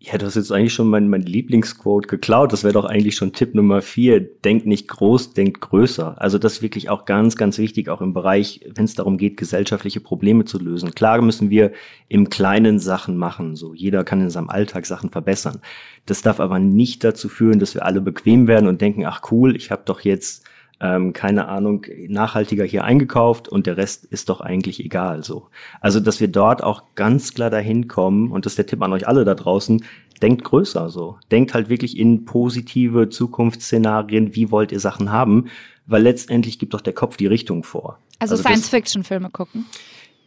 Ja, 0.06 0.18
du 0.18 0.26
hast 0.26 0.34
jetzt 0.34 0.52
eigentlich 0.52 0.74
schon 0.74 0.88
mein, 0.88 1.08
mein 1.08 1.22
Lieblingsquote 1.22 2.08
geklaut. 2.08 2.52
Das 2.52 2.62
wäre 2.62 2.74
doch 2.74 2.84
eigentlich 2.84 3.16
schon 3.16 3.32
Tipp 3.32 3.54
Nummer 3.54 3.80
vier. 3.80 4.20
Denkt 4.20 4.66
nicht 4.66 4.86
groß, 4.86 5.32
denkt 5.32 5.62
größer. 5.62 6.20
Also 6.20 6.36
das 6.36 6.54
ist 6.54 6.62
wirklich 6.62 6.90
auch 6.90 7.06
ganz, 7.06 7.36
ganz 7.36 7.56
wichtig, 7.56 7.88
auch 7.88 8.02
im 8.02 8.12
Bereich, 8.12 8.60
wenn 8.74 8.84
es 8.84 8.92
darum 8.92 9.16
geht, 9.16 9.38
gesellschaftliche 9.38 10.00
Probleme 10.00 10.44
zu 10.44 10.58
lösen. 10.58 10.94
Klar 10.94 11.22
müssen 11.22 11.48
wir 11.48 11.72
im 12.08 12.28
Kleinen 12.28 12.80
Sachen 12.80 13.16
machen. 13.16 13.56
So 13.56 13.72
jeder 13.72 14.04
kann 14.04 14.20
in 14.20 14.28
seinem 14.28 14.50
Alltag 14.50 14.84
Sachen 14.84 15.08
verbessern. 15.08 15.62
Das 16.04 16.20
darf 16.20 16.38
aber 16.38 16.58
nicht 16.58 17.02
dazu 17.02 17.30
führen, 17.30 17.58
dass 17.58 17.74
wir 17.74 17.86
alle 17.86 18.02
bequem 18.02 18.46
werden 18.46 18.68
und 18.68 18.82
denken, 18.82 19.06
ach 19.06 19.22
cool, 19.30 19.56
ich 19.56 19.70
habe 19.70 19.84
doch 19.86 20.00
jetzt 20.00 20.44
ähm, 20.80 21.12
keine 21.12 21.48
Ahnung, 21.48 21.86
nachhaltiger 22.08 22.64
hier 22.64 22.84
eingekauft 22.84 23.48
und 23.48 23.66
der 23.66 23.76
Rest 23.76 24.04
ist 24.04 24.28
doch 24.28 24.40
eigentlich 24.40 24.84
egal 24.84 25.22
so. 25.22 25.48
Also, 25.80 26.00
dass 26.00 26.20
wir 26.20 26.28
dort 26.28 26.62
auch 26.62 26.82
ganz 26.94 27.34
klar 27.34 27.50
dahin 27.50 27.88
kommen, 27.88 28.30
und 28.30 28.44
das 28.44 28.52
ist 28.52 28.58
der 28.58 28.66
Tipp 28.66 28.82
an 28.82 28.92
euch 28.92 29.06
alle 29.06 29.24
da 29.24 29.34
draußen, 29.34 29.84
denkt 30.20 30.44
größer 30.44 30.88
so. 30.90 31.18
Denkt 31.30 31.54
halt 31.54 31.68
wirklich 31.68 31.98
in 31.98 32.24
positive 32.24 33.08
Zukunftsszenarien, 33.08 34.34
wie 34.34 34.50
wollt 34.50 34.72
ihr 34.72 34.80
Sachen 34.80 35.10
haben, 35.10 35.46
weil 35.86 36.02
letztendlich 36.02 36.58
gibt 36.58 36.74
doch 36.74 36.80
der 36.80 36.92
Kopf 36.92 37.16
die 37.16 37.26
Richtung 37.26 37.62
vor. 37.62 37.98
Also, 38.18 38.34
also 38.34 38.42
Science-Fiction-Filme 38.42 39.30
gucken. 39.30 39.66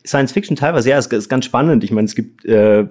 Science 0.05 0.31
Fiction 0.31 0.55
teilweise, 0.55 0.89
ja, 0.89 0.97
es 0.97 1.07
ist 1.07 1.29
ganz 1.29 1.45
spannend. 1.45 1.83
Ich 1.83 1.91
meine, 1.91 2.05
es 2.05 2.15
gibt 2.15 2.45
äh, 2.45 2.87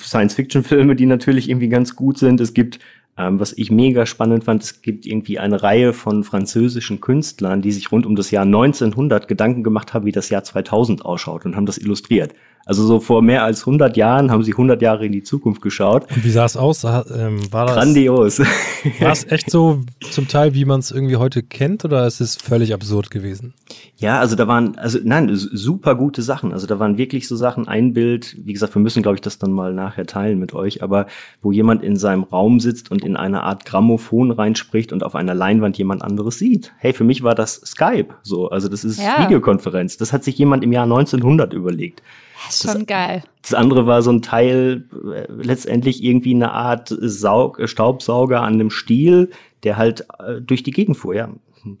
Science 0.00 0.34
Fiction 0.34 0.62
Filme, 0.62 0.94
die 0.94 1.06
natürlich 1.06 1.48
irgendwie 1.48 1.68
ganz 1.68 1.96
gut 1.96 2.18
sind. 2.18 2.40
Es 2.40 2.54
gibt 2.54 2.78
ähm, 3.20 3.38
was 3.38 3.52
ich 3.52 3.70
mega 3.70 4.06
spannend 4.06 4.44
fand, 4.44 4.62
es 4.62 4.80
gibt 4.80 5.04
irgendwie 5.04 5.38
eine 5.38 5.62
Reihe 5.62 5.92
von 5.92 6.24
französischen 6.24 7.00
Künstlern, 7.00 7.60
die 7.60 7.72
sich 7.72 7.92
rund 7.92 8.06
um 8.06 8.16
das 8.16 8.30
Jahr 8.30 8.44
1900 8.44 9.28
Gedanken 9.28 9.62
gemacht 9.62 9.92
haben, 9.92 10.06
wie 10.06 10.12
das 10.12 10.30
Jahr 10.30 10.42
2000 10.42 11.04
ausschaut 11.04 11.44
und 11.44 11.54
haben 11.54 11.66
das 11.66 11.76
illustriert. 11.76 12.34
Also 12.70 12.86
so 12.86 13.00
vor 13.00 13.20
mehr 13.20 13.42
als 13.42 13.62
100 13.62 13.96
Jahren 13.96 14.30
haben 14.30 14.44
sie 14.44 14.52
100 14.52 14.80
Jahre 14.80 15.04
in 15.04 15.10
die 15.10 15.24
Zukunft 15.24 15.60
geschaut. 15.60 16.06
Und 16.14 16.24
wie 16.24 16.30
sah 16.30 16.44
es 16.44 16.56
aus? 16.56 16.84
Ähm, 16.84 17.40
war 17.50 17.66
das, 17.66 17.74
Grandios. 17.74 18.38
War 19.00 19.10
es 19.10 19.26
echt 19.26 19.50
so 19.50 19.80
zum 20.12 20.28
Teil, 20.28 20.54
wie 20.54 20.64
man 20.64 20.78
es 20.78 20.92
irgendwie 20.92 21.16
heute 21.16 21.42
kennt 21.42 21.84
oder 21.84 22.06
ist 22.06 22.20
es 22.20 22.36
völlig 22.36 22.72
absurd 22.72 23.10
gewesen? 23.10 23.54
Ja, 23.96 24.20
also 24.20 24.36
da 24.36 24.46
waren, 24.46 24.78
also 24.78 25.00
nein, 25.02 25.28
super 25.34 25.96
gute 25.96 26.22
Sachen. 26.22 26.52
Also 26.52 26.68
da 26.68 26.78
waren 26.78 26.96
wirklich 26.96 27.26
so 27.26 27.34
Sachen, 27.34 27.66
ein 27.66 27.92
Bild, 27.92 28.36
wie 28.44 28.52
gesagt, 28.52 28.72
wir 28.76 28.80
müssen, 28.80 29.02
glaube 29.02 29.16
ich, 29.16 29.20
das 29.20 29.38
dann 29.38 29.50
mal 29.50 29.74
nachher 29.74 30.06
teilen 30.06 30.38
mit 30.38 30.54
euch, 30.54 30.80
aber 30.80 31.06
wo 31.42 31.50
jemand 31.50 31.82
in 31.82 31.96
seinem 31.96 32.22
Raum 32.22 32.60
sitzt 32.60 32.92
und 32.92 33.04
in 33.04 33.16
eine 33.16 33.42
Art 33.42 33.64
Grammophon 33.64 34.30
reinspricht 34.30 34.92
und 34.92 35.02
auf 35.02 35.16
einer 35.16 35.34
Leinwand 35.34 35.76
jemand 35.76 36.02
anderes 36.02 36.38
sieht. 36.38 36.72
Hey, 36.78 36.92
für 36.92 37.04
mich 37.04 37.24
war 37.24 37.34
das 37.34 37.60
Skype 37.66 38.14
so. 38.22 38.48
Also 38.48 38.68
das 38.68 38.84
ist 38.84 39.02
ja. 39.02 39.24
Videokonferenz. 39.24 39.96
Das 39.96 40.12
hat 40.12 40.22
sich 40.22 40.38
jemand 40.38 40.62
im 40.62 40.72
Jahr 40.72 40.84
1900 40.84 41.52
überlegt. 41.52 42.00
Das 42.46 42.64
ist 42.64 42.72
schon 42.72 42.86
geil. 42.86 43.22
Das 43.42 43.54
andere 43.54 43.86
war 43.86 44.02
so 44.02 44.10
ein 44.10 44.22
Teil, 44.22 44.84
äh, 45.12 45.26
letztendlich 45.30 46.02
irgendwie 46.02 46.34
eine 46.34 46.52
Art 46.52 46.94
Saug 47.00 47.60
Staubsauger 47.64 48.42
an 48.42 48.54
einem 48.54 48.70
Stiel, 48.70 49.30
der 49.62 49.76
halt 49.76 50.06
äh, 50.18 50.40
durch 50.40 50.62
die 50.62 50.70
Gegend 50.70 50.96
fuhr, 50.96 51.14
ja. 51.14 51.30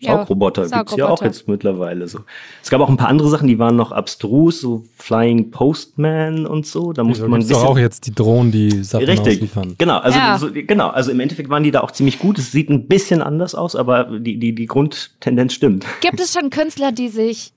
Saugroboter, 0.00 0.66
ja, 0.66 0.78
gibt's 0.78 0.96
ja 0.96 1.08
auch 1.08 1.22
jetzt 1.22 1.48
mittlerweile 1.48 2.06
so. 2.06 2.20
Es 2.62 2.68
gab 2.68 2.80
auch 2.80 2.88
ein 2.88 2.98
paar 2.98 3.08
andere 3.08 3.28
Sachen, 3.30 3.48
die 3.48 3.58
waren 3.58 3.76
noch 3.76 3.92
abstrus, 3.92 4.60
so 4.60 4.84
Flying 4.96 5.50
Postman 5.50 6.46
und 6.46 6.66
so. 6.66 6.92
Da 6.92 7.02
musste 7.02 7.24
ja, 7.24 7.28
man 7.30 7.46
doch 7.46 7.64
auch 7.64 7.78
jetzt 7.78 8.06
die 8.06 8.14
Drohnen, 8.14 8.52
die 8.52 8.84
Sachen 8.84 9.06
Richtig, 9.06 9.36
ausliefern. 9.36 9.76
Genau, 9.78 9.98
also 9.98 10.18
ja. 10.18 10.38
so, 10.38 10.48
genau, 10.52 10.88
also 10.88 11.10
im 11.10 11.20
Endeffekt 11.20 11.48
waren 11.48 11.62
die 11.62 11.70
da 11.70 11.80
auch 11.80 11.92
ziemlich 11.92 12.18
gut. 12.18 12.38
Es 12.38 12.52
sieht 12.52 12.68
ein 12.68 12.88
bisschen 12.88 13.22
anders 13.22 13.54
aus, 13.54 13.74
aber 13.74 14.04
die 14.18 14.38
die 14.38 14.54
die 14.54 14.66
Grundtendenz 14.66 15.54
stimmt. 15.54 15.86
Gibt 16.02 16.20
es 16.20 16.34
schon 16.34 16.50
Künstler, 16.50 16.92
die 16.92 17.08
sich 17.08 17.52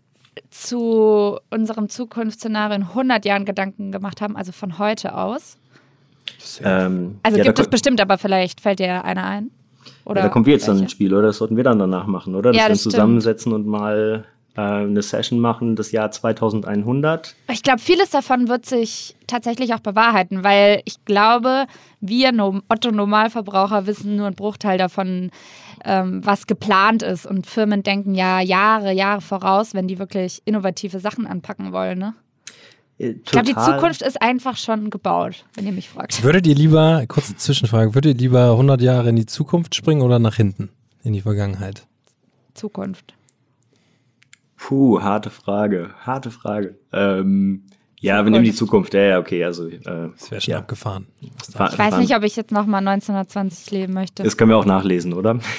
zu 0.49 1.39
unserem 1.49 1.89
Zukunftsszenario 1.89 2.75
in 2.75 2.83
100 2.83 3.25
Jahren 3.25 3.45
Gedanken 3.45 3.91
gemacht 3.91 4.21
haben, 4.21 4.35
also 4.35 4.51
von 4.51 4.79
heute 4.79 5.15
aus? 5.15 5.57
Ähm, 6.61 7.19
also 7.23 7.37
ja, 7.37 7.43
gibt 7.43 7.59
es 7.59 7.67
bestimmt, 7.67 8.01
aber 8.01 8.17
vielleicht 8.17 8.61
fällt 8.61 8.79
dir 8.79 9.03
einer 9.03 9.25
ein. 9.25 9.51
Oder 10.05 10.21
ja, 10.21 10.27
da 10.27 10.33
kommen 10.33 10.45
wir 10.45 10.53
jetzt 10.53 10.63
welche? 10.67 10.75
dann 10.75 10.83
ins 10.83 10.91
Spiel, 10.91 11.13
oder? 11.13 11.27
Das 11.27 11.37
sollten 11.37 11.57
wir 11.57 11.63
dann 11.63 11.79
danach 11.79 12.07
machen, 12.07 12.35
oder? 12.35 12.51
Dass 12.51 12.57
ja, 12.57 12.63
das 12.63 12.69
wir 12.69 12.71
uns 12.71 12.81
stimmt. 12.81 12.93
zusammensetzen 12.93 13.53
und 13.53 13.65
mal 13.65 14.25
äh, 14.55 14.61
eine 14.61 15.01
Session 15.01 15.39
machen, 15.39 15.75
das 15.75 15.91
Jahr 15.91 16.11
2100. 16.11 17.35
Ich 17.51 17.63
glaube, 17.63 17.79
vieles 17.79 18.09
davon 18.11 18.47
wird 18.47 18.65
sich 18.65 19.15
tatsächlich 19.27 19.73
auch 19.73 19.79
bewahrheiten, 19.79 20.43
weil 20.43 20.81
ich 20.85 21.03
glaube, 21.05 21.65
wir 22.01 22.31
Otto-Normalverbraucher 22.69 23.87
wissen 23.87 24.15
nur 24.15 24.27
einen 24.27 24.35
Bruchteil 24.35 24.77
davon, 24.77 25.31
ähm, 25.83 26.25
was 26.25 26.47
geplant 26.47 27.03
ist. 27.03 27.25
Und 27.25 27.47
Firmen 27.47 27.83
denken 27.83 28.15
ja 28.15 28.39
Jahre, 28.39 28.93
Jahre 28.93 29.21
voraus, 29.21 29.73
wenn 29.73 29.88
die 29.88 29.99
wirklich 29.99 30.41
innovative 30.45 30.99
Sachen 30.99 31.27
anpacken 31.27 31.71
wollen. 31.71 31.99
Ne? 31.99 32.13
Äh, 32.97 33.09
ich 33.09 33.25
glaube, 33.25 33.47
die 33.47 33.55
Zukunft 33.55 34.01
ist 34.01 34.21
einfach 34.21 34.57
schon 34.57 34.89
gebaut, 34.89 35.45
wenn 35.55 35.65
ihr 35.65 35.71
mich 35.71 35.89
fragt. 35.89 36.23
Würdet 36.23 36.47
ihr 36.47 36.55
lieber, 36.55 37.03
kurze 37.07 37.36
Zwischenfrage, 37.36 37.95
würdet 37.95 38.15
ihr 38.15 38.19
lieber 38.19 38.51
100 38.51 38.81
Jahre 38.81 39.09
in 39.09 39.15
die 39.15 39.25
Zukunft 39.25 39.75
springen 39.75 40.01
oder 40.01 40.19
nach 40.19 40.36
hinten, 40.36 40.69
in 41.03 41.13
die 41.13 41.21
Vergangenheit? 41.21 41.88
Zukunft. 42.53 43.15
Puh, 44.57 45.01
harte 45.01 45.29
Frage, 45.29 45.89
harte 46.05 46.31
Frage. 46.31 46.77
Ähm, 46.93 47.63
ja, 48.03 48.21
wir 48.25 48.31
nehmen 48.31 48.43
die 48.43 48.53
Zukunft. 48.53 48.93
Ja, 48.93 49.01
ja, 49.01 49.19
okay. 49.19 49.45
Also, 49.45 49.67
äh, 49.67 49.79
das 49.81 50.29
wäre 50.29 50.41
schon 50.41 50.51
ja. 50.51 50.57
abgefahren. 50.57 51.07
Ich 51.21 51.57
weiß 51.57 51.97
nicht, 51.99 52.13
ob 52.13 52.23
ich 52.23 52.35
jetzt 52.35 52.51
nochmal 52.51 52.85
1920 52.85 53.71
leben 53.71 53.93
möchte. 53.93 54.23
Das 54.23 54.35
können 54.35 54.49
wir 54.49 54.57
auch 54.57 54.65
nachlesen, 54.65 55.13
oder? 55.13 55.39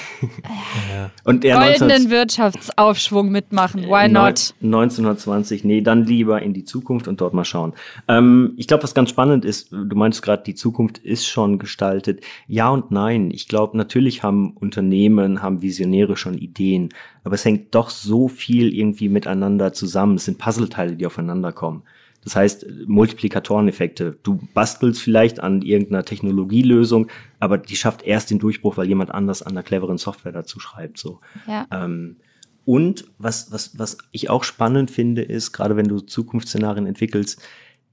Ja. 0.93 1.09
Und 1.23 1.43
der 1.43 1.57
Goldenen 1.57 2.03
19... 2.03 2.09
Wirtschaftsaufschwung 2.11 3.31
mitmachen. 3.31 3.83
Why 3.83 4.07
not? 4.07 4.53
1920, 4.61 5.63
nee, 5.63 5.81
dann 5.81 6.05
lieber 6.05 6.41
in 6.41 6.53
die 6.53 6.63
Zukunft 6.63 7.07
und 7.07 7.19
dort 7.21 7.33
mal 7.33 7.45
schauen. 7.45 7.73
Ähm, 8.07 8.53
ich 8.57 8.67
glaube, 8.67 8.83
was 8.83 8.93
ganz 8.93 9.09
spannend 9.09 9.45
ist, 9.45 9.71
du 9.71 9.95
meinst 9.95 10.21
gerade, 10.21 10.43
die 10.43 10.53
Zukunft 10.53 10.99
ist 10.99 11.25
schon 11.25 11.57
gestaltet. 11.57 12.21
Ja 12.47 12.69
und 12.69 12.91
nein. 12.91 13.31
Ich 13.31 13.47
glaube, 13.47 13.77
natürlich 13.77 14.21
haben 14.21 14.51
Unternehmen, 14.51 15.41
haben 15.41 15.61
Visionäre 15.61 16.15
schon 16.15 16.35
Ideen, 16.35 16.89
aber 17.23 17.35
es 17.35 17.45
hängt 17.45 17.73
doch 17.73 17.89
so 17.89 18.27
viel 18.27 18.73
irgendwie 18.73 19.09
miteinander 19.09 19.73
zusammen. 19.73 20.15
Es 20.15 20.25
sind 20.25 20.37
Puzzleteile, 20.37 20.95
die 20.95 21.07
aufeinander 21.07 21.51
kommen. 21.51 21.83
Das 22.25 22.35
heißt, 22.35 22.65
Multiplikatoreneffekte. 22.87 24.17
Du 24.23 24.39
bastelst 24.53 25.01
vielleicht 25.01 25.39
an 25.39 25.61
irgendeiner 25.61 26.03
Technologielösung, 26.03 27.07
aber 27.39 27.57
die 27.59 27.75
schafft 27.75 28.01
erst 28.01 28.31
den 28.31 28.39
Durchbruch, 28.39 28.77
weil 28.77 28.87
jemand 28.87 29.11
anders 29.11 29.43
an 29.43 29.53
einer 29.53 29.63
cleveren 29.63 29.99
Software 29.99 30.31
dazu 30.31 30.59
schreibt. 30.59 30.97
So. 30.97 31.21
Ja. 31.47 31.67
Ähm, 31.71 32.17
und 32.65 33.05
was, 33.19 33.51
was, 33.51 33.77
was 33.77 33.99
ich 34.11 34.31
auch 34.31 34.43
spannend 34.43 34.89
finde, 34.89 35.21
ist, 35.21 35.51
gerade 35.51 35.77
wenn 35.77 35.87
du 35.87 35.99
Zukunftsszenarien 35.99 36.87
entwickelst, 36.87 37.41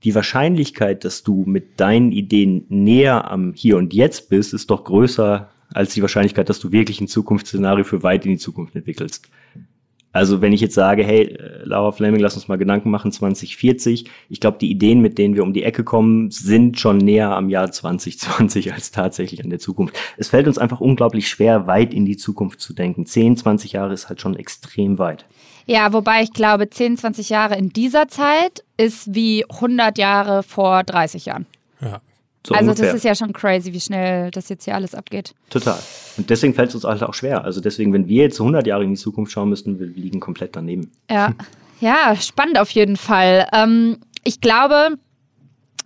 die 0.02 0.14
Wahrscheinlichkeit, 0.14 1.04
dass 1.04 1.22
du 1.22 1.44
mit 1.46 1.78
deinen 1.78 2.10
Ideen 2.10 2.64
näher 2.70 3.30
am 3.30 3.52
Hier 3.54 3.76
und 3.76 3.92
Jetzt 3.92 4.30
bist, 4.30 4.54
ist 4.54 4.70
doch 4.70 4.84
größer 4.84 5.50
als 5.74 5.92
die 5.94 6.02
Wahrscheinlichkeit, 6.02 6.48
dass 6.48 6.58
du 6.58 6.72
wirklich 6.72 7.00
ein 7.00 7.08
Zukunftsszenario 7.08 7.84
für 7.84 8.02
weit 8.02 8.24
in 8.24 8.32
die 8.32 8.38
Zukunft 8.38 8.74
entwickelst. 8.74 9.28
Also 10.12 10.42
wenn 10.42 10.52
ich 10.52 10.60
jetzt 10.60 10.74
sage, 10.74 11.02
hey, 11.04 11.22
äh, 11.22 11.62
Laura 11.64 11.90
Fleming, 11.92 12.20
lass 12.20 12.34
uns 12.34 12.48
mal 12.48 12.58
Gedanken 12.58 12.90
machen, 12.90 13.12
2040. 13.12 14.04
Ich 14.28 14.40
glaube, 14.40 14.58
die 14.58 14.70
Ideen, 14.70 15.00
mit 15.00 15.16
denen 15.16 15.34
wir 15.34 15.42
um 15.42 15.54
die 15.54 15.62
Ecke 15.62 15.84
kommen, 15.84 16.30
sind 16.30 16.78
schon 16.78 16.98
näher 16.98 17.30
am 17.30 17.48
Jahr 17.48 17.72
2020 17.72 18.72
als 18.72 18.90
tatsächlich 18.90 19.42
an 19.42 19.50
der 19.50 19.58
Zukunft. 19.58 19.98
Es 20.18 20.28
fällt 20.28 20.46
uns 20.46 20.58
einfach 20.58 20.80
unglaublich 20.80 21.28
schwer, 21.28 21.66
weit 21.66 21.94
in 21.94 22.04
die 22.04 22.16
Zukunft 22.16 22.60
zu 22.60 22.74
denken. 22.74 23.06
10, 23.06 23.38
20 23.38 23.72
Jahre 23.72 23.94
ist 23.94 24.08
halt 24.08 24.20
schon 24.20 24.36
extrem 24.36 24.98
weit. 24.98 25.24
Ja, 25.64 25.92
wobei 25.92 26.22
ich 26.22 26.32
glaube, 26.32 26.68
10, 26.68 26.98
20 26.98 27.28
Jahre 27.30 27.56
in 27.56 27.70
dieser 27.70 28.08
Zeit 28.08 28.64
ist 28.76 29.14
wie 29.14 29.44
100 29.48 29.96
Jahre 29.96 30.42
vor 30.42 30.82
30 30.82 31.26
Jahren. 31.26 31.46
Ja, 31.80 32.00
so 32.46 32.54
also 32.54 32.70
ungefähr. 32.70 32.86
das 32.86 32.96
ist 32.96 33.04
ja 33.04 33.14
schon 33.14 33.32
crazy, 33.32 33.72
wie 33.72 33.80
schnell 33.80 34.30
das 34.30 34.48
jetzt 34.48 34.64
hier 34.64 34.74
alles 34.74 34.94
abgeht. 34.94 35.34
Total. 35.50 35.78
Und 36.16 36.28
deswegen 36.28 36.54
fällt 36.54 36.70
es 36.70 36.74
uns 36.74 36.84
halt 36.84 37.02
auch 37.02 37.14
schwer. 37.14 37.44
Also 37.44 37.60
deswegen, 37.60 37.92
wenn 37.92 38.08
wir 38.08 38.24
jetzt 38.24 38.40
100 38.40 38.66
Jahre 38.66 38.84
in 38.84 38.90
die 38.90 38.96
Zukunft 38.96 39.32
schauen 39.32 39.48
müssten, 39.48 39.78
wir 39.78 39.86
liegen 39.86 40.20
komplett 40.20 40.56
daneben. 40.56 40.90
Ja, 41.10 41.34
ja 41.80 42.16
spannend 42.16 42.58
auf 42.58 42.70
jeden 42.70 42.96
Fall. 42.96 43.46
Ähm, 43.52 43.98
ich 44.24 44.40
glaube, 44.40 44.96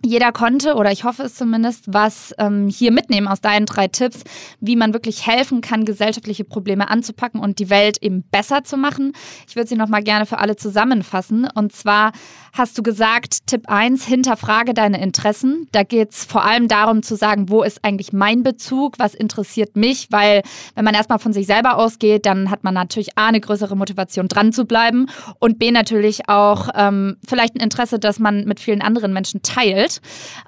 jeder 0.03 0.31
konnte, 0.31 0.75
oder 0.75 0.91
ich 0.91 1.03
hoffe 1.03 1.23
es 1.23 1.35
zumindest, 1.35 1.85
was 1.87 2.33
ähm, 2.37 2.67
hier 2.67 2.91
mitnehmen 2.91 3.27
aus 3.27 3.41
deinen 3.41 3.65
drei 3.65 3.87
Tipps, 3.87 4.23
wie 4.59 4.75
man 4.75 4.93
wirklich 4.93 5.25
helfen 5.25 5.61
kann, 5.61 5.85
gesellschaftliche 5.85 6.43
Probleme 6.43 6.89
anzupacken 6.89 7.39
und 7.39 7.59
die 7.59 7.69
Welt 7.69 7.97
eben 8.01 8.23
besser 8.23 8.63
zu 8.63 8.77
machen. 8.77 9.13
Ich 9.47 9.55
würde 9.55 9.67
sie 9.67 9.75
nochmal 9.75 10.03
gerne 10.03 10.25
für 10.25 10.39
alle 10.39 10.55
zusammenfassen. 10.55 11.47
Und 11.53 11.73
zwar 11.73 12.11
hast 12.53 12.77
du 12.77 12.83
gesagt, 12.83 13.47
Tipp 13.47 13.63
1, 13.67 14.05
hinterfrage 14.05 14.73
deine 14.73 15.01
Interessen. 15.01 15.67
Da 15.71 15.83
geht 15.83 16.11
es 16.11 16.25
vor 16.25 16.43
allem 16.43 16.67
darum 16.67 17.03
zu 17.03 17.15
sagen, 17.15 17.49
wo 17.49 17.63
ist 17.63 17.83
eigentlich 17.83 18.13
mein 18.13 18.43
Bezug, 18.43 18.95
was 18.97 19.13
interessiert 19.13 19.75
mich, 19.75 20.07
weil 20.11 20.41
wenn 20.75 20.85
man 20.85 20.95
erstmal 20.95 21.19
von 21.19 21.33
sich 21.33 21.45
selber 21.47 21.77
ausgeht, 21.77 22.25
dann 22.25 22.49
hat 22.49 22.63
man 22.63 22.73
natürlich 22.73 23.17
A, 23.17 23.27
eine 23.27 23.39
größere 23.39 23.75
Motivation 23.75 24.27
dran 24.27 24.53
zu 24.53 24.65
bleiben 24.65 25.07
und 25.39 25.59
B, 25.59 25.71
natürlich 25.71 26.29
auch 26.29 26.69
ähm, 26.75 27.17
vielleicht 27.27 27.55
ein 27.55 27.61
Interesse, 27.61 27.99
das 27.99 28.19
man 28.19 28.45
mit 28.45 28.59
vielen 28.59 28.81
anderen 28.81 29.13
Menschen 29.13 29.41
teilt. 29.41 29.86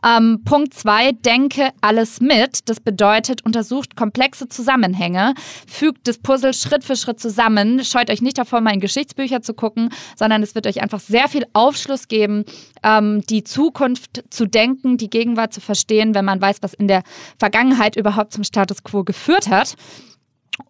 Ähm, 0.04 0.42
Punkt 0.46 0.74
2, 0.74 1.14
denke 1.14 1.70
alles 1.82 2.22
mit. 2.22 2.70
Das 2.70 2.80
bedeutet, 2.80 3.46
untersucht 3.46 3.96
komplexe 3.96 4.48
Zusammenhänge, 4.48 5.34
fügt 5.68 6.08
das 6.08 6.18
Puzzle 6.18 6.54
Schritt 6.54 6.84
für 6.84 6.96
Schritt 6.96 7.20
zusammen, 7.20 7.84
scheut 7.84 8.10
euch 8.10 8.22
nicht 8.22 8.38
davor, 8.38 8.62
mal 8.62 8.74
in 8.74 8.80
Geschichtsbücher 8.80 9.42
zu 9.42 9.54
gucken, 9.54 9.90
sondern 10.16 10.44
es 10.44 10.56
wird 10.56 10.68
euch 10.68 10.82
einfach 10.82 11.00
sehr 11.00 11.28
viel 11.28 11.46
Aufschluss 11.54 12.08
geben, 12.08 12.46
ähm, 12.84 13.22
die 13.30 13.44
Zukunft 13.44 14.24
zu 14.30 14.46
denken, 14.46 14.98
die 14.98 15.10
Gegenwart 15.10 15.54
zu 15.54 15.62
verstehen, 15.62 16.16
wenn 16.16 16.26
man 16.26 16.42
weiß, 16.42 16.58
was 16.62 16.74
in 16.74 16.88
der 16.88 17.04
Vergangenheit 17.38 17.96
überhaupt 17.96 18.34
zum 18.34 18.44
Status 18.44 18.84
quo 18.84 19.04
geführt 19.04 19.50
hat. 19.50 19.76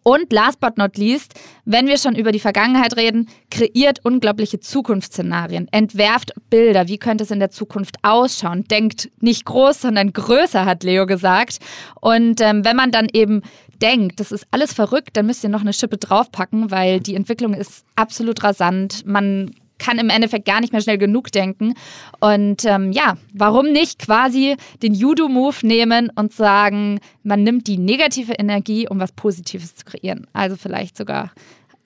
Und 0.03 0.31
last 0.31 0.59
but 0.59 0.77
not 0.77 0.97
least, 0.97 1.33
wenn 1.65 1.87
wir 1.87 1.97
schon 1.97 2.15
über 2.15 2.31
die 2.31 2.39
Vergangenheit 2.39 2.95
reden, 2.95 3.27
kreiert 3.49 3.99
unglaubliche 4.03 4.59
Zukunftsszenarien, 4.59 5.67
entwerft 5.71 6.33
Bilder, 6.49 6.87
wie 6.87 6.97
könnte 6.97 7.23
es 7.23 7.31
in 7.31 7.39
der 7.39 7.49
Zukunft 7.49 7.97
ausschauen, 8.03 8.63
denkt 8.65 9.09
nicht 9.19 9.45
groß, 9.45 9.81
sondern 9.81 10.13
größer, 10.13 10.65
hat 10.65 10.83
Leo 10.83 11.05
gesagt. 11.05 11.59
Und 12.01 12.41
ähm, 12.41 12.63
wenn 12.65 12.75
man 12.75 12.91
dann 12.91 13.07
eben 13.11 13.41
denkt, 13.81 14.19
das 14.19 14.31
ist 14.31 14.45
alles 14.51 14.73
verrückt, 14.73 15.17
dann 15.17 15.25
müsst 15.25 15.43
ihr 15.43 15.49
noch 15.49 15.61
eine 15.61 15.73
Schippe 15.73 15.97
draufpacken, 15.97 16.71
weil 16.71 16.99
die 16.99 17.15
Entwicklung 17.15 17.53
ist 17.53 17.85
absolut 17.95 18.43
rasant. 18.43 19.05
Man 19.05 19.51
kann 19.79 19.97
im 19.97 20.09
Endeffekt 20.09 20.45
gar 20.45 20.61
nicht 20.61 20.73
mehr 20.73 20.81
schnell 20.81 20.97
genug 20.97 21.31
denken. 21.31 21.73
Und 22.19 22.65
ähm, 22.65 22.91
ja, 22.91 23.17
warum 23.33 23.71
nicht 23.71 23.99
quasi 23.99 24.57
den 24.83 24.93
Judo-Move 24.93 25.65
nehmen 25.65 26.11
und 26.15 26.33
sagen, 26.33 26.99
man 27.23 27.43
nimmt 27.43 27.67
die 27.67 27.77
negative 27.77 28.33
Energie, 28.33 28.87
um 28.87 28.99
was 28.99 29.11
Positives 29.11 29.75
zu 29.75 29.85
kreieren. 29.85 30.27
Also 30.33 30.55
vielleicht 30.55 30.97
sogar 30.97 31.31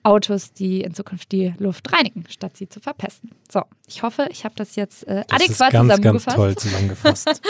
Autos, 0.02 0.52
die 0.52 0.82
in 0.82 0.92
Zukunft 0.92 1.32
die 1.32 1.54
Luft 1.58 1.90
reinigen, 1.92 2.24
statt 2.28 2.56
sie 2.56 2.68
zu 2.68 2.78
verpesten. 2.78 3.30
So, 3.50 3.62
ich 3.88 4.02
hoffe, 4.02 4.26
ich 4.30 4.44
habe 4.44 4.54
das 4.54 4.76
jetzt 4.76 5.08
äh, 5.08 5.24
das 5.28 5.40
adäquat 5.40 5.68
ist 5.68 5.72
ganz, 5.72 5.90
zusammengefasst. 5.90 6.26
Ganz 6.26 6.36
toll 6.36 6.56
zusammengefasst. 6.56 7.42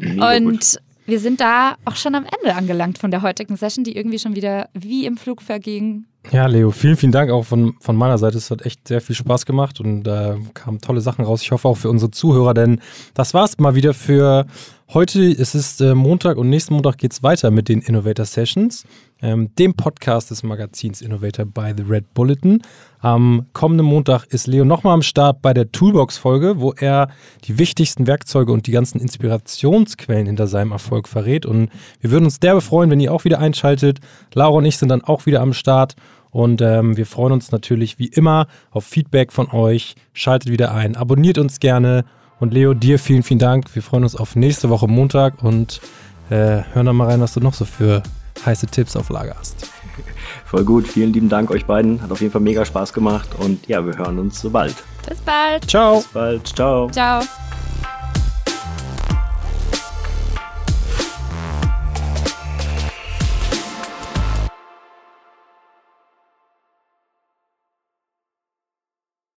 und 0.40 0.80
wir 1.06 1.20
sind 1.20 1.40
da 1.40 1.76
auch 1.84 1.96
schon 1.96 2.14
am 2.14 2.24
Ende 2.24 2.54
angelangt 2.54 2.98
von 2.98 3.10
der 3.10 3.22
heutigen 3.22 3.56
Session, 3.56 3.84
die 3.84 3.96
irgendwie 3.96 4.20
schon 4.20 4.36
wieder 4.36 4.70
wie 4.72 5.04
im 5.04 5.16
Flug 5.16 5.42
verging 5.42 6.06
Ja, 6.30 6.46
Leo, 6.46 6.70
vielen, 6.70 6.96
vielen 6.96 7.12
Dank 7.12 7.30
auch 7.30 7.44
von, 7.44 7.74
von 7.80 7.96
meiner 7.96 8.18
Seite. 8.18 8.38
Es 8.38 8.50
hat 8.50 8.62
echt 8.62 8.88
sehr 8.88 9.00
viel 9.00 9.14
Spaß 9.14 9.44
gemacht 9.46 9.78
und 9.80 10.04
da 10.04 10.34
äh, 10.34 10.38
kamen 10.54 10.80
tolle 10.80 11.00
Sachen 11.00 11.24
raus. 11.24 11.42
Ich 11.42 11.52
hoffe 11.52 11.68
auch 11.68 11.76
für 11.76 11.90
unsere 11.90 12.10
Zuhörer, 12.10 12.54
denn 12.54 12.80
das 13.12 13.34
war 13.34 13.44
es 13.44 13.58
mal 13.58 13.74
wieder 13.74 13.94
für 13.94 14.46
heute. 14.92 15.30
Es 15.30 15.54
ist 15.54 15.80
äh, 15.80 15.94
Montag 15.94 16.36
und 16.36 16.48
nächsten 16.48 16.74
Montag 16.74 16.98
geht 16.98 17.12
es 17.12 17.22
weiter 17.22 17.50
mit 17.50 17.68
den 17.68 17.80
Innovator 17.80 18.24
Sessions, 18.24 18.84
ähm, 19.22 19.54
dem 19.58 19.74
Podcast 19.74 20.30
des 20.30 20.42
Magazins 20.42 21.02
Innovator 21.02 21.44
by 21.44 21.72
The 21.76 21.82
Red 21.82 22.14
Bulletin. 22.14 22.62
Am 23.00 23.46
kommenden 23.52 23.86
Montag 23.86 24.24
ist 24.26 24.46
Leo 24.46 24.64
nochmal 24.64 24.94
am 24.94 25.02
Start 25.02 25.42
bei 25.42 25.52
der 25.52 25.70
Toolbox-Folge, 25.70 26.58
wo 26.58 26.72
er 26.72 27.08
die 27.44 27.58
wichtigsten 27.58 28.06
Werkzeuge 28.06 28.50
und 28.50 28.66
die 28.66 28.72
ganzen 28.72 28.98
Inspirationsquellen 28.98 30.26
hinter 30.26 30.46
seinem 30.46 30.72
Erfolg 30.72 31.06
verrät. 31.06 31.44
Und 31.44 31.68
wir 32.00 32.10
würden 32.10 32.24
uns 32.24 32.40
derbe 32.40 32.62
freuen, 32.62 32.90
wenn 32.90 33.00
ihr 33.00 33.12
auch 33.12 33.24
wieder 33.24 33.40
einschaltet. 33.40 34.00
Laura 34.32 34.58
und 34.58 34.64
ich 34.64 34.78
sind 34.78 34.88
dann 34.88 35.04
auch 35.04 35.26
wieder 35.26 35.42
am 35.42 35.52
Start. 35.52 35.96
Und 36.34 36.60
ähm, 36.62 36.96
wir 36.96 37.06
freuen 37.06 37.32
uns 37.32 37.52
natürlich 37.52 38.00
wie 38.00 38.08
immer 38.08 38.48
auf 38.72 38.84
Feedback 38.84 39.32
von 39.32 39.52
euch. 39.52 39.94
Schaltet 40.12 40.50
wieder 40.50 40.74
ein, 40.74 40.96
abonniert 40.96 41.38
uns 41.38 41.60
gerne. 41.60 42.04
Und 42.40 42.52
Leo, 42.52 42.74
dir 42.74 42.98
vielen, 42.98 43.22
vielen 43.22 43.38
Dank. 43.38 43.72
Wir 43.72 43.82
freuen 43.82 44.02
uns 44.02 44.16
auf 44.16 44.34
nächste 44.34 44.68
Woche 44.68 44.88
Montag 44.88 45.44
und 45.44 45.80
äh, 46.30 46.62
hören 46.72 46.86
dann 46.86 46.96
mal 46.96 47.06
rein, 47.06 47.20
was 47.20 47.34
du 47.34 47.40
noch 47.40 47.54
so 47.54 47.64
für 47.64 48.02
heiße 48.44 48.66
Tipps 48.66 48.96
auf 48.96 49.10
Lager 49.10 49.36
hast. 49.38 49.70
Voll 50.44 50.64
gut. 50.64 50.88
Vielen 50.88 51.12
lieben 51.12 51.28
Dank 51.28 51.52
euch 51.52 51.66
beiden. 51.66 52.02
Hat 52.02 52.10
auf 52.10 52.20
jeden 52.20 52.32
Fall 52.32 52.42
mega 52.42 52.64
Spaß 52.64 52.92
gemacht. 52.92 53.28
Und 53.38 53.68
ja, 53.68 53.86
wir 53.86 53.96
hören 53.96 54.18
uns 54.18 54.40
so 54.40 54.50
bald. 54.50 54.74
Bis 55.08 55.20
bald. 55.20 55.70
Ciao. 55.70 55.98
Bis 55.98 56.08
bald. 56.08 56.48
Ciao. 56.48 56.90
Ciao. 56.90 57.22